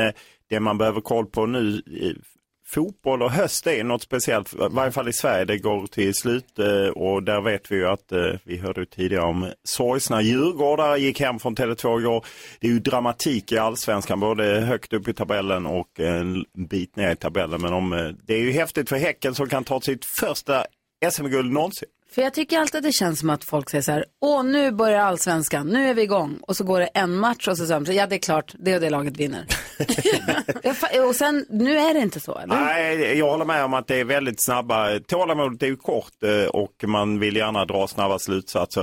det 0.50 0.60
man 0.60 0.78
behöver 0.78 1.00
koll 1.00 1.26
på 1.26 1.46
nu, 1.46 1.82
fotboll 2.74 3.22
och 3.22 3.30
höst 3.30 3.66
är 3.66 3.84
något 3.84 4.02
speciellt, 4.02 4.54
i 4.54 4.56
varje 4.70 4.92
fall 4.92 5.08
i 5.08 5.12
Sverige. 5.12 5.44
Det 5.44 5.58
går 5.58 5.86
till 5.86 6.14
slut 6.14 6.58
eh, 6.58 6.88
och 6.88 7.22
där 7.22 7.40
vet 7.40 7.72
vi 7.72 7.76
ju 7.76 7.86
att, 7.86 8.12
eh, 8.12 8.32
vi 8.44 8.56
hörde 8.56 8.86
tidigare 8.86 9.24
om 9.24 9.52
sorgsna 9.64 10.22
djurgårdare 10.22 10.98
gick 10.98 11.20
hem 11.20 11.38
från 11.38 11.56
Tele2 11.56 12.00
igår. 12.00 12.24
Det 12.60 12.66
är 12.66 12.70
ju 12.70 12.78
dramatik 12.78 13.52
i 13.52 13.58
allsvenskan, 13.58 14.20
både 14.20 14.44
högt 14.44 14.92
upp 14.92 15.08
i 15.08 15.12
tabellen 15.12 15.66
och 15.66 16.00
en 16.00 16.44
bit 16.54 16.96
ner 16.96 17.12
i 17.12 17.16
tabellen. 17.16 17.60
Men 17.62 17.72
om, 17.72 17.92
eh, 17.92 18.08
det 18.26 18.34
är 18.34 18.40
ju 18.40 18.52
häftigt 18.52 18.88
för 18.88 18.96
Häcken 18.96 19.34
som 19.34 19.48
kan 19.48 19.64
ta 19.64 19.80
sitt 19.80 20.04
första 20.04 20.64
SM-guld 21.10 21.52
någonsin. 21.52 21.88
För 22.14 22.22
jag 22.22 22.34
tycker 22.34 22.58
alltid 22.58 22.78
att 22.78 22.82
det 22.82 22.92
känns 22.92 23.18
som 23.20 23.30
att 23.30 23.44
folk 23.44 23.70
säger 23.70 23.82
så 23.82 23.92
här, 23.92 24.04
åh 24.20 24.44
nu 24.44 24.70
börjar 24.70 25.00
allsvenskan, 25.00 25.66
nu 25.66 25.88
är 25.88 25.94
vi 25.94 26.02
igång. 26.02 26.38
Och 26.42 26.56
så 26.56 26.64
går 26.64 26.80
det 26.80 26.86
en 26.86 27.16
match 27.16 27.48
och 27.48 27.56
så 27.58 27.66
säger 27.66 27.80
de, 27.80 27.92
ja 27.92 28.06
det 28.06 28.14
är 28.14 28.18
klart, 28.18 28.54
det 28.58 28.74
och 28.74 28.80
det 28.80 28.90
laget 28.90 29.16
vinner. 29.16 29.46
Och 31.08 31.16
sen, 31.16 31.46
nu 31.50 31.78
är 31.78 31.94
det 31.94 32.00
inte 32.00 32.20
så 32.20 32.38
eller? 32.38 32.54
Nej, 32.54 33.18
jag 33.18 33.30
håller 33.30 33.44
med 33.44 33.64
om 33.64 33.74
att 33.74 33.86
det 33.86 33.96
är 34.00 34.04
väldigt 34.04 34.42
snabba, 34.44 34.98
tålamodet 35.06 35.62
är 35.62 35.66
ju 35.66 35.76
kort 35.76 36.22
eh, 36.22 36.48
och 36.50 36.84
man 36.86 37.18
vill 37.18 37.36
gärna 37.36 37.64
dra 37.64 37.86
snabba 37.86 38.18
slutsatser. 38.18 38.82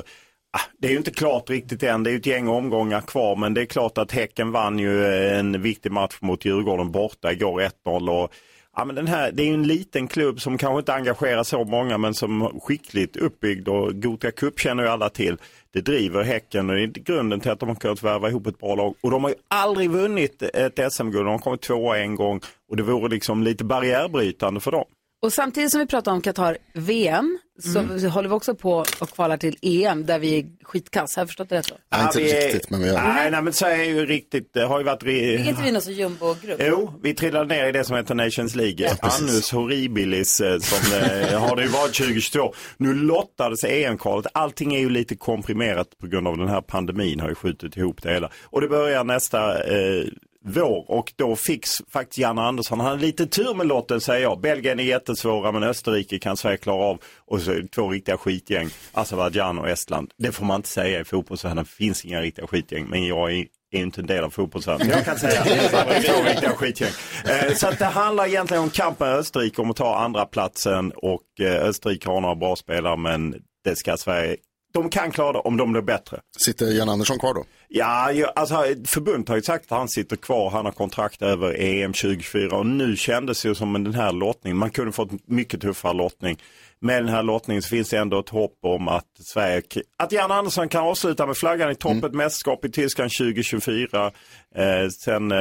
Ah, 0.58 0.62
Det 0.80 0.88
är 0.88 0.92
ju 0.92 0.98
inte 0.98 1.12
klart 1.12 1.50
riktigt 1.50 1.84
än, 1.84 2.04
det 2.04 2.10
är 2.10 2.12
ju 2.12 2.18
ett 2.18 2.26
gäng 2.26 2.48
omgångar 2.48 3.02
kvar 3.02 3.36
men 3.36 3.54
det 3.54 3.62
är 3.62 3.66
klart 3.66 3.98
att 3.98 4.12
Häcken 4.12 4.52
vann 4.52 4.80
ju 4.80 5.06
en 5.08 5.62
viktig 5.62 5.92
match 5.92 6.18
mot 6.20 6.46
Djurgården 6.46 6.92
borta 6.92 7.32
igår 7.32 7.62
1-0 7.86 8.10
och 8.24 8.34
Ja, 8.80 8.86
men 8.86 8.96
den 8.96 9.08
här, 9.08 9.32
det 9.32 9.44
är 9.44 9.54
en 9.54 9.68
liten 9.68 10.08
klubb 10.08 10.42
som 10.42 10.58
kanske 10.58 10.80
inte 10.80 10.94
engagerar 10.94 11.44
så 11.44 11.64
många 11.64 11.98
men 11.98 12.14
som 12.14 12.60
skickligt 12.64 13.18
uppbyggd 13.18 13.68
och 13.68 14.02
Gothia 14.02 14.32
Cup 14.32 14.60
känner 14.60 14.84
ju 14.84 14.90
alla 14.90 15.10
till. 15.10 15.38
Det 15.74 15.82
driver 15.82 16.24
Häcken 16.24 16.70
och 16.70 16.76
det 16.76 16.82
är 16.82 16.88
grunden 16.88 17.40
till 17.40 17.52
att 17.52 17.60
de 17.60 17.70
har 17.70 17.76
kunnat 17.76 18.04
värva 18.04 18.30
ihop 18.30 18.48
ett 18.48 18.60
bra 18.60 18.76
lag. 18.76 18.96
Och 19.02 19.12
de 19.12 19.24
har 19.24 19.30
ju 19.30 19.36
aldrig 19.48 19.90
vunnit 19.90 20.42
ett 20.42 20.94
SM-guld, 20.94 21.26
de 21.26 21.32
har 21.32 21.40
kommit 21.40 21.62
tvåa 21.62 21.98
en 21.98 22.16
gång 22.16 22.42
och 22.70 22.78
det 22.78 22.84
vore 22.84 23.10
liksom 23.10 23.44
lite 23.44 23.64
barriärbrytande 23.64 24.60
för 24.60 24.72
dem. 24.72 24.86
Och 25.22 25.34
samtidigt 25.34 25.72
som 25.72 25.80
vi 25.80 25.88
pratar 25.88 26.12
om 26.12 26.22
Qatar-VM 26.22 27.40
så 27.60 27.80
Mm. 27.80 28.10
håller 28.12 28.30
vi 28.30 28.36
också 28.36 28.56
på 28.56 28.86
och 29.00 29.10
kvalar 29.10 29.38
till 29.38 29.58
EM 29.62 30.06
där 30.06 30.20
vi 30.20 30.40
är 30.40 30.46
skitkass. 30.64 31.16
Har 31.16 31.22
jag 31.22 31.28
förstått 31.28 31.50
det 31.50 31.56
rätt 31.56 31.68
då? 31.68 31.76
Ja, 31.90 32.04
inte 32.08 32.20
vi 32.20 32.32
är- 32.32 32.48
riktigt, 32.48 32.70
men 32.70 32.82
vi 32.82 32.90
det. 32.90 33.02
Nej, 33.14 33.32
nej, 33.32 33.42
men 33.42 33.54
så 33.54 33.66
är 33.66 33.84
ju 33.84 34.06
riktigt, 34.06 34.54
det 34.54 34.62
har 34.66 34.78
ju 34.80 34.86
varit... 34.86 35.04
Är 35.04 35.48
inte 35.50 35.62
vi 35.64 35.72
någon 35.72 35.82
så 35.82 35.92
jumbo-grupp? 35.92 36.62
Jo, 36.64 36.94
vi 37.04 37.14
trillade 37.14 37.56
ner 37.56 37.66
i 37.68 37.72
det 37.72 37.84
som 37.84 37.96
heter 37.96 38.16
Nations 38.16 38.56
League. 38.56 38.90
precis. 39.02 39.22
Annus 39.22 39.52
horribilis 39.52 40.42
eh, 40.42 40.60
som 40.60 40.94
eh, 40.94 41.40
har 41.40 41.56
det 41.56 41.62
ju 41.62 41.68
varit 41.70 41.94
2022. 41.94 42.54
Nu 42.78 42.94
lottades 42.94 43.64
EM-kvalet. 43.64 44.28
Allting 44.34 44.76
är 44.76 44.80
ju 44.80 44.90
lite 44.90 45.16
komprimerat 45.16 45.88
på 46.02 46.08
grund 46.08 46.28
av 46.28 46.38
den 46.38 46.48
här 46.48 46.62
pandemin 46.62 47.20
har 47.20 47.30
ju 47.30 47.36
skjutit 47.36 47.78
ihop 47.78 48.02
det 48.04 48.14
hela. 48.14 48.30
Och 48.44 48.62
det 48.62 48.68
börjar 48.68 49.04
nästa 49.04 49.64
eh, 49.64 50.04
vår 50.48 50.92
och 50.92 51.14
då 51.16 51.36
fick 51.36 51.66
faktiskt 51.94 52.18
Janne 52.18 52.42
Andersson, 52.42 52.80
han 52.80 52.90
hade 52.90 53.02
lite 53.02 53.26
tur 53.26 53.54
med 53.54 53.68
lotten 53.68 54.02
säger 54.02 54.22
jag. 54.22 54.42
Belgien 54.42 54.80
är 54.80 54.84
jättesvåra 54.84 55.52
men 55.52 55.64
Österrike 55.64 56.20
kan 56.20 56.38
Sverige 56.38 56.58
klara 56.58 56.84
av. 56.84 57.00
Och 57.26 57.42
så 57.42 57.62
två 57.76 57.90
riktiga 57.90 58.18
skitgäng, 58.18 58.70
Azerbajdzjan 58.94 59.60
och 59.60 59.70
Estland. 59.70 60.12
Det 60.18 60.32
får 60.32 60.46
man 60.46 60.56
inte 60.56 60.70
säga 60.70 61.00
i 61.00 61.04
fotbollsvärlden, 61.04 61.64
det 61.64 61.70
finns 61.70 62.06
inga 62.06 62.22
riktiga 62.22 62.48
skitgäng. 62.48 62.88
Men 62.90 63.06
jag 63.06 63.34
är 63.34 63.46
är 63.72 63.78
ju 63.78 63.84
inte 63.84 64.02
en 64.02 64.08
del 64.08 64.24
av 64.24 64.30
fotbollsvärlden. 64.30 64.90
Jag 64.90 65.06
kan 65.06 65.18
säga 65.20 65.42
att 65.42 65.48
det 65.48 66.08
är 66.08 66.24
riktiga 66.24 66.50
skitgäng. 66.50 66.90
Eh, 67.26 67.54
så 67.54 67.68
att 67.68 67.80
det 67.80 67.86
handlar 67.86 68.28
egentligen 68.28 68.64
om 68.64 68.70
kampen 68.70 69.08
med 69.08 69.18
Österrike 69.18 69.62
om 69.62 69.72
att 69.72 69.78
ta 69.78 69.98
andra 69.98 70.26
platsen 70.26 70.92
och 70.92 71.40
eh, 71.40 71.64
Österrike 71.64 72.10
har 72.10 72.22
några 72.22 72.36
bra 72.36 72.56
spelare 72.56 72.98
men 72.98 73.36
det 73.64 73.76
ska 73.76 73.98
Sverige 73.98 74.38
de 74.74 74.90
kan 74.90 75.12
klara 75.12 75.34
det 75.34 75.40
om 75.40 75.58
de 75.58 75.72
blir 75.72 75.82
bättre. 75.82 76.20
Sitter 76.38 76.66
Jan 76.66 76.90
Andersson 76.90 77.20
kvar 77.20 77.34
då? 77.34 77.44
Ja, 77.68 78.12
alltså 78.36 78.56
förbundet 78.86 79.30
har 79.30 79.36
ju 79.36 79.42
sagt 79.42 79.72
att 79.72 79.78
han 79.78 79.90
sitter 79.90 80.16
kvar, 80.16 80.50
han 80.50 80.66
har 80.66 80.72
kontrakt 80.72 81.22
över 81.22 81.62
EM 81.62 81.94
2024 81.94 82.58
och 82.58 82.66
nu 82.66 82.96
kändes 82.96 83.42
det 83.42 83.48
ju 83.50 83.56
som 83.56 83.84
den 83.84 83.94
här 83.94 84.12
lottningen, 84.12 84.58
man 84.58 84.70
kunde 84.70 84.92
fått 84.92 85.28
mycket 85.28 85.62
tuffare 85.62 85.94
lottning. 85.94 86.38
Med 86.80 87.04
den 87.04 87.10
här 87.10 87.24
lottningen 87.24 87.62
så 87.62 87.70
finns 87.70 87.90
det 87.90 87.98
ändå 87.98 88.20
ett 88.20 88.30
hopp 88.30 88.58
om 88.64 88.88
att 88.88 89.06
Sverige, 89.34 89.62
att 89.98 90.12
Jan 90.12 90.32
Andersson 90.32 90.70
kan 90.70 90.84
avsluta 90.84 91.26
med 91.26 91.38
flaggan 91.38 91.72
i 91.72 91.76
topp, 91.76 92.04
ett 92.04 92.14
mästerskap 92.14 92.66
i 92.66 92.72
Tyskland 92.72 93.12
2024. 93.12 94.12
Eh, 94.56 94.88
sen, 95.04 95.32
eh, 95.32 95.38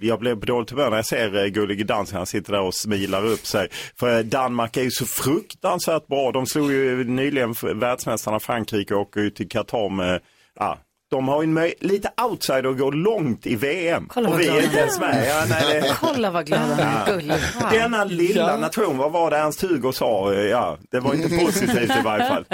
jag 0.00 0.20
blev 0.20 0.40
på 0.40 0.46
dåligt 0.46 0.70
humör 0.70 0.90
när 0.90 0.96
jag 0.96 1.06
ser 1.06 1.36
eh, 1.36 1.46
Gullige 1.46 1.84
Dansk, 1.84 2.12
han 2.12 2.26
sitter 2.26 2.52
där 2.52 2.60
och 2.60 2.74
smilar 2.74 3.26
upp 3.26 3.46
sig. 3.46 3.68
För 3.98 4.18
eh, 4.18 4.24
Danmark 4.24 4.76
är 4.76 4.82
ju 4.82 4.90
så 4.90 5.06
fruktansvärt 5.06 6.06
bra, 6.06 6.32
de 6.32 6.46
slog 6.46 6.72
ju 6.72 7.04
nyligen 7.04 7.54
världsmästarna 7.74 8.40
Frankrike 8.40 8.94
och 8.94 9.00
åker 9.00 9.20
ju 9.20 9.30
till 9.30 9.48
Qatar 9.48 9.88
med, 9.88 10.20
ja, 10.58 10.78
de 11.10 11.28
har 11.28 11.42
ju 11.42 11.48
en 11.58 11.72
lite 11.80 12.10
outsider 12.22 12.70
att 12.70 12.78
gå 12.78 12.90
långt 12.90 13.46
i 13.46 13.56
VM. 13.56 14.06
Kolla 14.08 14.28
vad 14.28 14.34
och 14.36 14.40
vi 14.42 14.48
är 14.48 14.62
inte 14.64 14.78
ens 14.78 15.00
med. 15.00 15.26
Ja, 15.28 15.44
nej, 15.48 15.80
det... 15.80 15.96
Kolla 16.00 16.30
vad 16.30 16.46
glad 16.46 16.60
han 16.60 16.78
är. 16.80 17.06
Gullig. 17.12 17.36
Denna 17.70 18.04
lilla 18.04 18.50
Ja. 18.50 18.56
nation, 18.56 18.96
vad 18.98 19.12
var 19.12 19.30
det 19.30 19.36
Ernst-Hugo 19.36 19.92
sa? 19.92 20.32
Ja, 20.34 20.78
det 20.90 21.00
var 21.00 21.14
inte 21.14 21.38
positivt 21.44 21.96
i 21.98 22.02
varje 22.04 22.26
fall. 22.28 22.44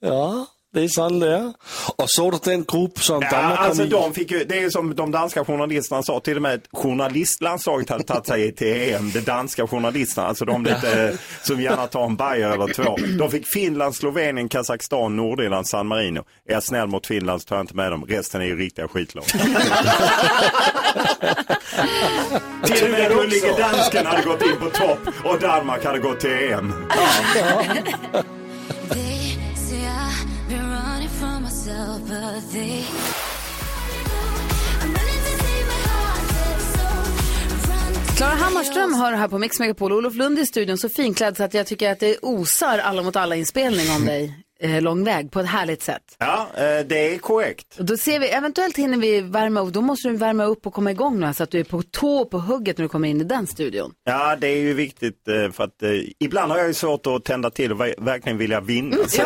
Ja, 0.00 0.46
det 0.72 0.82
är 0.82 0.88
sant 0.88 1.20
det 1.20 1.36
är. 1.36 1.52
Och 1.96 2.10
såg 2.10 2.32
du 2.32 2.38
den 2.44 2.64
grupp 2.64 2.98
som 2.98 3.22
Ja, 3.22 3.30
Danmark 3.30 3.60
alltså 3.60 3.84
de 3.84 4.14
fick 4.14 4.30
ju, 4.30 4.44
det 4.44 4.62
är 4.62 4.70
som 4.70 4.94
de 4.94 5.10
danska 5.10 5.44
journalisterna 5.44 6.02
sa, 6.02 6.20
till 6.20 6.36
och 6.36 6.42
med 6.42 6.60
journalistlandslaget 6.72 7.90
hade 7.90 8.04
tagit 8.04 8.26
sig 8.26 8.54
till 8.54 8.94
EM, 8.94 9.10
de 9.10 9.20
danska 9.20 9.66
journalisterna, 9.66 10.26
alltså 10.26 10.44
de 10.44 10.64
lite, 10.64 11.18
som 11.42 11.60
gärna 11.60 11.86
tar 11.86 12.04
en 12.04 12.16
bajer 12.16 12.50
eller 12.50 12.74
två. 12.74 12.96
De 13.18 13.30
fick 13.30 13.46
Finland, 13.46 13.94
Slovenien, 13.94 14.48
Kazakstan, 14.48 15.16
Nordirland, 15.16 15.68
San 15.68 15.86
Marino. 15.86 16.24
Är 16.48 16.52
jag 16.52 16.62
snäll 16.62 16.88
mot 16.88 17.06
Finland 17.06 17.42
så 17.42 17.46
tar 17.48 17.56
jag 17.56 17.62
inte 17.62 17.76
med 17.76 17.92
dem, 17.92 18.04
resten 18.08 18.40
är 18.40 18.46
ju 18.46 18.56
riktiga 18.58 18.88
skitlag. 18.88 19.24
till 22.64 22.84
och 22.84 22.90
med 22.90 23.10
gullige 23.10 23.52
dansken 23.58 24.06
hade 24.06 24.22
gått 24.22 24.42
in 24.42 24.56
på 24.60 24.70
topp 24.70 24.98
och 25.24 25.40
Danmark 25.40 25.84
hade 25.84 25.98
gått 25.98 26.20
till 26.20 26.30
EM. 26.30 26.72
They 28.12 28.41
run. 32.32 32.84
Klara 38.16 38.34
Hammarström 38.34 38.94
hör 38.94 39.12
här 39.12 39.28
på 39.28 39.38
Mix 39.38 39.58
Megapol. 39.58 39.92
Olof 39.92 40.14
Lund 40.14 40.38
i 40.38 40.46
studion 40.46 40.78
så 40.78 40.88
finklädd 40.88 41.36
så 41.36 41.44
att 41.44 41.54
jag 41.54 41.66
tycker 41.66 41.92
att 41.92 42.00
det 42.00 42.18
osar 42.22 42.78
alla 42.78 43.02
mot 43.02 43.16
alla 43.16 43.36
inspelning 43.36 43.90
om 43.96 44.06
dig 44.06 44.34
lång 44.80 45.04
väg 45.04 45.30
på 45.30 45.40
ett 45.40 45.46
härligt 45.46 45.82
sätt. 45.82 46.02
Ja, 46.18 46.48
eh, 46.56 46.60
det 46.86 47.14
är 47.14 47.18
korrekt. 47.18 47.78
Och 47.78 47.84
då 47.84 47.96
ser 47.96 48.18
vi, 48.20 48.28
eventuellt 48.28 48.76
hinner 48.78 48.98
vi 48.98 49.20
värma 49.20 49.60
upp, 49.60 49.72
då 49.72 49.80
måste 49.80 50.08
du 50.08 50.16
värma 50.16 50.44
upp 50.44 50.66
och 50.66 50.74
komma 50.74 50.90
igång 50.90 51.20
nu 51.20 51.34
så 51.34 51.42
att 51.42 51.50
du 51.50 51.60
är 51.60 51.64
på 51.64 51.82
tå 51.82 52.24
på 52.24 52.38
hugget 52.38 52.78
när 52.78 52.82
du 52.82 52.88
kommer 52.88 53.08
in 53.08 53.20
i 53.20 53.24
den 53.24 53.46
studion. 53.46 53.92
Ja, 54.04 54.36
det 54.36 54.46
är 54.48 54.56
ju 54.56 54.74
viktigt 54.74 55.28
eh, 55.28 55.50
för 55.52 55.64
att 55.64 55.82
eh, 55.82 55.90
ibland 56.18 56.52
har 56.52 56.58
jag 56.58 56.68
ju 56.68 56.74
svårt 56.74 57.06
att 57.06 57.24
tända 57.24 57.50
till 57.50 57.72
och 57.72 57.78
ver- 57.80 58.04
verkligen 58.04 58.38
vilja 58.38 58.60
vinna. 58.60 58.96
Så, 59.08 59.22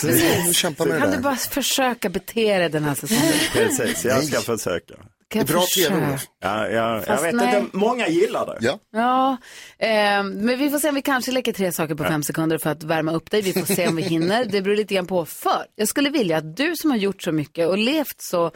så, 0.00 0.52
Kämpa 0.52 0.84
med 0.84 0.94
det 0.94 1.00
Kan 1.00 1.10
du 1.10 1.18
bara 1.18 1.36
försöka 1.36 2.08
bete 2.08 2.58
dig 2.58 2.68
den 2.68 2.84
här 2.84 2.94
säsongen? 2.94 3.32
precis, 3.52 4.04
jag 4.04 4.24
ska 4.24 4.40
försöka. 4.40 4.94
Kan 5.28 5.38
jag 5.38 5.46
Det 5.46 5.52
är 5.52 5.54
bra 5.54 5.62
försöka? 5.62 6.18
Ja, 6.40 6.68
ja, 6.68 6.94
jag 6.94 7.04
Fast 7.04 7.24
vet 7.24 7.34
nej. 7.34 7.58
inte, 7.58 7.76
många 7.76 8.08
gillar 8.08 8.46
det. 8.46 8.58
Ja. 8.60 8.78
Ja, 8.92 9.36
eh, 9.78 10.22
men 10.22 10.58
vi 10.58 10.70
får 10.70 10.78
se 10.78 10.88
om 10.88 10.94
vi 10.94 11.02
kanske 11.02 11.32
leker 11.32 11.52
tre 11.52 11.72
saker 11.72 11.94
på 11.94 12.04
fem 12.04 12.22
sekunder 12.22 12.58
för 12.58 12.70
att 12.70 12.82
värma 12.82 13.12
upp 13.12 13.30
dig. 13.30 13.42
Vi 13.42 13.52
får 13.52 13.74
se 13.74 13.88
om 13.88 13.96
vi 13.96 14.02
hinner. 14.02 14.44
Det 14.44 14.62
beror 14.62 14.76
lite 14.76 14.94
grann 14.94 15.06
på. 15.06 15.24
För 15.24 15.64
jag 15.74 15.88
skulle 15.88 16.10
vilja 16.10 16.36
att 16.36 16.56
du 16.56 16.76
som 16.76 16.90
har 16.90 16.98
gjort 16.98 17.22
så 17.22 17.32
mycket 17.32 17.68
och 17.68 17.78
levt 17.78 18.20
så, 18.20 18.50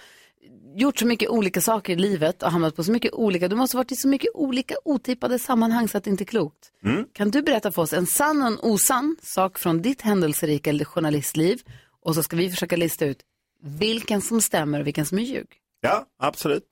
gjort 0.76 0.98
så 0.98 1.06
mycket 1.06 1.28
olika 1.28 1.60
saker 1.60 1.92
i 1.92 1.96
livet 1.96 2.42
och 2.42 2.50
hamnat 2.52 2.76
på 2.76 2.84
så 2.84 2.92
mycket 2.92 3.12
olika, 3.12 3.48
du 3.48 3.56
måste 3.56 3.76
ha 3.76 3.80
varit 3.80 3.92
i 3.92 3.96
så 3.96 4.08
mycket 4.08 4.30
olika 4.34 4.74
otippade 4.84 5.38
sammanhang 5.38 5.88
så 5.88 5.98
att 5.98 6.04
det 6.04 6.10
inte 6.10 6.24
är 6.24 6.26
klokt. 6.26 6.70
Kan 7.12 7.30
du 7.30 7.42
berätta 7.42 7.72
för 7.72 7.82
oss 7.82 7.92
en 7.92 8.06
sann 8.06 8.42
och 8.42 8.48
en 8.48 8.58
osann 8.62 9.16
sak 9.22 9.58
från 9.58 9.82
ditt 9.82 10.02
händelserika 10.02 10.84
journalistliv 10.84 11.60
och 12.02 12.14
så 12.14 12.22
ska 12.22 12.36
vi 12.36 12.50
försöka 12.50 12.76
lista 12.76 13.04
ut 13.04 13.18
vilken 13.62 14.20
som 14.20 14.40
stämmer 14.40 14.80
och 14.80 14.86
vilken 14.86 15.06
som 15.06 15.18
är 15.18 15.22
ljug. 15.22 15.46
Ja, 15.82 16.04
absolut. 16.18 16.64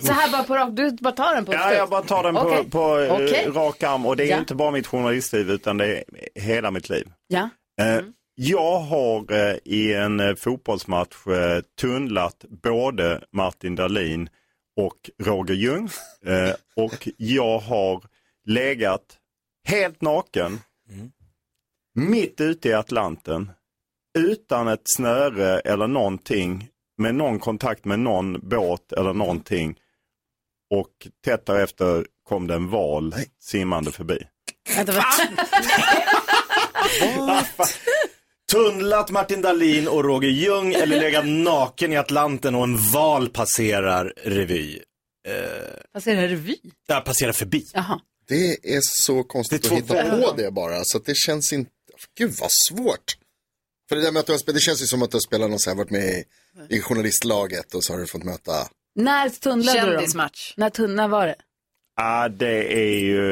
Så 0.00 0.12
här 0.12 0.32
bara 0.32 0.42
på 0.42 0.54
rak, 0.54 0.68
du 0.72 0.90
bara 0.90 1.12
tar 1.14 1.34
den 1.34 1.44
på 1.44 1.52
Ja, 1.52 1.74
jag 1.74 1.88
bara 1.90 2.02
tar 2.02 2.22
den 2.22 2.34
på, 2.34 2.40
Okej. 2.40 2.70
på 2.70 2.98
eh, 2.98 3.12
Okej. 3.14 3.48
rak 3.54 3.82
arm 3.82 4.06
och 4.06 4.16
det 4.16 4.24
är 4.24 4.28
Ja. 4.28 4.38
inte 4.38 4.54
bara 4.54 4.70
mitt 4.70 4.86
journalistliv 4.86 5.50
utan 5.50 5.76
det 5.78 5.96
är 5.98 6.04
hela 6.40 6.70
mitt 6.70 6.88
liv. 6.88 7.12
Ja. 7.28 7.48
Eh, 7.80 8.00
Jag 8.34 8.78
har 8.80 9.32
eh, 9.32 9.56
i 9.64 9.94
en 9.94 10.36
fotbollsmatch 10.36 11.16
tunnlat 11.80 12.44
både 12.48 13.24
Martin 13.32 13.74
Dahlin 13.76 14.28
och 14.76 15.10
Roger 15.22 15.54
Ljung. 15.54 15.88
Och 16.76 17.08
jag 17.16 17.58
har 17.58 18.04
legat 18.46 19.18
helt 19.68 20.00
naken 20.00 20.60
mitt 21.94 22.40
ute 22.40 22.68
i 22.68 22.72
Atlanten 22.74 23.50
utan 24.18 24.68
ett 24.68 24.82
snöre 24.84 25.60
eller 25.60 25.86
någonting 25.86 26.68
med 27.00 27.14
någon 27.14 27.38
kontakt 27.38 27.84
med 27.84 27.98
någon 27.98 28.48
båt 28.48 28.92
eller 28.92 29.12
någonting. 29.12 29.78
Och 30.70 31.08
tätt 31.24 31.46
därefter 31.46 32.06
kom 32.28 32.46
det 32.46 32.54
en 32.54 32.68
val 32.68 33.14
simmande 33.40 33.92
förbi. 33.92 34.18
Tunnlat 38.50 39.10
Martin 39.10 39.42
Dahlin 39.42 39.88
och 39.88 40.04
Roger 40.04 40.28
Ljung 40.28 40.74
eller 40.74 41.00
legat 41.00 41.26
naken 41.26 41.92
i 41.92 41.96
Atlanten 41.96 42.54
och 42.54 42.64
en 42.64 42.76
val 42.76 43.28
passerar 43.28 44.12
revy. 44.24 44.80
Eh, 45.28 46.02
det? 46.04 46.28
Revy? 46.28 46.56
där 46.88 47.00
passerar 47.00 47.32
förbi. 47.32 47.66
Jaha. 47.74 48.00
Det 48.28 48.74
är 48.76 48.80
så 48.82 49.22
konstigt 49.22 49.62
Det 49.62 49.68
är 49.68 49.78
att 49.78 49.86
två 49.86 49.94
hitta 49.94 50.16
på 50.16 50.32
det 50.36 50.50
bara. 50.50 50.84
Så 50.84 50.98
att 50.98 51.04
det 51.04 51.16
känns 51.16 51.52
inte, 51.52 51.70
gud 52.18 52.32
vad 52.40 52.50
svårt. 52.68 53.16
För 53.88 53.96
det 53.96 54.02
där 54.02 54.12
med 54.12 54.20
att 54.20 54.26
du 54.26 54.32
har 54.32 54.38
spelat, 54.38 54.56
det 54.56 54.60
känns 54.60 54.82
ju 54.82 54.86
som 54.86 55.02
att 55.02 55.10
du 55.10 55.14
har 55.14 55.20
spelat 55.20 55.50
någon 55.50 55.58
så 55.58 55.70
här, 55.70 55.76
varit 55.76 55.90
med 55.90 56.04
i, 56.04 56.24
i 56.68 56.80
journalistlaget 56.80 57.74
och 57.74 57.84
så 57.84 57.92
har 57.92 58.00
du 58.00 58.06
fått 58.06 58.24
möta. 58.24 58.52
När 58.94 59.28
tunnlade 59.28 59.80
du 59.80 59.86
dem? 59.86 59.94
Kändismatch. 59.94 60.54
När, 60.56 60.70
tun- 60.70 60.94
när 60.94 61.08
var 61.08 61.26
det? 61.26 61.34
Ja, 61.96 62.28
det 62.28 62.72
är 62.78 62.98
ju 63.00 63.22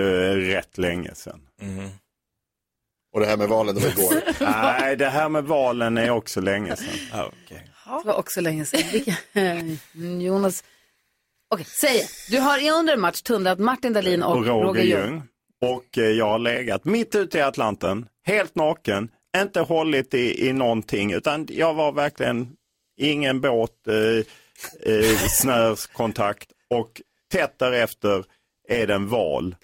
rätt 0.53 0.79
länge 0.79 1.15
sedan. 1.15 1.41
Och 3.15 3.21
det 3.21 3.27
här 3.27 3.37
med 3.37 3.49
valen, 3.49 3.75
det 3.75 3.81
var 3.81 3.89
igår. 3.99 4.23
Nej, 4.41 4.97
det 4.97 5.09
här 5.09 5.29
med 5.29 5.45
valen 5.45 5.99
är 5.99 6.11
också 6.11 6.41
länge 6.41 6.77
sedan. 6.77 6.89
Det 8.03 8.07
var 8.07 8.15
också 8.15 8.41
länge 8.41 8.65
sedan. 8.65 9.79
Jonas. 10.21 10.65
Okej, 11.51 11.67
säg. 11.81 12.07
Du 12.31 12.39
har 12.41 12.59
i 12.67 12.71
under 12.71 12.93
en 12.95 13.01
match 13.01 13.23
tunnlat 13.23 13.59
Martin 13.59 13.93
Dahlin 13.93 14.23
och, 14.23 14.37
och 14.37 14.47
Roger, 14.47 14.65
Roger 14.67 14.83
Ljung. 14.83 15.01
Ljung. 15.11 15.23
Och 15.61 15.99
eh, 15.99 16.05
jag 16.05 16.27
har 16.27 16.39
legat 16.39 16.85
mitt 16.85 17.15
ute 17.15 17.39
i 17.39 17.43
Atlanten, 17.43 18.07
helt 18.27 18.55
naken, 18.55 19.11
inte 19.37 19.61
hållit 19.61 20.15
i, 20.15 20.49
i 20.49 20.53
någonting, 20.53 21.13
utan 21.13 21.47
jag 21.51 21.75
var 21.75 21.93
verkligen 21.93 22.49
ingen 22.99 23.41
båt, 23.41 23.71
eh, 23.89 24.93
eh, 24.95 25.17
snörskontakt 25.31 26.49
och 26.71 27.03
tätt 27.33 27.59
därefter 27.59 28.25
är 28.69 28.87
det 28.87 28.95
en 28.95 29.09
val. 29.09 29.57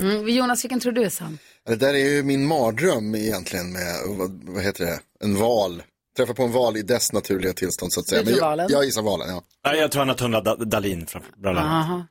Mm, 0.00 0.28
Jonas, 0.28 0.64
vilken 0.64 0.80
tror 0.80 0.92
du 0.92 1.04
är 1.04 1.08
sann? 1.08 1.38
Det 1.66 1.76
där 1.76 1.94
är 1.94 1.98
ju 2.08 2.22
min 2.22 2.46
mardröm 2.46 3.14
egentligen 3.14 3.72
med, 3.72 3.94
vad, 4.06 4.40
vad 4.44 4.62
heter 4.62 4.84
det, 4.84 5.00
en 5.24 5.36
val. 5.36 5.82
Träffa 6.16 6.34
på 6.34 6.42
en 6.42 6.52
val 6.52 6.76
i 6.76 6.82
dess 6.82 7.12
naturliga 7.12 7.52
tillstånd 7.52 7.92
så 7.92 8.00
att 8.00 8.08
säga. 8.08 8.22
Tror 8.22 8.36
jag, 8.38 8.44
valen? 8.44 8.66
jag 8.70 8.84
gissar 8.84 9.02
valen, 9.02 9.28
ja. 9.28 9.42
Ja, 9.62 9.74
jag 9.74 9.90
tror 9.92 10.00
han 10.00 10.08
har 10.08 10.16
tunnlat 10.16 10.44
Da- 10.44 10.54
Dahlin 10.56 11.06
bland 11.36 11.58
annat. 11.58 12.06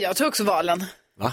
Jag 0.00 0.16
tror 0.16 0.28
också 0.28 0.44
valen. 0.44 0.84
Va? 1.20 1.32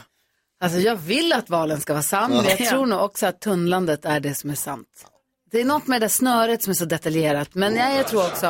Alltså 0.59 0.79
jag 0.79 0.95
vill 0.95 1.33
att 1.33 1.49
valen 1.49 1.81
ska 1.81 1.93
vara 1.93 2.03
sann, 2.03 2.31
men 2.31 2.45
jag 2.45 2.61
Ja. 2.61 2.69
tror 2.69 2.85
nog 2.85 3.01
också 3.01 3.25
att 3.25 3.41
tunnlandet 3.41 4.05
är 4.05 4.19
det 4.19 4.35
som 4.35 4.49
är 4.49 4.55
sant. 4.55 5.05
Det 5.51 5.61
är 5.61 5.65
något 5.65 5.87
med 5.87 6.01
det 6.01 6.09
snöret 6.09 6.63
som 6.63 6.71
är 6.71 6.75
så 6.75 6.85
detaljerat, 6.85 7.55
men 7.55 7.75
jag, 7.75 7.95
jag 7.95 8.07
tror 8.07 8.25
också 8.25 8.45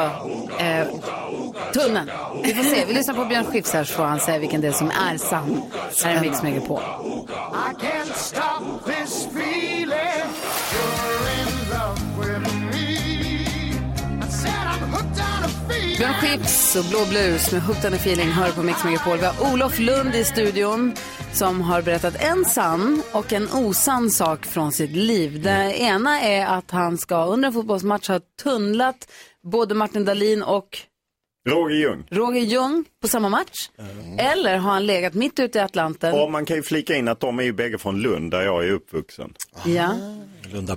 eh, 0.60 0.88
tunneln. 1.74 2.10
Vi 2.44 2.54
får 2.54 2.64
se, 2.64 2.86
vi 2.86 2.94
lyssnar 2.94 3.14
på 3.16 3.26
Björn 3.26 3.46
Skifs 3.46 3.74
här 3.74 3.84
så 3.84 3.94
får 3.94 4.04
han 4.04 4.20
säga 4.20 4.40
vilken 4.40 4.62
del 4.62 4.74
som 4.74 4.92
är 5.12 5.18
sann. 5.18 5.62
Här 6.04 6.16
är 6.16 6.22
Mix 6.22 6.68
på. 6.68 6.82
I 6.82 7.86
can't 7.86 8.14
stop 8.14 8.92
Björn 16.00 16.14
Skifs 16.14 16.76
och 16.76 16.86
Blå 16.90 17.00
Blues 17.10 17.52
med 17.52 17.62
Hooked 17.62 17.86
on 17.86 17.94
a 17.94 17.96
feeling 17.96 18.28
hör 18.28 18.52
på 18.52 18.64
Mix 18.64 18.84
Megapol. 18.84 19.18
Vi 19.18 19.26
har 19.26 19.54
Olof 19.54 19.80
Lund 19.80 20.16
i 20.16 20.24
studion 20.24 20.94
som 21.34 21.62
har 21.62 21.82
berättat 21.82 22.16
en 22.24 22.46
sann 22.46 23.04
och 23.14 23.34
en 23.34 23.48
osann 23.54 24.10
sak 24.10 24.46
från 24.46 24.72
sitt 24.72 24.92
liv. 24.92 25.42
Det 25.42 25.80
ena 25.80 26.22
är 26.22 26.46
att 26.46 26.72
han 26.72 26.98
ska 26.98 27.26
under 27.26 27.48
en 27.48 27.54
fotbollsmatch 27.54 28.08
ha 28.08 28.20
tunnlat 28.44 29.12
både 29.44 29.76
Martin 29.76 30.06
Dahlin 30.06 30.44
och 30.44 30.78
Roger 31.50 31.76
Ljung. 31.76 32.08
Roger 32.10 32.42
Ljung 32.42 32.86
på 33.02 33.08
samma 33.08 33.30
match. 33.30 33.70
Eller 34.18 34.58
har 34.58 34.72
han 34.72 34.86
legat 34.86 35.14
mitt 35.14 35.40
ute 35.40 35.58
i 35.60 35.62
Atlanten. 35.62 36.22
Och 36.22 36.32
man 36.32 36.46
kan 36.46 36.56
ju 36.56 36.64
flika 36.64 36.96
in 36.96 37.08
att 37.08 37.20
de 37.20 37.40
är 37.40 37.44
ju 37.44 37.54
bägge 37.54 37.78
från 37.78 38.02
Lund 38.02 38.32
där 38.32 38.42
jag 38.42 38.66
är 38.66 38.72
uppvuxen. 38.72 39.34
Ja. 39.66 39.96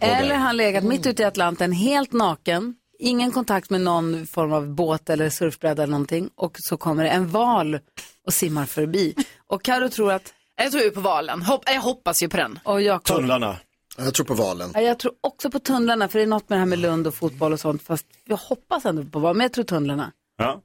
Eller 0.00 0.34
har 0.34 0.40
han 0.40 0.56
legat 0.56 0.84
mitt 0.84 1.06
ute 1.06 1.22
i 1.22 1.26
Atlanten 1.26 1.72
helt 1.72 2.12
naken. 2.12 2.74
Ingen 3.04 3.32
kontakt 3.32 3.70
med 3.70 3.80
någon 3.80 4.26
form 4.26 4.52
av 4.52 4.68
båt 4.68 5.10
eller 5.10 5.30
surfbräda 5.30 5.82
eller 5.82 5.90
någonting. 5.90 6.30
Och 6.34 6.56
så 6.58 6.76
kommer 6.76 7.04
det 7.04 7.10
en 7.10 7.28
val 7.28 7.78
och 8.26 8.34
simmar 8.34 8.66
förbi. 8.66 9.14
Och 9.46 9.62
Karo 9.62 9.88
tror 9.88 10.12
att... 10.12 10.32
Jag 10.56 10.70
tror 10.70 10.82
ju 10.84 10.90
på 10.90 11.00
valen. 11.00 11.42
Hopp, 11.42 11.62
jag 11.66 11.80
hoppas 11.80 12.22
ju 12.22 12.28
på 12.28 12.36
den. 12.36 12.58
Och 12.64 12.82
Jakob. 12.82 13.16
Tunnlarna. 13.16 13.56
Jag 13.98 14.14
tror 14.14 14.26
på 14.26 14.34
valen. 14.34 14.70
Ja, 14.74 14.80
Jag 14.80 14.98
tror 14.98 15.12
också 15.20 15.50
på 15.50 15.58
tunnlarna, 15.58 16.08
för 16.08 16.18
det 16.18 16.24
är 16.24 16.26
något 16.26 16.48
med 16.48 16.56
det 16.56 16.60
här 16.60 16.66
med 16.66 16.78
Lund 16.78 17.06
och 17.06 17.14
fotboll 17.14 17.52
och 17.52 17.60
sånt. 17.60 17.82
Fast 17.82 18.06
jag 18.24 18.36
hoppas 18.36 18.84
ändå 18.84 19.04
på 19.04 19.18
vad, 19.18 19.36
men 19.36 19.44
jag 19.44 19.52
tror 19.52 19.64
tunnlarna. 19.64 20.12
Ja. 20.38 20.60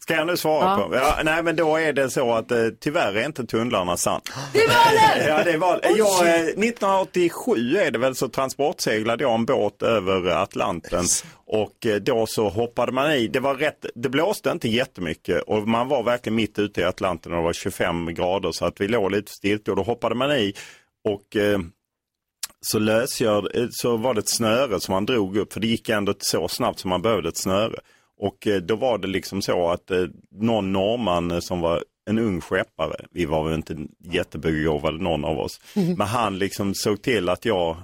Ska 0.00 0.14
jag 0.14 0.26
nu 0.26 0.36
svara 0.36 0.64
Ja. 0.80 0.88
på? 0.88 0.94
Ja, 0.94 1.18
nej 1.24 1.42
men 1.42 1.56
då 1.56 1.76
är 1.76 1.92
det 1.92 2.10
så 2.10 2.32
att 2.32 2.50
eh, 2.50 2.58
tyvärr 2.80 3.16
är 3.16 3.26
inte 3.26 3.44
tunnlarna 3.46 3.96
sann. 3.96 4.20
Det 4.52 4.58
är 4.58 4.68
valet! 4.68 5.28
Ja, 5.28 5.44
det 5.44 5.50
är 5.52 5.58
val. 5.58 5.80
Jag, 5.82 6.26
eh, 6.28 6.34
1987 6.42 7.76
är 7.76 7.90
det 7.90 7.98
väl 7.98 8.14
så 8.14 8.28
transportseglade 8.28 9.24
jag 9.24 9.34
en 9.34 9.44
båt 9.44 9.82
över 9.82 10.26
Atlanten 10.26 11.04
och 11.46 11.86
eh, 11.86 11.94
då 11.96 12.26
så 12.26 12.48
hoppade 12.48 12.92
man 12.92 13.12
i. 13.12 13.28
Det 13.28 13.40
var 13.40 13.54
rätt, 13.54 13.86
det 13.94 14.08
blåste 14.08 14.50
inte 14.50 14.68
jättemycket 14.68 15.42
och 15.42 15.68
man 15.68 15.88
var 15.88 16.02
verkligen 16.02 16.36
mitt 16.36 16.58
ute 16.58 16.80
i 16.80 16.84
Atlanten 16.84 17.32
och 17.32 17.38
det 17.38 17.44
var 17.44 17.52
25 17.52 18.14
grader 18.14 18.52
så 18.52 18.64
att 18.66 18.80
vi 18.80 18.88
låg 18.88 19.10
lite 19.12 19.32
stilt 19.32 19.68
och 19.68 19.76
då 19.76 19.82
hoppade 19.82 20.14
man 20.14 20.32
i 20.32 20.54
och 21.08 21.36
eh, 21.36 21.58
så 22.66 22.78
lösgör, 22.78 23.58
eh, 23.58 23.66
så 23.70 23.96
var 23.96 24.14
det 24.14 24.20
ett 24.20 24.28
snöre 24.28 24.80
som 24.80 24.92
man 24.92 25.06
drog 25.06 25.36
upp 25.36 25.52
för 25.52 25.60
det 25.60 25.66
gick 25.66 25.88
ändå 25.88 26.14
så 26.18 26.48
snabbt 26.48 26.78
som 26.78 26.90
man 26.90 27.02
behövde 27.02 27.28
ett 27.28 27.36
snöre. 27.36 27.78
Och 28.22 28.46
eh, 28.46 28.60
då 28.60 28.76
var 28.76 28.98
det 28.98 29.08
liksom 29.08 29.42
så 29.42 29.68
att 29.68 29.90
eh, 29.90 30.04
någon 30.30 30.72
norrman 30.72 31.30
eh, 31.30 31.38
som 31.40 31.60
var 31.60 31.84
en 32.10 32.18
ung 32.18 32.40
skeppare, 32.40 33.06
vi 33.10 33.24
var 33.24 33.44
väl 33.44 33.54
inte 33.54 33.76
jättebegåvade 34.04 34.98
någon 34.98 35.24
av 35.24 35.38
oss, 35.38 35.60
men 35.74 36.06
han 36.06 36.38
liksom 36.38 36.74
såg 36.74 37.02
till 37.02 37.28
att 37.28 37.44
jag 37.44 37.76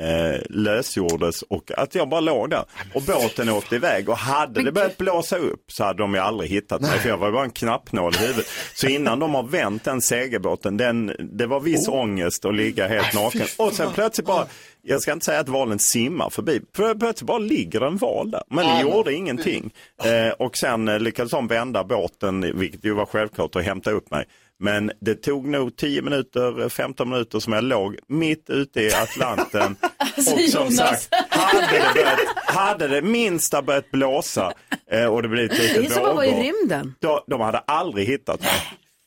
eh, 0.00 0.40
lösgjordes 0.50 1.42
och 1.42 1.70
att 1.76 1.94
jag 1.94 2.08
bara 2.08 2.20
låg 2.20 2.50
där. 2.50 2.64
Och 2.94 3.02
båten 3.02 3.48
åkte 3.48 3.76
iväg 3.76 4.08
och 4.08 4.16
hade 4.16 4.62
det 4.62 4.72
börjat 4.72 4.96
blåsa 4.96 5.36
upp 5.36 5.64
så 5.68 5.84
hade 5.84 6.02
de 6.02 6.14
ju 6.14 6.20
aldrig 6.20 6.50
hittat 6.50 6.80
mig 6.80 6.98
för 6.98 7.08
jag 7.08 7.18
var 7.18 7.32
bara 7.32 7.44
en 7.44 7.50
knappnål 7.50 8.14
i 8.14 8.18
huvudet. 8.18 8.46
Så 8.74 8.86
innan 8.86 9.18
de 9.18 9.34
har 9.34 9.42
vänt 9.42 9.84
den 9.84 10.00
segelbåten, 10.00 10.76
den, 10.76 11.12
det 11.18 11.46
var 11.46 11.60
viss 11.60 11.88
ångest 11.88 12.44
att 12.44 12.54
ligga 12.54 12.88
helt 12.88 13.14
naken. 13.14 13.46
Och 13.58 13.72
sen 13.72 13.92
plötsligt 13.92 14.26
bara, 14.26 14.46
jag 14.82 15.02
ska 15.02 15.12
inte 15.12 15.24
säga 15.24 15.40
att 15.40 15.48
valen 15.48 15.78
simmar 15.78 16.30
förbi, 16.30 16.60
för 16.76 16.94
plötsligt 16.94 17.26
bara 17.26 17.38
ligger 17.38 17.80
en 17.80 17.96
val 17.96 18.30
där. 18.30 18.42
Men 18.48 18.66
det 18.66 18.82
gjorde 18.82 19.14
ingenting. 19.14 19.70
Eh, 20.04 20.32
och 20.38 20.56
sen 20.56 20.88
eh, 20.88 21.00
lyckades 21.00 21.30
de 21.30 21.46
vända 21.46 21.84
båten, 21.84 22.58
vilket 22.58 22.84
ju 22.84 22.94
var 22.94 23.06
självklart, 23.06 23.56
och 23.56 23.62
hämta 23.62 23.90
upp 23.90 24.10
mig. 24.10 24.24
Men 24.60 24.90
det 25.00 25.14
tog 25.14 25.46
nog 25.48 25.76
10 25.76 26.02
minuter, 26.02 26.68
15 26.68 27.10
minuter 27.10 27.38
som 27.38 27.52
jag 27.52 27.64
låg 27.64 27.96
mitt 28.08 28.50
ute 28.50 28.80
i 28.80 28.92
Atlanten. 28.94 29.76
Alltså, 30.16 30.34
och 30.34 30.40
som 30.40 30.62
Jonas. 30.64 30.76
sagt, 30.76 31.08
hade 31.30 31.60
det, 31.66 31.94
börjat, 31.94 32.18
hade 32.46 32.88
det 32.88 33.02
minsta 33.02 33.62
börjat 33.62 33.90
blåsa 33.90 34.52
eh, 34.90 35.06
och 35.06 35.22
det 35.22 35.28
blivit 35.28 35.50
Det 35.56 35.68
är 35.70 35.80
lite 35.80 35.94
som 35.94 36.04
att 36.04 36.14
vara 36.16 36.26
i 36.26 36.30
vågor, 36.30 36.42
rymden. 36.42 36.94
då, 37.00 37.24
de 37.26 37.40
hade 37.40 37.58
aldrig 37.58 38.06
hittat 38.08 38.40
mig. 38.40 38.50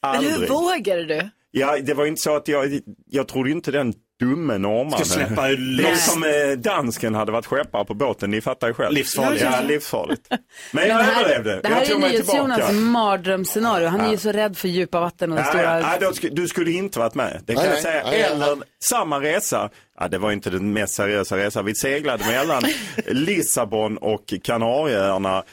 Men 0.01 0.23
hur 0.23 0.31
Aldrig. 0.33 0.49
vågade 0.49 1.05
du? 1.05 1.29
Ja, 1.51 1.77
det 1.83 1.93
var 1.93 2.05
inte 2.05 2.21
så 2.21 2.35
att 2.35 2.47
jag, 2.47 2.79
jag 3.05 3.27
trodde 3.27 3.49
inte 3.51 3.71
den 3.71 3.93
dumme 4.19 4.57
norrmannen. 4.57 4.91
Ska 5.05 5.05
släppa 5.05 5.47
är 5.49 5.57
loss. 5.57 6.05
som 6.13 6.23
eh, 6.23 6.57
dansken 6.57 7.15
hade 7.15 7.31
varit 7.31 7.45
skeppare 7.45 7.85
på 7.85 7.93
båten, 7.93 8.31
ni 8.31 8.41
fattar 8.41 8.67
ju 8.67 8.73
själv. 8.73 8.93
Livsfarligt. 8.93 9.43
Ja, 9.43 9.61
livsfarligt. 9.67 10.27
Men 10.71 10.87
jag 10.87 10.97
det 10.97 11.03
här, 11.03 11.23
överlevde. 11.23 11.59
det 11.61 11.67
här 11.67 11.75
jag 11.75 11.83
är 11.83 11.91
tog 11.91 11.99
mig 12.01 12.11
NyhetsJonas 12.11 12.71
mardrömsscenario. 12.71 13.87
Han 13.87 13.99
är 14.01 14.05
Ja. 14.05 14.11
ju 14.11 14.17
så 14.17 14.31
rädd 14.31 14.57
för 14.57 14.67
djupa 14.67 14.99
vatten 14.99 15.31
och 15.33 15.39
Ja, 15.39 15.43
stora... 15.43 15.79
ja, 15.81 15.97
då 16.01 16.05
sk- 16.09 16.29
du 16.31 16.47
skulle 16.47 16.71
inte 16.71 16.99
varit 16.99 17.15
med, 17.15 17.41
det 17.45 17.53
kan 17.53 17.63
Nej, 17.63 17.73
jag 17.73 17.81
säga. 17.83 18.03
nej, 18.03 18.11
nej. 18.11 18.21
Eller 18.31 18.57
samma 18.83 19.19
resa, 19.21 19.69
ja, 19.99 20.07
det 20.07 20.17
var 20.17 20.31
inte 20.31 20.49
den 20.49 20.73
mest 20.73 20.93
seriösa 20.95 21.37
resan. 21.37 21.65
Vi 21.65 21.75
seglade 21.75 22.25
mellan 22.25 22.63
Lissabon 23.07 23.97
och 23.97 24.33
Kanarieöarna 24.43 25.43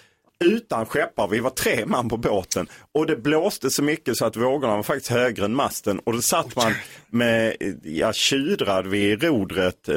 utan 0.45 0.87
skeppare. 0.87 1.29
Vi 1.31 1.39
var 1.39 1.51
tre 1.51 1.87
man 1.87 2.09
på 2.09 2.17
båten 2.17 2.67
och 2.95 3.07
det 3.07 3.17
blåste 3.17 3.71
så 3.71 3.83
mycket 3.83 4.17
så 4.17 4.25
att 4.27 4.37
vågorna 4.37 4.77
var 4.77 4.83
faktiskt 4.83 5.11
högre 5.11 5.45
än 5.45 5.55
masten 5.55 5.99
och 5.99 6.13
då 6.13 6.23
satt 6.23 6.57
man 6.57 6.73
med, 7.11 7.57
ja, 7.83 8.13
tjudrad 8.13 8.87
vid 8.87 9.23
rodret. 9.23 9.89
eh, 9.89 9.97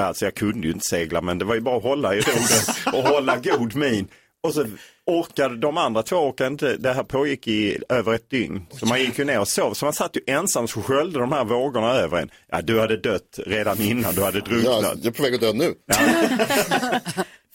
Alltså 0.00 0.24
jag 0.24 0.34
kunde 0.34 0.66
ju 0.66 0.72
inte 0.72 0.88
segla 0.88 1.20
men 1.20 1.38
det 1.38 1.44
var 1.44 1.54
ju 1.54 1.60
bara 1.60 1.76
att 1.76 1.82
hålla 1.82 2.14
i 2.14 2.20
rodret 2.20 2.68
och 2.94 3.02
hålla 3.02 3.36
god 3.36 3.74
min. 3.76 4.08
Och 4.42 4.54
så 4.54 4.66
orkade 5.06 5.56
de 5.56 5.76
andra 5.78 6.02
två 6.02 6.16
orkade 6.16 6.48
inte, 6.50 6.76
det 6.76 6.92
här 6.92 7.02
pågick 7.02 7.48
i 7.48 7.78
över 7.88 8.14
ett 8.14 8.30
dygn. 8.30 8.66
Så 8.70 8.86
man 8.86 9.00
gick 9.00 9.18
ju 9.18 9.24
ner 9.24 9.40
och 9.40 9.48
sov, 9.48 9.74
så 9.74 9.84
man 9.86 9.92
satt 9.92 10.16
ju 10.16 10.20
ensam 10.26 10.68
så 10.68 10.82
sköljde 10.82 11.18
de 11.18 11.32
här 11.32 11.44
vågorna 11.44 11.92
över 11.92 12.18
en. 12.18 12.30
Ja, 12.50 12.62
du 12.62 12.80
hade 12.80 12.96
dött 12.96 13.38
redan 13.46 13.80
innan, 13.80 14.14
du 14.14 14.22
hade 14.22 14.40
drunknat. 14.40 14.82
Ja, 14.82 14.94
jag 15.02 15.06
är 15.06 15.10
på 15.10 15.22
väg 15.22 15.34
att 15.34 15.40
dö 15.40 15.52
nu. 15.52 15.74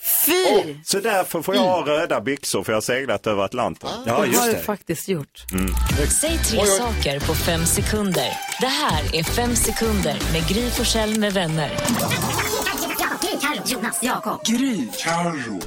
Fy! 0.01 0.75
Så 0.83 0.99
därför 0.99 1.41
får 1.41 1.55
jag 1.55 1.61
ha 1.61 1.85
röda 1.85 2.21
byxor 2.21 2.63
för 2.63 2.71
jag 2.71 2.77
har 2.77 2.81
seglat 2.81 3.27
över 3.27 3.43
Atlanten. 3.43 3.89
det 4.05 4.11
har 4.11 4.53
du 4.53 4.59
faktiskt 4.59 5.09
gjort. 5.09 5.45
Mm. 5.51 5.73
Säg 6.21 6.37
tre 6.37 6.65
saker 6.65 7.19
på 7.19 7.35
fem 7.35 7.65
sekunder. 7.65 8.29
Det 8.61 8.67
här 8.67 9.15
är 9.15 9.23
Fem 9.23 9.55
sekunder 9.55 10.17
med 10.33 10.47
Gry 10.47 10.69
Forssell 10.69 11.19
med 11.19 11.33
vänner. 11.33 11.71
Jonas, 13.65 13.99
Jakob. 14.03 14.45
Gry. 14.45 14.87
Carro. 15.03 15.59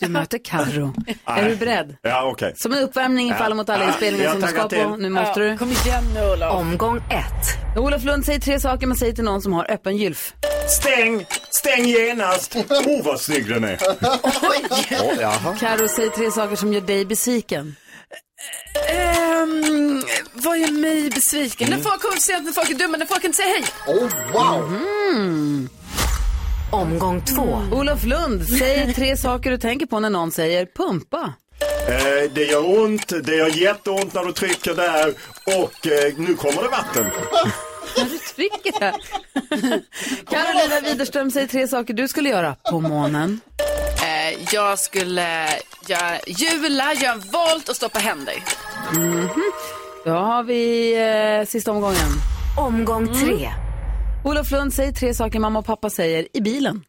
Du 0.00 0.08
möter 0.08 0.38
Carro. 0.44 0.94
Är 1.24 1.48
du 1.48 1.56
beredd? 1.56 1.96
Ja, 2.02 2.30
okej. 2.32 2.54
Som 2.56 2.72
en 2.72 2.78
uppvärmning 2.78 3.28
inför. 3.28 3.44
Alla 3.44 3.54
mot 3.54 3.68
alla-inspelningen 3.68 4.32
som 4.32 4.40
du 4.40 4.46
ska 4.46 4.68
på. 4.68 4.96
Nu 4.96 5.08
måste 5.10 5.40
du. 5.40 5.58
Kom 5.58 5.70
igen 5.72 6.04
nu 6.14 6.20
Olof. 6.32 6.52
Omgång 6.52 6.96
ett. 6.96 7.78
Olof 7.78 8.04
Lund 8.04 8.24
säger 8.24 8.40
tre 8.40 8.60
saker 8.60 8.86
man 8.86 8.96
säger 8.96 9.12
till 9.12 9.24
någon 9.24 9.42
som 9.42 9.52
har 9.52 9.70
öppen 9.70 9.96
gylf. 9.96 10.34
Stäng, 10.68 11.26
stäng 11.50 11.84
genast. 11.84 12.56
Oh, 12.56 13.04
vad 13.04 13.20
snygg 13.20 13.48
den 13.48 13.64
är. 13.64 13.78
Jaha. 15.20 15.56
Carro 15.60 15.88
säger 15.88 16.10
tre 16.10 16.30
saker 16.30 16.56
som 16.56 16.72
gör 16.72 16.80
dig 16.80 17.04
besviken. 17.04 17.76
Ehm, 18.88 20.02
vad 20.32 20.58
gör 20.58 20.72
mig 20.72 21.10
besviken? 21.10 21.70
När 21.70 21.78
folk 21.78 22.02
kommer 22.02 22.16
sent, 22.16 22.44
när 22.44 22.52
folk 22.52 22.70
är 22.70 22.74
dumma, 22.74 22.96
när 22.96 23.06
folk 23.06 23.24
inte 23.24 23.36
säger 23.36 23.50
hej. 23.54 23.64
Oh, 23.86 24.08
wow! 24.32 24.64
Mm. 25.14 25.68
Omgång 26.70 27.24
två. 27.24 27.62
Olof 27.72 28.04
Lund 28.04 28.48
säger 28.48 28.92
tre 28.92 29.16
saker 29.16 29.50
du 29.50 29.58
tänker 29.58 29.86
på 29.86 30.00
när 30.00 30.10
någon 30.10 30.30
säger 30.32 30.66
pumpa. 30.66 31.32
Eh, 31.88 32.32
det 32.34 32.44
gör 32.44 32.80
ont, 32.80 33.12
det 33.24 33.36
gör 33.36 33.48
jätteont 33.48 34.14
när 34.14 34.24
du 34.24 34.32
trycker 34.32 34.74
där 34.74 35.08
och 35.46 35.86
eh, 35.86 36.12
nu 36.16 36.34
kommer 36.34 36.62
det 36.62 36.68
vatten. 36.68 37.06
När 37.96 38.04
du 38.04 38.18
trycker 38.18 38.80
där. 38.80 38.94
Carolina 40.30 40.80
Widerström 40.80 41.30
säger 41.30 41.46
tre 41.46 41.68
saker 41.68 41.94
du 41.94 42.08
skulle 42.08 42.28
göra 42.28 42.56
på 42.70 42.80
månen. 42.80 43.40
Eh, 44.02 44.38
jag 44.52 44.78
skulle 44.78 45.48
göra, 45.86 46.18
jula, 46.26 46.94
göra 46.94 47.12
en 47.12 47.20
volt 47.20 47.68
och 47.68 47.76
stoppa 47.76 47.98
händer. 47.98 48.34
Mhm. 48.92 49.28
Då 50.04 50.10
har 50.10 50.42
vi 50.42 50.92
eh, 51.40 51.46
sista 51.48 51.70
omgången. 51.72 52.10
Omgång 52.58 53.14
tre. 53.20 53.50
Olof 54.24 54.50
Lund 54.50 54.74
säger 54.74 54.92
tre 54.92 55.14
saker 55.14 55.38
mamma 55.38 55.58
och 55.58 55.66
pappa 55.66 55.90
säger 55.90 56.26
i 56.32 56.40
bilen. 56.40 56.84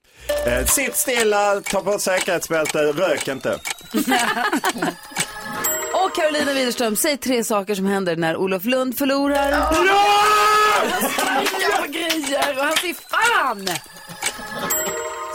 Eh, 0.47 0.65
sitt 0.65 0.95
stilla, 0.95 1.61
ta 1.61 1.81
på 1.81 1.99
säkerhetsbälte, 1.99 2.77
rök 2.79 3.27
inte. 3.27 3.49
Och 5.93 6.15
Carolina 6.15 6.53
Widerström 6.53 6.95
säger 6.95 7.17
tre 7.17 7.43
saker 7.43 7.75
som 7.75 7.85
händer 7.85 8.15
när 8.15 8.37
Olof 8.37 8.65
Lund 8.65 8.97
förlorar. 8.97 9.51
Han 9.51 9.73
sparkar 11.11 11.81
på 11.81 11.87
grejer 11.91 12.57
och 12.59 12.63
han 12.65 12.77
säger 12.77 12.93
fan! 12.93 13.67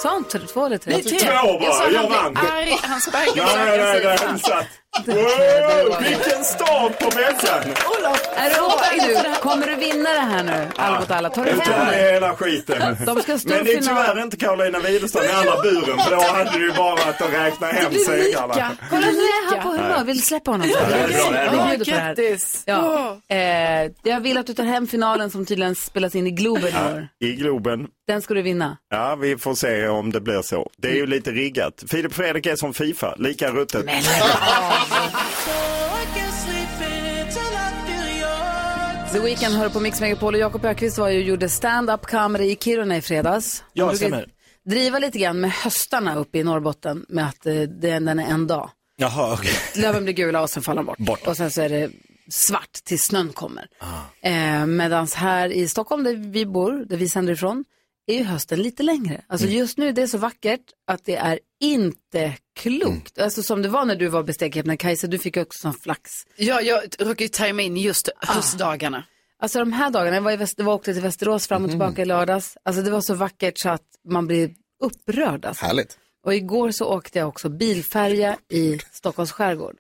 Sa 0.03 0.13
hon 0.13 0.25
t- 0.25 0.39
två 0.53 0.67
eller 0.67 0.79
tre? 0.79 0.93
Nej, 0.93 1.03
tre. 1.03 1.19
Två 1.19 1.27
bara, 1.59 1.91
Jag 1.91 2.01
han 2.01 2.11
vann. 2.35 2.37
arg, 2.53 2.79
han 2.83 3.01
sparkar 3.01 3.47
Nej, 3.57 3.79
nej, 3.79 4.03
nej, 4.05 4.19
nej. 4.49 4.69
Wow, 5.07 6.03
vilken 6.03 6.45
start 6.45 6.99
på 6.99 7.11
veckan! 7.19 7.61
Olof, 7.99 8.23
Är 8.37 8.51
du 8.51 8.61
årig 8.61 9.23
nu? 9.25 9.35
Kommer 9.41 9.67
du 9.67 9.75
vinna 9.75 10.11
det 10.13 10.21
här 10.21 10.45
nu? 10.45 10.69
Alla 10.77 11.01
mot 11.01 11.11
alla. 11.11 11.31
Tar 11.31 11.45
du 11.45 11.51
hem 11.51 11.87
det? 11.91 11.97
hela 12.13 12.37
skiten. 12.37 12.97
De 13.07 13.23
ska 13.23 13.39
stå 13.39 13.49
Men 13.49 13.65
det 13.65 13.73
är 13.73 13.81
tyvärr 13.81 14.23
inte 14.23 14.37
Carolina 14.37 14.79
Widerström 14.79 15.25
i 15.25 15.29
andra 15.33 15.63
buren 15.63 15.99
för 15.99 16.11
då 16.17 16.23
hade 16.23 16.51
det 16.51 16.65
ju 16.65 16.73
bara 16.73 16.93
att 17.11 17.21
räkna 17.33 17.67
hem 17.67 17.93
segrarna. 17.93 18.77
Kolla 18.91 19.07
nu 19.07 19.19
är 19.19 19.51
han 19.55 19.63
på 19.63 19.69
humör. 19.69 20.05
Vill 20.05 20.17
du 20.17 20.23
släppa 20.23 20.51
honom? 20.51 20.69
Ja, 20.73 20.79
det 20.89 20.95
är 20.95 21.09
bra, 21.09 21.31
det 21.31 21.75
är 21.75 21.77
bra. 21.79 21.85
Grattis! 21.97 22.63
Ja. 22.67 23.17
Eh, 23.29 23.39
jag 24.03 24.21
vill 24.21 24.39
att 24.39 24.47
du 24.47 24.55
tar 24.55 24.65
hem 24.65 24.87
finalen 24.87 25.31
som 25.31 25.47
tydligen 25.47 25.75
spelas 25.75 26.15
in 26.15 26.27
i 26.27 26.31
Globen 26.31 26.69
i 26.69 26.95
år. 26.95 27.09
I 27.21 27.33
Globen. 27.33 27.87
Den 28.07 28.23
ska 28.23 28.35
du 28.35 28.43
vinna. 28.43 28.77
Ja, 28.91 29.17
vi 29.17 29.37
får 29.39 29.55
se 29.55 29.89
om 29.89 30.13
det 30.13 30.21
blir 30.21 30.43
så. 30.43 30.71
Det 30.77 30.89
är 30.89 30.95
ju 30.95 31.07
lite 31.07 31.31
riggat. 31.31 31.85
Filip 31.91 32.15
Fredrik 32.15 32.47
är 32.47 32.57
som 32.57 32.75
Fifa, 32.75 33.15
lika 33.19 33.51
ruttet. 33.51 33.87
The 39.13 39.19
Weeknd 39.21 39.55
hör 39.55 39.69
på 39.69 39.81
Mix 39.81 40.01
Megapol 40.01 40.35
och 40.35 40.41
Jakob 40.41 40.65
Ökvist 40.65 40.99
var 40.99 41.09
ju 41.09 41.19
och 41.19 41.25
gjorde 41.25 41.49
stand-up 41.49 42.07
comedy 42.07 42.45
i 42.45 42.57
Kiruna 42.57 42.97
i 42.97 43.03
fredags. 43.03 43.65
Ja, 43.73 43.95
stämmer. 43.95 44.29
driva 44.65 44.99
lite 44.99 45.19
grann 45.19 45.41
med 45.41 45.51
höstarna 45.51 46.17
uppe 46.17 46.39
i 46.39 46.45
Norrbotten 46.45 47.07
med 47.09 47.29
att 47.29 47.47
eh, 47.47 47.55
det, 47.55 47.67
den 47.99 48.09
är 48.09 48.27
en 48.27 48.47
dag. 48.47 48.71
Jaha, 48.97 49.33
okej. 49.35 49.53
Löven 49.77 50.05
blir 50.05 50.15
gula 50.15 50.43
och 50.43 50.51
sen 50.51 50.63
faller 50.63 50.83
de 50.83 51.05
bort. 51.05 51.27
Och 51.27 51.37
sen 51.37 51.51
så 51.51 51.63
är 51.63 51.69
det 51.69 51.91
svart 52.31 52.73
tills 52.85 53.03
snön 53.03 53.33
kommer. 53.33 53.67
Eh, 54.21 54.67
Medan 54.67 55.07
här 55.15 55.49
i 55.53 55.69
Stockholm 55.69 56.05
där 56.05 56.15
vi 56.15 56.47
bor, 56.47 56.73
där 56.89 56.97
vi 56.97 57.09
sänder 57.09 57.33
ifrån, 57.33 57.65
är 58.07 58.15
ju 58.19 58.25
hösten 58.25 58.63
lite 58.63 58.83
längre. 58.83 59.21
Alltså 59.27 59.47
just 59.47 59.79
nu 59.79 59.93
det 59.93 60.03
är 60.03 60.07
så 60.07 60.19
vackert 60.19 60.61
att 60.87 61.05
det 61.05 61.17
är 61.17 61.39
inte 61.61 62.33
klokt. 62.57 63.19
Alltså 63.19 63.43
som 63.43 63.63
det 63.63 63.69
var 63.69 63.85
när 63.85 63.97
du 63.97 64.09
var 64.09 64.23
bestegknäpp, 64.23 64.79
Kajsa, 64.79 65.07
du 65.07 65.19
fick 65.19 65.37
också 65.37 65.61
sån 65.61 65.75
flax. 65.75 66.11
Ja, 66.37 66.61
jag 66.61 66.83
råkade 66.99 67.23
ju 67.23 67.29
tajma 67.29 67.63
in 67.63 67.77
just 67.77 68.09
höstdagarna. 68.19 69.05
Alltså 69.39 69.59
de 69.59 69.73
här 69.73 69.91
dagarna, 69.91 70.17
jag 70.17 70.23
var, 70.23 70.33
i 70.33 70.37
Väst, 70.37 70.55
jag 70.57 70.65
var 70.65 70.75
åkte 70.75 70.93
till 70.93 71.03
Västerås 71.03 71.47
fram 71.47 71.65
och 71.65 71.71
tillbaka 71.71 72.03
i 72.03 72.05
lördags. 72.05 72.57
Alltså 72.63 72.83
det 72.83 72.91
var 72.91 73.01
så 73.01 73.15
vackert 73.15 73.59
så 73.59 73.69
att 73.69 73.83
man 74.09 74.27
blir 74.27 74.51
upprörd. 74.81 75.45
Alltså. 75.45 75.65
Härligt. 75.65 75.99
Och 76.25 76.35
igår 76.35 76.71
så 76.71 76.87
åkte 76.87 77.19
jag 77.19 77.29
också 77.29 77.49
bilfärja 77.49 78.37
i 78.49 78.79
Stockholms 78.93 79.33
skärgård. 79.33 79.77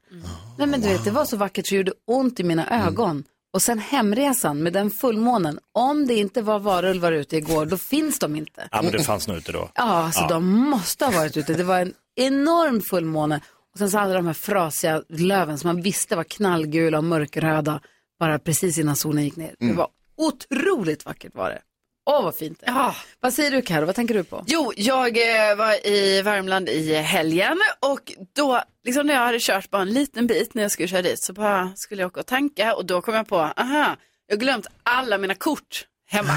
Nej 0.58 0.66
men 0.66 0.80
du 0.80 0.88
vet, 0.88 1.04
det 1.04 1.10
var 1.10 1.24
så 1.24 1.36
vackert 1.36 1.66
så 1.66 1.74
det 1.74 1.76
gjorde 1.76 1.92
ont 2.06 2.40
i 2.40 2.42
mina 2.42 2.86
ögon. 2.86 3.24
Och 3.56 3.62
sen 3.62 3.78
hemresan 3.78 4.62
med 4.62 4.72
den 4.72 4.90
fullmånen. 4.90 5.58
Om 5.72 6.06
det 6.06 6.14
inte 6.14 6.42
var 6.42 6.58
varulvar 6.58 7.12
ute 7.12 7.36
igår, 7.36 7.66
då 7.66 7.76
finns 7.78 8.18
de 8.18 8.36
inte. 8.36 8.68
Ja, 8.72 8.82
men 8.82 8.92
det 8.92 9.02
fanns 9.02 9.28
nog 9.28 9.36
ute 9.36 9.52
då. 9.52 9.70
Ja, 9.74 9.82
alltså 9.82 10.20
Ja. 10.20 10.28
de 10.28 10.44
måste 10.58 11.04
ha 11.04 11.12
varit 11.12 11.36
ute. 11.36 11.54
Det 11.54 11.64
var 11.64 11.80
en 11.80 11.94
enorm 12.16 12.80
fullmåne. 12.80 13.40
Och 13.72 13.78
sen 13.78 13.90
så 13.90 13.98
hade 13.98 14.14
de 14.14 14.26
här 14.26 14.32
frasiga 14.34 15.02
löven 15.08 15.58
som 15.58 15.68
man 15.68 15.82
visste 15.82 16.16
var 16.16 16.24
knallgula 16.24 16.98
och 16.98 17.04
mörkröda 17.04 17.80
bara 18.20 18.38
precis 18.38 18.78
innan 18.78 18.96
solen 18.96 19.24
gick 19.24 19.36
ner. 19.36 19.54
Det 19.58 19.72
var 19.72 19.88
otroligt 20.16 21.04
vackert 21.06 21.34
var 21.34 21.50
det. 21.50 21.58
Åh, 22.06 22.22
vad 22.22 22.34
fint 22.36 22.60
det 22.60 22.66
är. 22.66 22.96
Vad 23.20 23.34
säger 23.34 23.50
du 23.50 23.62
Karo? 23.62 23.86
vad 23.86 23.94
tänker 23.94 24.14
du 24.14 24.24
på? 24.24 24.44
Jo, 24.46 24.72
jag 24.76 25.16
eh, 25.50 25.56
var 25.56 25.86
i 25.86 26.22
Värmland 26.22 26.68
i 26.68 26.94
helgen 26.94 27.58
och 27.80 28.12
då, 28.32 28.62
liksom 28.84 29.06
när 29.06 29.14
jag 29.14 29.20
hade 29.20 29.38
kört 29.40 29.70
bara 29.70 29.82
en 29.82 29.92
liten 29.92 30.26
bit 30.26 30.54
när 30.54 30.62
jag 30.62 30.70
skulle 30.70 30.88
köra 30.88 31.02
dit 31.02 31.22
så 31.22 31.32
bara 31.32 31.72
skulle 31.76 32.02
jag 32.02 32.06
åka 32.08 32.20
och 32.20 32.26
tanka 32.26 32.74
och 32.74 32.86
då 32.86 33.00
kom 33.00 33.14
jag 33.14 33.28
på, 33.28 33.38
aha, 33.38 33.96
jag 34.26 34.36
har 34.36 34.40
glömt 34.40 34.66
alla 34.82 35.18
mina 35.18 35.34
kort 35.34 35.86
hemma. 36.08 36.32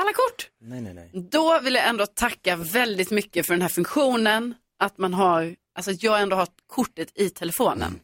Alla 0.00 0.12
kort! 0.12 0.48
Nej, 0.60 0.80
nej, 0.80 0.94
nej. 0.94 1.10
Då 1.30 1.60
vill 1.60 1.74
jag 1.74 1.88
ändå 1.88 2.06
tacka 2.06 2.56
väldigt 2.56 3.10
mycket 3.10 3.46
för 3.46 3.54
den 3.54 3.62
här 3.62 3.68
funktionen, 3.68 4.54
att 4.78 4.98
man 4.98 5.14
har, 5.14 5.54
alltså 5.76 5.90
att 5.90 6.02
jag 6.02 6.20
ändå 6.22 6.36
har 6.36 6.48
kortet 6.66 7.08
i 7.14 7.30
telefonen. 7.30 8.00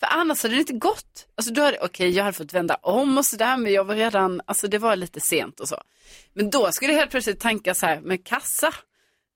För 0.00 0.06
annars 0.06 0.42
hade 0.42 0.54
det 0.54 0.60
inte 0.60 0.72
gått. 0.72 1.26
Alltså 1.36 1.52
då 1.52 1.62
hade, 1.62 1.78
okej 1.82 2.10
jag 2.10 2.24
hade 2.24 2.36
fått 2.36 2.52
vända 2.52 2.74
om 2.74 3.18
och 3.18 3.24
sådär 3.24 3.56
men 3.56 3.72
jag 3.72 3.84
var 3.84 3.94
redan, 3.94 4.40
alltså 4.46 4.68
det 4.68 4.78
var 4.78 4.96
lite 4.96 5.20
sent 5.20 5.60
och 5.60 5.68
så. 5.68 5.82
Men 6.34 6.50
då 6.50 6.72
skulle 6.72 6.92
jag 6.92 6.98
helt 6.98 7.10
plötsligt 7.10 7.40
tanka 7.40 7.74
så 7.74 7.86
här 7.86 8.00
med 8.00 8.26
kassa. 8.26 8.74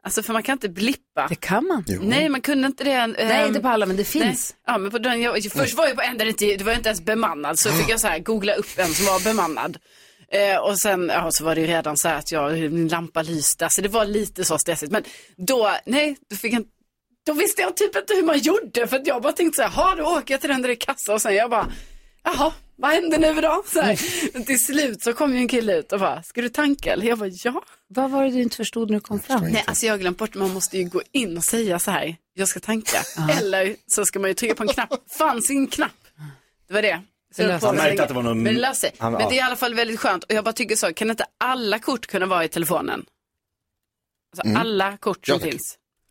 Alltså 0.03 0.23
för 0.23 0.33
man 0.33 0.43
kan 0.43 0.53
inte 0.53 0.69
blippa. 0.69 1.27
Det 1.29 1.35
kan 1.35 1.67
man. 1.67 1.85
Nej 2.01 2.29
man 2.29 2.41
kunde 2.41 2.67
inte 2.67 2.85
det. 2.85 3.07
Nej, 3.07 3.47
inte 3.49 3.61
på 3.61 3.69
alla, 3.69 3.87
men 3.87 3.97
det 3.97 4.05
finns. 4.05 4.55
Nej. 4.67 4.75
Ja 4.75 4.79
men 4.79 4.91
på 4.91 4.99
den, 4.99 5.21
jag, 5.21 5.43
först 5.53 5.75
var 5.75 5.87
jag 5.87 5.97
på 5.97 6.03
en 6.03 6.19
där 6.19 6.25
det 6.25 6.31
inte, 6.31 6.57
det 6.57 6.65
var 6.65 6.73
inte 6.73 6.89
ens 6.89 7.01
bemannad 7.01 7.59
så 7.59 7.71
fick 7.71 7.89
jag 7.89 8.01
så 8.01 8.09
här 8.09 8.19
googla 8.19 8.55
upp 8.55 8.79
en 8.79 8.95
som 8.95 9.07
var 9.07 9.25
bemannad. 9.25 9.79
Eh, 10.33 10.57
och 10.57 10.79
sen 10.79 11.09
ja, 11.15 11.31
så 11.31 11.45
var 11.45 11.55
det 11.55 11.61
ju 11.61 11.67
redan 11.67 11.97
så 11.97 12.09
här 12.09 12.19
att 12.19 12.33
jag, 12.33 12.73
min 12.73 12.89
lampa 12.89 13.23
lyste, 13.23 13.65
alltså 13.65 13.83
det 13.83 13.89
var 13.89 14.05
lite 14.05 14.45
så 14.45 14.59
stressigt. 14.59 14.93
Men 14.93 15.05
då, 15.37 15.77
nej, 15.87 16.17
då 16.31 16.37
fick 16.37 16.53
jag 16.53 16.65
då 17.29 17.35
visste 17.35 17.63
jag 17.63 17.77
typ 17.77 17.97
inte 17.97 18.15
hur 18.15 18.23
man 18.23 18.39
gjorde 18.39 18.87
för 18.87 18.97
att 18.97 19.07
jag 19.07 19.23
bara 19.23 19.33
tänkte 19.33 19.57
så 19.57 19.63
här, 19.63 19.71
"Ha, 19.71 19.95
då 19.95 20.05
åker 20.19 20.35
jag 20.35 20.41
till 20.41 20.51
den 20.51 20.63
där 20.63 20.69
i 20.69 20.77
kassan 20.77 21.15
och 21.15 21.23
sen 21.23 21.35
jag 21.35 21.51
bara, 21.51 21.67
jaha, 22.25 22.53
vad 22.77 22.91
händer 22.91 23.19
nu 23.19 23.35
då? 23.41 23.63
Så 23.67 23.81
här. 23.81 23.99
Men 24.33 24.45
till 24.45 24.65
slut 24.65 25.03
så 25.03 25.13
kom 25.13 25.33
ju 25.35 25.39
en 25.39 25.49
kille 25.49 25.79
ut 25.79 25.93
och 25.93 26.01
bara, 26.01 26.23
ska 26.23 26.41
du 26.43 26.49
tanka? 26.49 26.93
Eller 26.93 27.07
jag 27.07 27.19
bara, 27.19 27.29
ja. 27.45 27.63
Vad 27.89 28.11
var 28.11 28.25
det 28.25 28.31
du 28.31 28.43
inte 28.43 28.57
förstod 28.57 28.91
när 28.91 28.95
du 28.99 29.01
kom 29.01 29.21
fram? 29.21 29.45
Nej, 29.45 29.65
alltså 29.67 29.87
jag 29.87 29.93
har 29.93 29.99
glömt 29.99 30.19
bort, 30.19 30.35
man 30.35 30.51
måste 30.51 30.79
ju 30.79 30.85
gå 30.89 31.03
in 31.13 31.37
och 31.37 31.45
säga 31.45 31.79
så 31.79 31.91
här, 31.91 32.17
jag 32.35 32.49
ska 32.49 32.61
tanka. 32.61 32.99
Eller 33.39 33.77
så 33.87 34.05
ska 34.07 34.19
man 34.19 34.31
ju 34.31 34.35
trycka 34.35 34.55
på 34.55 34.63
en 34.63 34.69
knapp, 34.69 34.91
fanns 35.19 35.51
ingen 35.51 35.67
knapp. 35.67 35.93
Det 36.69 36.75
var 36.75 36.83
det. 36.83 37.01
Så. 37.37 37.43
Han 37.67 37.77
märkte 37.77 38.03
att 38.03 38.09
det 38.09 38.15
var 38.15 38.23
någon- 38.23 38.43
Men 38.43 38.55
det 38.55 38.61
löste 38.61 38.81
sig. 38.81 38.93
Men 39.01 39.13
det 39.13 39.25
är 39.25 39.33
i 39.35 39.41
alla 39.41 39.57
fall 39.57 39.75
väldigt 39.75 40.01
skönt. 40.01 40.25
Och 40.25 40.33
jag 40.33 40.45
bara 40.45 40.53
tycker 40.53 40.77
så, 40.77 40.93
kan 40.95 41.11
inte 41.11 41.25
alla 41.39 41.79
kort 41.79 42.07
kunna 42.07 42.27
vara 42.27 42.45
i 42.45 42.49
telefonen? 42.49 43.05
Alltså 44.37 44.47
Mm. 44.49 44.61
alla 44.61 44.97
kort 44.97 45.27
som 45.27 45.41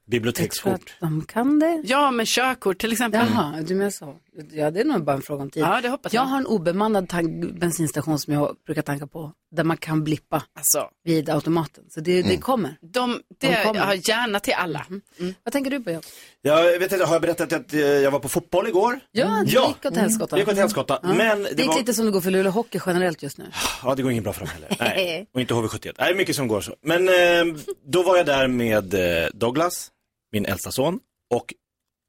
Ja, 0.09 0.31
tack. 0.31 0.37
finns. 0.37 0.63
Bibliotekskort. 0.63 0.93
De 0.99 1.25
kan 1.25 1.59
det. 1.59 1.81
Ja, 1.85 2.11
men 2.11 2.25
körkort 2.25 2.77
till 2.77 2.91
exempel. 2.91 3.27
Jaha, 3.33 3.61
du 3.67 3.75
menar 3.75 3.91
så. 3.91 4.15
Ja, 4.51 4.71
det 4.71 4.79
är 4.79 4.85
nog 4.85 5.03
bara 5.03 5.15
en 5.15 5.21
fråga 5.21 5.41
om 5.43 5.49
tid. 5.49 5.63
Ja, 5.63 5.81
det 5.81 5.89
hoppas 5.89 6.13
jag. 6.13 6.21
jag. 6.23 6.27
har 6.27 6.37
en 6.37 6.45
obemannad 6.45 7.13
bensinstation 7.59 8.19
som 8.19 8.33
jag 8.33 8.55
brukar 8.65 8.81
tanka 8.81 9.07
på, 9.07 9.31
där 9.51 9.63
man 9.63 9.77
kan 9.77 10.03
blippa 10.03 10.43
alltså. 10.55 10.89
vid 11.03 11.29
automaten. 11.29 11.83
Så 11.89 11.99
det, 11.99 12.21
det 12.21 12.37
kommer. 12.37 12.75
De, 12.81 13.21
det 13.39 13.47
De 13.47 13.53
jag 13.53 13.63
kommer. 13.65 13.79
har 13.79 13.93
gärna 14.09 14.39
till 14.39 14.53
alla. 14.53 14.85
Mm. 15.19 15.33
Vad 15.43 15.53
tänker 15.53 15.71
du 15.71 15.79
på? 15.83 15.91
Jakob? 15.91 16.05
Jag 16.41 16.79
vet 16.79 16.91
inte, 16.91 17.05
har 17.05 17.13
jag 17.15 17.21
berättat 17.21 17.53
att 17.53 17.73
eh, 17.73 17.79
jag 17.79 18.11
var 18.11 18.19
på 18.19 18.29
fotboll 18.29 18.67
igår? 18.67 18.99
Ja, 19.11 19.43
det 19.45 19.51
gick 19.51 19.85
åt 19.85 19.95
helskotta. 19.97 20.35
Det 20.35 20.39
gick 20.41 20.49
åt 20.49 20.57
helskotta. 20.57 20.99
Ja. 21.03 21.13
Men 21.13 21.43
det 21.43 21.49
det 21.53 21.61
gick 21.61 21.71
var... 21.71 21.77
lite 21.79 21.93
som 21.93 22.05
det 22.05 22.11
går 22.11 22.21
för 22.21 22.31
Luleå 22.31 22.51
Hockey 22.51 22.79
generellt 22.85 23.23
just 23.23 23.37
nu. 23.37 23.45
Ja, 23.83 23.95
det 23.95 24.03
går 24.03 24.11
inget 24.11 24.23
bra 24.23 24.33
för 24.33 24.39
dem 24.41 24.49
heller. 24.49 24.75
Nej. 24.79 25.27
Och 25.33 25.41
inte 25.41 25.53
HV71. 25.53 25.93
Nej, 25.99 26.15
mycket 26.15 26.35
som 26.35 26.47
går 26.47 26.61
så. 26.61 26.75
Men 26.83 27.07
eh, 27.09 27.55
då 27.85 28.03
var 28.03 28.17
jag 28.17 28.25
där 28.25 28.47
med 28.47 28.93
eh, 28.93 29.29
Douglas, 29.33 29.91
min 30.31 30.45
äldsta 30.45 30.71
son 30.71 30.99
och 31.33 31.53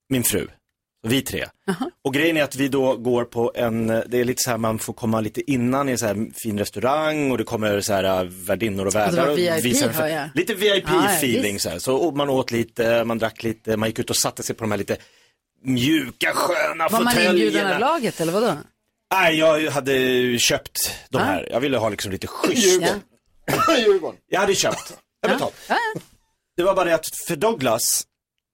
min 0.09 0.25
fru. 0.25 0.49
Vi 1.03 1.23
tre. 1.23 1.47
Och 2.05 2.15
grejen 2.15 2.37
är 2.37 2.43
att 2.43 2.57
vi 2.57 2.69
då 2.69 2.97
går 2.97 3.25
på 3.25 3.53
en, 3.55 3.87
det 3.87 4.15
är 4.19 4.25
lite 4.25 4.43
så 4.43 4.51
här 4.51 4.59
man 4.59 4.79
får 4.79 4.93
komma 4.93 5.21
lite 5.21 5.51
innan 5.51 5.89
i 5.89 5.93
en 5.93 5.99
så 5.99 6.07
här 6.07 6.27
fin 6.35 6.59
restaurang 6.59 7.31
och 7.31 7.39
det 7.39 7.45
kommer 7.45 7.81
så 7.81 7.93
här 7.93 8.05
eh, 8.05 8.25
värdinnor 8.31 8.87
och 8.87 8.95
värdar. 8.95 9.29
och 9.31 9.39
VIP, 9.39 9.65
visar-. 9.65 10.31
Lite 10.35 10.53
Ja, 10.53 10.59
ja, 10.67 10.75
VIP-feeling 10.75 11.53
visst. 11.53 11.63
så 11.65 11.71
här. 11.71 11.79
Så 11.79 12.11
man 12.11 12.29
åt 12.31 12.51
lite, 12.51 13.05
man 13.05 13.19
drack 13.19 13.43
lite, 13.43 13.77
man 13.77 13.89
gick 13.89 13.99
ut 13.99 14.11
och 14.11 14.17
satte 14.17 14.43
sig 14.43 14.57
på 14.57 14.65
de 14.65 14.71
här 14.71 14.79
lite 14.79 14.97
mjuka, 15.63 16.33
sköna 16.35 16.89
Var 16.89 17.01
man 17.01 17.13
inbjuden 17.19 17.53
fåtöljerna. 17.53 17.75
av 17.75 17.81
laget 17.81 18.21
eller 18.21 18.33
vadå? 18.33 18.55
Nej, 19.13 19.39
jag 19.39 19.71
hade 19.71 20.39
köpt 20.39 20.79
de 21.11 21.19
här. 21.19 21.49
Jag 21.53 21.61
ville 21.61 21.79
ha 21.79 21.89
liksom 21.89 22.13
lite 22.13 22.27
schysst. 22.27 22.65
Djurgården. 23.79 24.21
Jag 24.29 24.41
hade 24.41 24.55
köpt. 24.55 24.99
Jag 25.21 25.31
betalt. 25.31 25.55
Det 26.59 26.65
var 26.65 26.75
bara 26.75 26.85
det 26.85 26.95
att 26.95 27.07
för 27.27 27.37
Douglas 27.37 28.03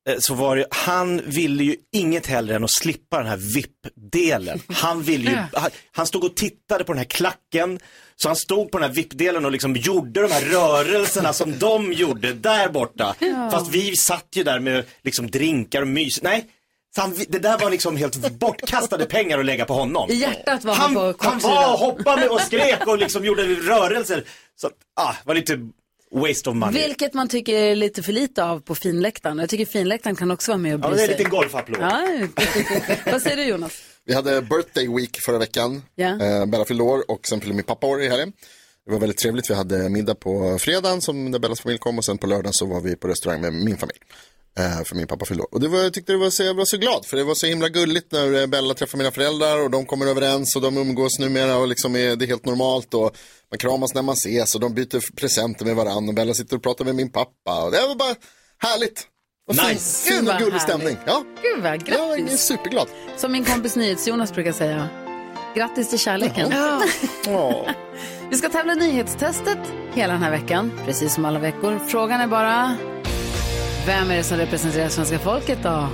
eh, 0.09 0.17
så 0.19 0.35
var 0.35 0.57
det, 0.57 0.67
han 0.71 1.23
ville 1.27 1.65
ju 1.65 1.77
inget 1.93 2.27
hellre 2.27 2.57
än 2.57 2.65
att 2.65 2.73
slippa 2.73 3.19
den 3.19 3.27
här 3.27 3.37
VIP-delen. 3.37 4.61
Han 4.69 5.03
ville 5.03 5.31
ju, 5.31 5.37
han, 5.53 5.71
han 5.93 6.07
stod 6.07 6.25
och 6.25 6.37
tittade 6.37 6.85
på 6.85 6.93
den 6.93 6.99
här 6.99 7.05
klacken, 7.05 7.79
så 8.17 8.29
han 8.29 8.37
stod 8.37 8.71
på 8.71 8.79
den 8.79 8.89
här 8.89 8.95
VIP-delen 8.95 9.45
och 9.45 9.53
liksom 9.53 9.77
gjorde 9.77 10.23
de 10.23 10.33
här 10.33 10.41
rörelserna 10.45 11.33
som 11.33 11.59
de 11.59 11.93
gjorde 11.93 12.33
där 12.33 12.69
borta. 12.69 13.15
Ja. 13.19 13.51
Fast 13.51 13.71
vi 13.71 13.97
satt 13.97 14.29
ju 14.33 14.43
där 14.45 14.61
med 14.61 14.85
liksom 15.03 15.31
drinkar 15.31 15.83
och 15.83 15.89
mys. 15.89 16.23
Nej, 16.23 16.45
så 16.95 17.01
han, 17.01 17.15
det 17.29 17.39
där 17.39 17.59
var 17.59 17.71
liksom 17.71 17.97
helt 17.97 18.33
bortkastade 18.33 19.07
pengar 19.07 19.39
att 19.39 19.45
lägga 19.45 19.65
på 19.65 19.75
honom. 19.75 20.11
I 20.11 20.15
hjärtat 20.15 20.65
var 20.65 20.75
Han, 20.75 20.85
han, 20.85 20.95
på 20.95 21.01
han 21.01 21.33
kortsidan. 21.33 21.55
var 21.55 21.73
och 21.73 21.79
hoppade 21.79 22.29
och 22.29 22.41
skrek 22.41 22.87
och 22.87 22.99
liksom 22.99 23.25
gjorde 23.25 23.43
rörelser. 23.43 24.25
Så 24.57 24.67
att, 24.67 24.73
ah, 25.01 25.15
var 25.25 25.35
lite 25.35 25.59
waste 26.15 26.51
of 26.51 26.57
money. 26.57 26.83
Vilket 26.87 27.15
man 27.15 27.29
tycker 27.29 27.55
är 27.55 27.75
lite 27.75 28.03
för 28.03 28.13
lite 28.13 28.45
av 28.45 28.61
på 28.61 28.75
finläktaren. 28.75 29.39
Jag 29.39 29.49
tycker 29.49 29.65
finläktaren 29.67 30.17
kan 30.17 30.31
också 30.31 30.51
vara 30.51 30.59
med 30.59 30.75
och 30.75 30.81
Ja, 30.85 30.89
bry 30.89 30.97
det 30.97 31.03
är 31.03 31.07
sig. 31.07 31.15
en 31.15 31.19
liten 31.19 31.31
golfapplåd. 31.31 31.81
Ja, 31.83 32.09
vad 33.13 33.23
säger 33.23 33.37
du 33.37 33.45
Jonas? 33.45 33.73
Vi 34.07 34.15
hade 34.15 34.43
birthday 34.43 34.89
week 34.97 35.19
förra 35.27 35.39
veckan. 35.39 35.83
Ja. 35.95 36.07
Eh, 36.25 36.47
Bella 36.47 36.65
fyllde 36.65 36.83
år 36.83 37.11
och 37.11 37.21
sen 37.29 37.41
fyllde 37.41 37.55
min 37.55 37.65
pappa 37.65 37.87
år 37.87 38.03
i 38.03 38.09
helgen. 38.09 38.33
Det 38.87 38.93
var 38.93 38.99
väldigt 38.99 39.19
trevligt. 39.19 39.51
Vi 39.51 39.55
hade 39.55 39.89
middag 39.89 40.15
på 40.15 40.59
fredagen 40.59 41.01
som 41.01 41.31
där 41.31 41.39
Bellas 41.39 41.61
familj 41.61 41.79
kom 41.79 41.99
och 41.99 42.05
sen 42.05 42.19
på 42.19 42.27
lördagen 42.27 42.53
så 42.53 42.67
var 42.67 42.81
vi 42.81 42.97
på 42.97 43.09
restaurang 43.09 43.41
med 43.41 43.53
min 43.53 43.77
familj. 43.77 43.99
Eh, 44.59 44.85
för 44.85 44.95
min 44.97 45.07
pappa 45.07 45.25
fyllde. 45.25 45.43
Och 45.43 45.61
det 45.61 45.69
var, 45.69 45.79
jag 45.79 45.93
tyckte 45.95 46.13
det 46.13 46.19
var 46.19 46.31
så, 46.31 46.43
jag 46.43 46.55
var 46.55 46.65
så 46.65 46.77
glad 46.77 47.07
för 47.07 47.17
det 47.17 47.25
var 47.25 47.35
så 47.35 47.47
himla 47.47 47.69
gulligt 47.69 48.13
när 48.13 48.41
eh, 48.41 48.47
Bella 48.47 48.75
träffar 48.75 48.99
mina 48.99 49.11
föräldrar 49.11 49.63
och 49.65 49.71
de 49.71 49.87
kommer 49.87 50.07
överens 50.07 50.57
och 50.57 50.63
de 50.63 50.77
umgås 50.77 51.19
numera 51.19 51.57
och 51.57 51.69
liksom 51.69 51.97
är, 51.97 52.17
det 52.17 52.25
är 52.25 52.27
helt 52.27 52.47
normalt 52.47 52.95
och 52.95 53.17
man 53.51 53.59
kramas 53.59 53.95
när 53.95 54.03
man 54.03 54.13
ses 54.13 54.55
och 54.55 54.61
de 54.61 54.75
byter 54.75 55.15
presenter 55.17 55.65
med 55.65 55.77
varandra 55.77 56.09
och 56.11 56.15
Bella 56.15 56.35
sitter 56.35 56.57
och 56.57 56.63
pratar 56.63 56.85
med 56.85 56.95
min 56.95 57.11
pappa 57.13 57.65
och 57.65 57.71
det 57.71 57.87
var 57.87 57.95
bara 57.95 58.15
härligt. 58.59 59.07
Och 59.49 59.57
Nice. 59.69 60.11
Gud, 60.11 60.25
vad 60.25 60.39
gullig 60.39 60.53
härligt. 60.53 60.63
stämning. 60.63 60.97
Ja. 61.07 61.25
Gud 61.43 61.63
vad 61.63 61.73
grattis. 61.85 61.95
Jag 61.99 62.21
är 62.33 62.37
superglad. 62.37 62.89
Som 63.17 63.33
min 63.33 63.45
kompis 63.45 63.77
NyhetsJonas 63.77 64.33
brukar 64.33 64.53
säga. 64.53 64.89
Grattis 65.55 65.91
till 65.91 65.99
kärleken. 65.99 66.55
Vi 68.31 68.37
ska 68.37 68.49
tävla 68.49 68.75
nyhetstestet 68.75 69.59
hela 69.95 70.13
den 70.13 70.23
här 70.23 70.31
veckan, 70.31 70.73
precis 70.85 71.15
som 71.15 71.25
alla 71.25 71.39
veckor. 71.39 71.79
Frågan 71.89 72.21
är 72.21 72.27
bara, 72.27 72.77
vem 73.87 74.11
är 74.11 74.17
det 74.17 74.23
som 74.23 74.39
representerar 74.39 74.89
svenska 74.89 75.19
folket 75.19 75.59
då? 75.63 75.89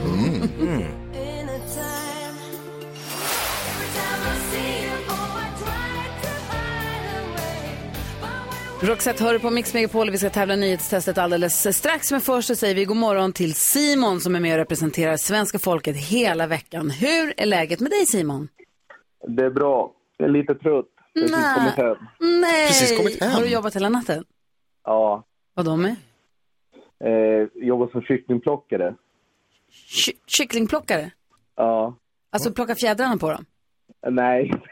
Roxette 8.83 9.25
hör 9.25 9.33
du 9.33 9.39
på 9.39 9.51
Mix 9.51 9.75
Megapol 9.75 10.11
vi 10.11 10.19
ska 10.19 10.31
tävla 10.31 10.57
nyhetstestet 10.57 11.19
alldeles 11.19 11.77
strax. 11.77 12.13
Men 12.13 12.21
först 12.21 12.49
så 12.49 12.55
säger 12.55 12.75
vi 12.75 12.85
god 12.85 12.97
morgon 12.97 13.33
till 13.33 13.55
Simon 13.55 14.21
som 14.21 14.35
är 14.35 14.41
med 14.41 14.53
och 14.53 14.59
representerar 14.59 15.17
svenska 15.17 15.59
folket 15.59 15.97
hela 15.97 16.47
veckan. 16.47 16.91
Hur 16.91 17.35
är 17.37 17.47
läget 17.47 17.81
med 17.81 17.91
dig 17.91 18.07
Simon? 18.07 18.49
Det 19.37 19.45
är 19.45 19.51
bra. 19.51 19.93
Jag 20.17 20.29
är 20.29 20.33
lite 20.33 20.55
trött. 20.55 20.87
Precis 21.15 21.55
kommit 21.55 21.75
hem. 21.75 21.97
Nej! 22.41 22.69
Precis 22.69 22.99
kommit 22.99 23.21
hem. 23.21 23.33
Har 23.33 23.41
du 23.41 23.49
jobbat 23.49 23.77
hela 23.77 23.89
natten? 23.89 24.25
Ja. 24.85 25.25
Vad 25.55 25.65
då 25.65 25.77
med? 25.77 25.97
Eh, 27.05 27.49
jobbar 27.55 27.89
som 27.93 28.03
kycklingplockare. 28.03 28.95
Ky- 29.71 30.19
kycklingplockare? 30.27 31.11
Ja. 31.57 31.95
Alltså 32.31 32.53
plocka 32.53 32.75
fjädrarna 32.75 33.17
på 33.17 33.31
dem? 33.31 33.45
Nej. 34.11 34.53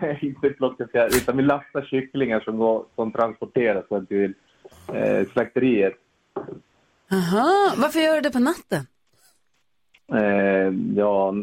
Nej, 0.00 0.18
inte 0.22 0.48
plocka 0.50 0.86
fjärilar. 0.92 1.16
Utan 1.16 1.36
vi 1.36 1.42
lastar 1.42 1.82
kycklingar 1.82 2.40
som, 2.40 2.58
går, 2.58 2.84
som 2.94 3.12
transporteras 3.12 3.84
till 4.08 4.34
eh, 4.94 5.26
slakteriet. 5.32 5.94
Aha, 7.12 7.74
varför 7.76 8.00
gör 8.00 8.14
du 8.14 8.20
det 8.20 8.30
på 8.30 8.38
natten? 8.38 8.86
Eh, 10.12 10.96
ja, 10.96 11.34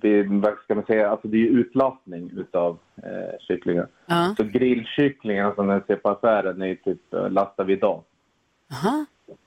det, 0.00 0.22
vad 0.22 0.58
ska 0.58 0.74
man 0.74 0.84
säga, 0.84 1.10
alltså 1.10 1.28
det 1.28 1.36
är 1.36 1.46
utlastning 1.50 2.30
utav 2.36 2.78
eh, 2.96 3.38
kycklingar. 3.40 3.88
Ja. 4.06 4.34
Så 4.36 4.44
grillkycklingar 4.44 5.54
som 5.54 5.66
den 5.66 5.82
ser 5.86 5.96
på 5.96 6.08
affären 6.08 6.62
är 6.62 6.74
typ, 6.74 7.14
eh, 7.14 7.30
lastar 7.30 7.64
vi 7.64 7.72
idag. 7.72 8.02
Aha. 8.72 9.04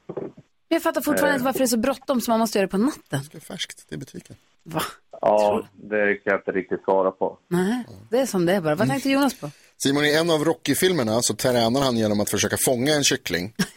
Men 0.08 0.76
jag 0.76 0.84
fattar 0.84 1.02
fortfarande 1.02 1.30
Eh. 1.30 1.34
inte 1.36 1.46
varför 1.46 1.60
det 1.60 1.66
är 1.66 1.68
så 1.68 1.78
bråttom 1.78 2.22
så 2.22 2.32
man 2.32 2.40
måste 2.40 2.58
göra 2.58 2.68
det 2.68 2.72
på 2.72 2.78
natten. 2.78 3.20
Det 3.32 3.38
är 3.38 3.42
färskt, 3.42 3.86
det 3.90 3.96
är 3.96 4.00
butiken. 4.00 4.36
Va? 4.64 4.82
Ja, 5.22 5.68
det 5.74 6.16
kan 6.16 6.32
jag 6.32 6.40
inte 6.40 6.52
riktigt 6.52 6.84
svara 6.84 7.12
på. 7.12 7.38
Nej, 7.48 7.86
det 8.10 8.20
är 8.20 8.26
som 8.26 8.46
det 8.46 8.54
är 8.54 8.62
bara. 8.62 8.76
Vad 8.76 8.88
tänkte 8.88 9.10
Jonas 9.10 9.34
på? 9.40 9.50
Simon, 9.78 10.06
i 10.06 10.14
en 10.16 10.30
av 10.30 10.44
Rocky-filmerna 10.46 11.22
så 11.22 11.36
tränar 11.36 11.82
han 11.82 11.98
genom 11.98 12.20
att 12.22 12.30
försöka 12.30 12.58
fånga 12.66 12.94
en 12.96 13.04
kyckling. 13.04 13.54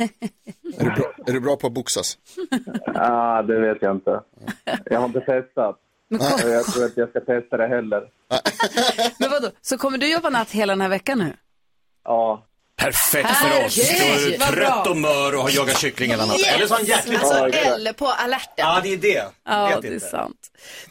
är, 0.78 0.84
du 0.84 0.90
bra, 0.90 1.12
är 1.26 1.32
du 1.32 1.40
bra 1.40 1.56
på 1.56 1.66
att 1.66 1.72
boxas? 1.72 2.18
Ah, 2.94 3.42
det 3.42 3.60
vet 3.60 3.78
jag 3.82 3.96
inte. 3.96 4.20
Jag 4.84 4.98
har 5.00 5.06
inte 5.06 5.20
testat. 5.20 5.78
Och 6.44 6.50
jag 6.50 6.64
tror 6.64 6.84
att 6.84 6.96
jag 6.96 7.08
ska 7.10 7.20
testa 7.20 7.56
det 7.56 7.68
heller. 7.68 8.10
Men 9.18 9.30
vadå, 9.30 9.50
så 9.60 9.78
kommer 9.78 9.98
du 9.98 10.12
jobba 10.12 10.30
natt 10.30 10.50
hela 10.50 10.72
den 10.72 10.80
här 10.80 10.88
veckan 10.88 11.18
nu? 11.18 11.32
Ja. 12.04 12.44
Perfekt 12.78 13.28
för 13.36 13.64
oss. 13.66 13.76
Då 13.76 13.82
är 14.06 14.30
du 14.30 14.36
vad 14.36 14.48
trött 14.48 14.56
bra. 14.84 14.90
och 14.90 14.96
mör 14.96 15.34
och 15.34 15.42
har 15.42 15.50
jagat 15.50 15.78
kyckling 15.80 16.10
hela 16.10 16.26
natten. 16.26 16.44
Eller 16.54 16.66
så 16.66 16.74
har 16.74 16.78
han 16.78 16.86
hjärtligt 16.86 17.18
Alltså, 17.18 17.58
eller 17.58 17.92
på 17.92 18.06
alerten. 18.08 18.52
Ja, 18.56 18.80
det 18.82 18.92
är 18.92 18.96
det. 18.96 19.24
Ja, 19.44 19.68
Vet 19.68 19.82
det 19.82 19.88
är 19.88 19.92
inte. 19.94 20.06
sant. 20.06 20.36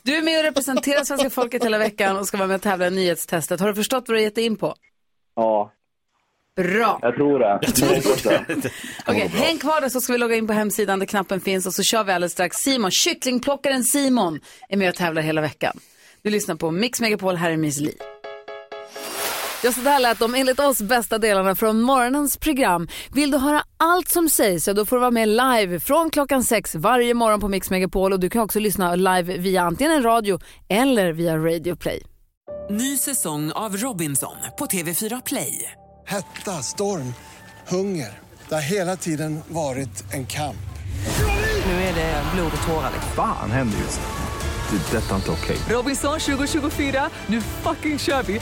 Du 0.04 0.16
är 0.18 0.22
med 0.22 0.38
och 0.38 0.44
representerar 0.44 1.04
svenska 1.04 1.30
folket 1.30 1.64
hela 1.64 1.78
veckan 1.78 2.18
och 2.18 2.28
ska 2.28 2.38
vara 2.38 2.48
med 2.48 2.56
och 2.56 2.62
tävla 2.62 2.88
i 2.88 2.92
nyhetstestet. 2.92 3.60
Har 3.60 3.68
du 3.68 3.76
förstått 3.76 4.04
vad 4.08 4.16
du 4.18 4.20
har 4.20 4.24
gett 4.24 4.36
dig 4.36 4.46
in 4.46 4.58
på? 4.58 4.76
Ja. 5.36 5.72
Bra. 6.56 7.00
Jag 7.02 7.16
tror 7.16 7.40
det. 7.40 7.60
Jag 7.62 7.76
tror 7.76 8.30
det. 8.30 8.70
Okej, 9.08 9.28
häng 9.28 9.58
kvar 9.58 9.82
där 9.82 9.90
så 9.90 10.02
ska 10.02 10.14
vi 10.14 10.20
logga 10.20 10.36
in 10.36 10.48
på 10.48 10.54
hemsidan 10.54 11.00
där 11.00 11.06
knappen 11.06 11.42
finns 11.42 11.66
och 11.66 11.74
så 11.74 11.84
kör 11.84 12.04
vi 12.04 12.12
alldeles 12.12 12.32
strax. 12.32 12.56
Simon, 12.58 12.92
kycklingplockaren 12.92 13.84
Simon 13.84 14.40
är 14.70 14.78
med 14.78 14.90
och 14.90 14.96
tävlar 14.96 15.22
hela 15.22 15.42
veckan. 15.42 15.80
Du 16.22 16.30
lyssnar 16.30 16.56
på 16.56 16.72
Mix 16.72 17.02
Megapol, 17.02 17.36
här 17.36 17.52
är 17.52 17.58
Miss 17.58 17.80
Li. 17.80 17.94
Ja, 19.64 19.72
så 19.72 19.82
där 19.82 20.00
lät 20.00 20.20
de 20.20 20.36
enligt 20.36 20.60
oss 20.60 20.82
bästa 20.82 21.18
delarna 21.18 21.56
från 21.56 21.82
morgonens 21.82 22.38
program. 22.38 22.88
Vill 23.14 23.32
du 23.32 23.38
höra 23.38 23.64
allt 23.78 24.10
som 24.10 24.30
sägs 24.30 24.64
så 24.64 24.74
då 24.74 24.86
får 24.86 24.96
du 24.96 25.00
vara 25.00 25.12
med 25.12 25.28
live 25.30 25.80
från 25.80 26.10
klockan 26.10 26.44
sex 26.44 26.76
varje 26.76 27.14
morgon 27.14 27.40
på 27.40 27.48
Mix 27.48 27.70
Megapol 27.70 28.14
och 28.14 28.20
du 28.20 28.30
kan 28.30 28.42
också 28.42 28.60
lyssna 28.60 28.96
live 28.96 29.38
via 29.38 29.62
antingen 29.62 29.94
en 29.94 30.04
radio 30.04 30.40
eller 30.70 31.14
via 31.14 31.38
Radio 31.38 31.76
Play. 31.76 32.04
Ny 32.70 32.98
säsong 32.98 33.52
av 33.52 33.78
Robinson 33.78 34.36
på 34.60 34.66
TV4 34.66 35.22
Play. 35.26 35.72
Hetta, 36.08 36.52
storm, 36.52 37.14
hunger. 37.68 38.20
Det 38.50 38.56
har 38.56 38.62
hela 38.62 38.96
tiden 38.96 39.40
varit 39.48 40.14
en 40.14 40.26
kamp. 40.26 40.56
Nu 41.66 41.72
är 41.72 41.96
det 41.96 42.24
blod 42.36 42.52
och 42.62 42.68
tårar. 42.68 42.92
Fan 43.16 43.52
händer 43.52 43.78
just. 43.78 44.02
Det. 44.02 44.98
är 44.98 45.02
Detta 45.02 45.12
är 45.12 45.16
inte 45.16 45.32
okej. 45.32 45.58
Robinson 45.70 46.20
2024, 46.20 47.10
nu 47.28 47.42
fucking 47.42 48.00
kör 48.00 48.24
vi! 48.24 48.42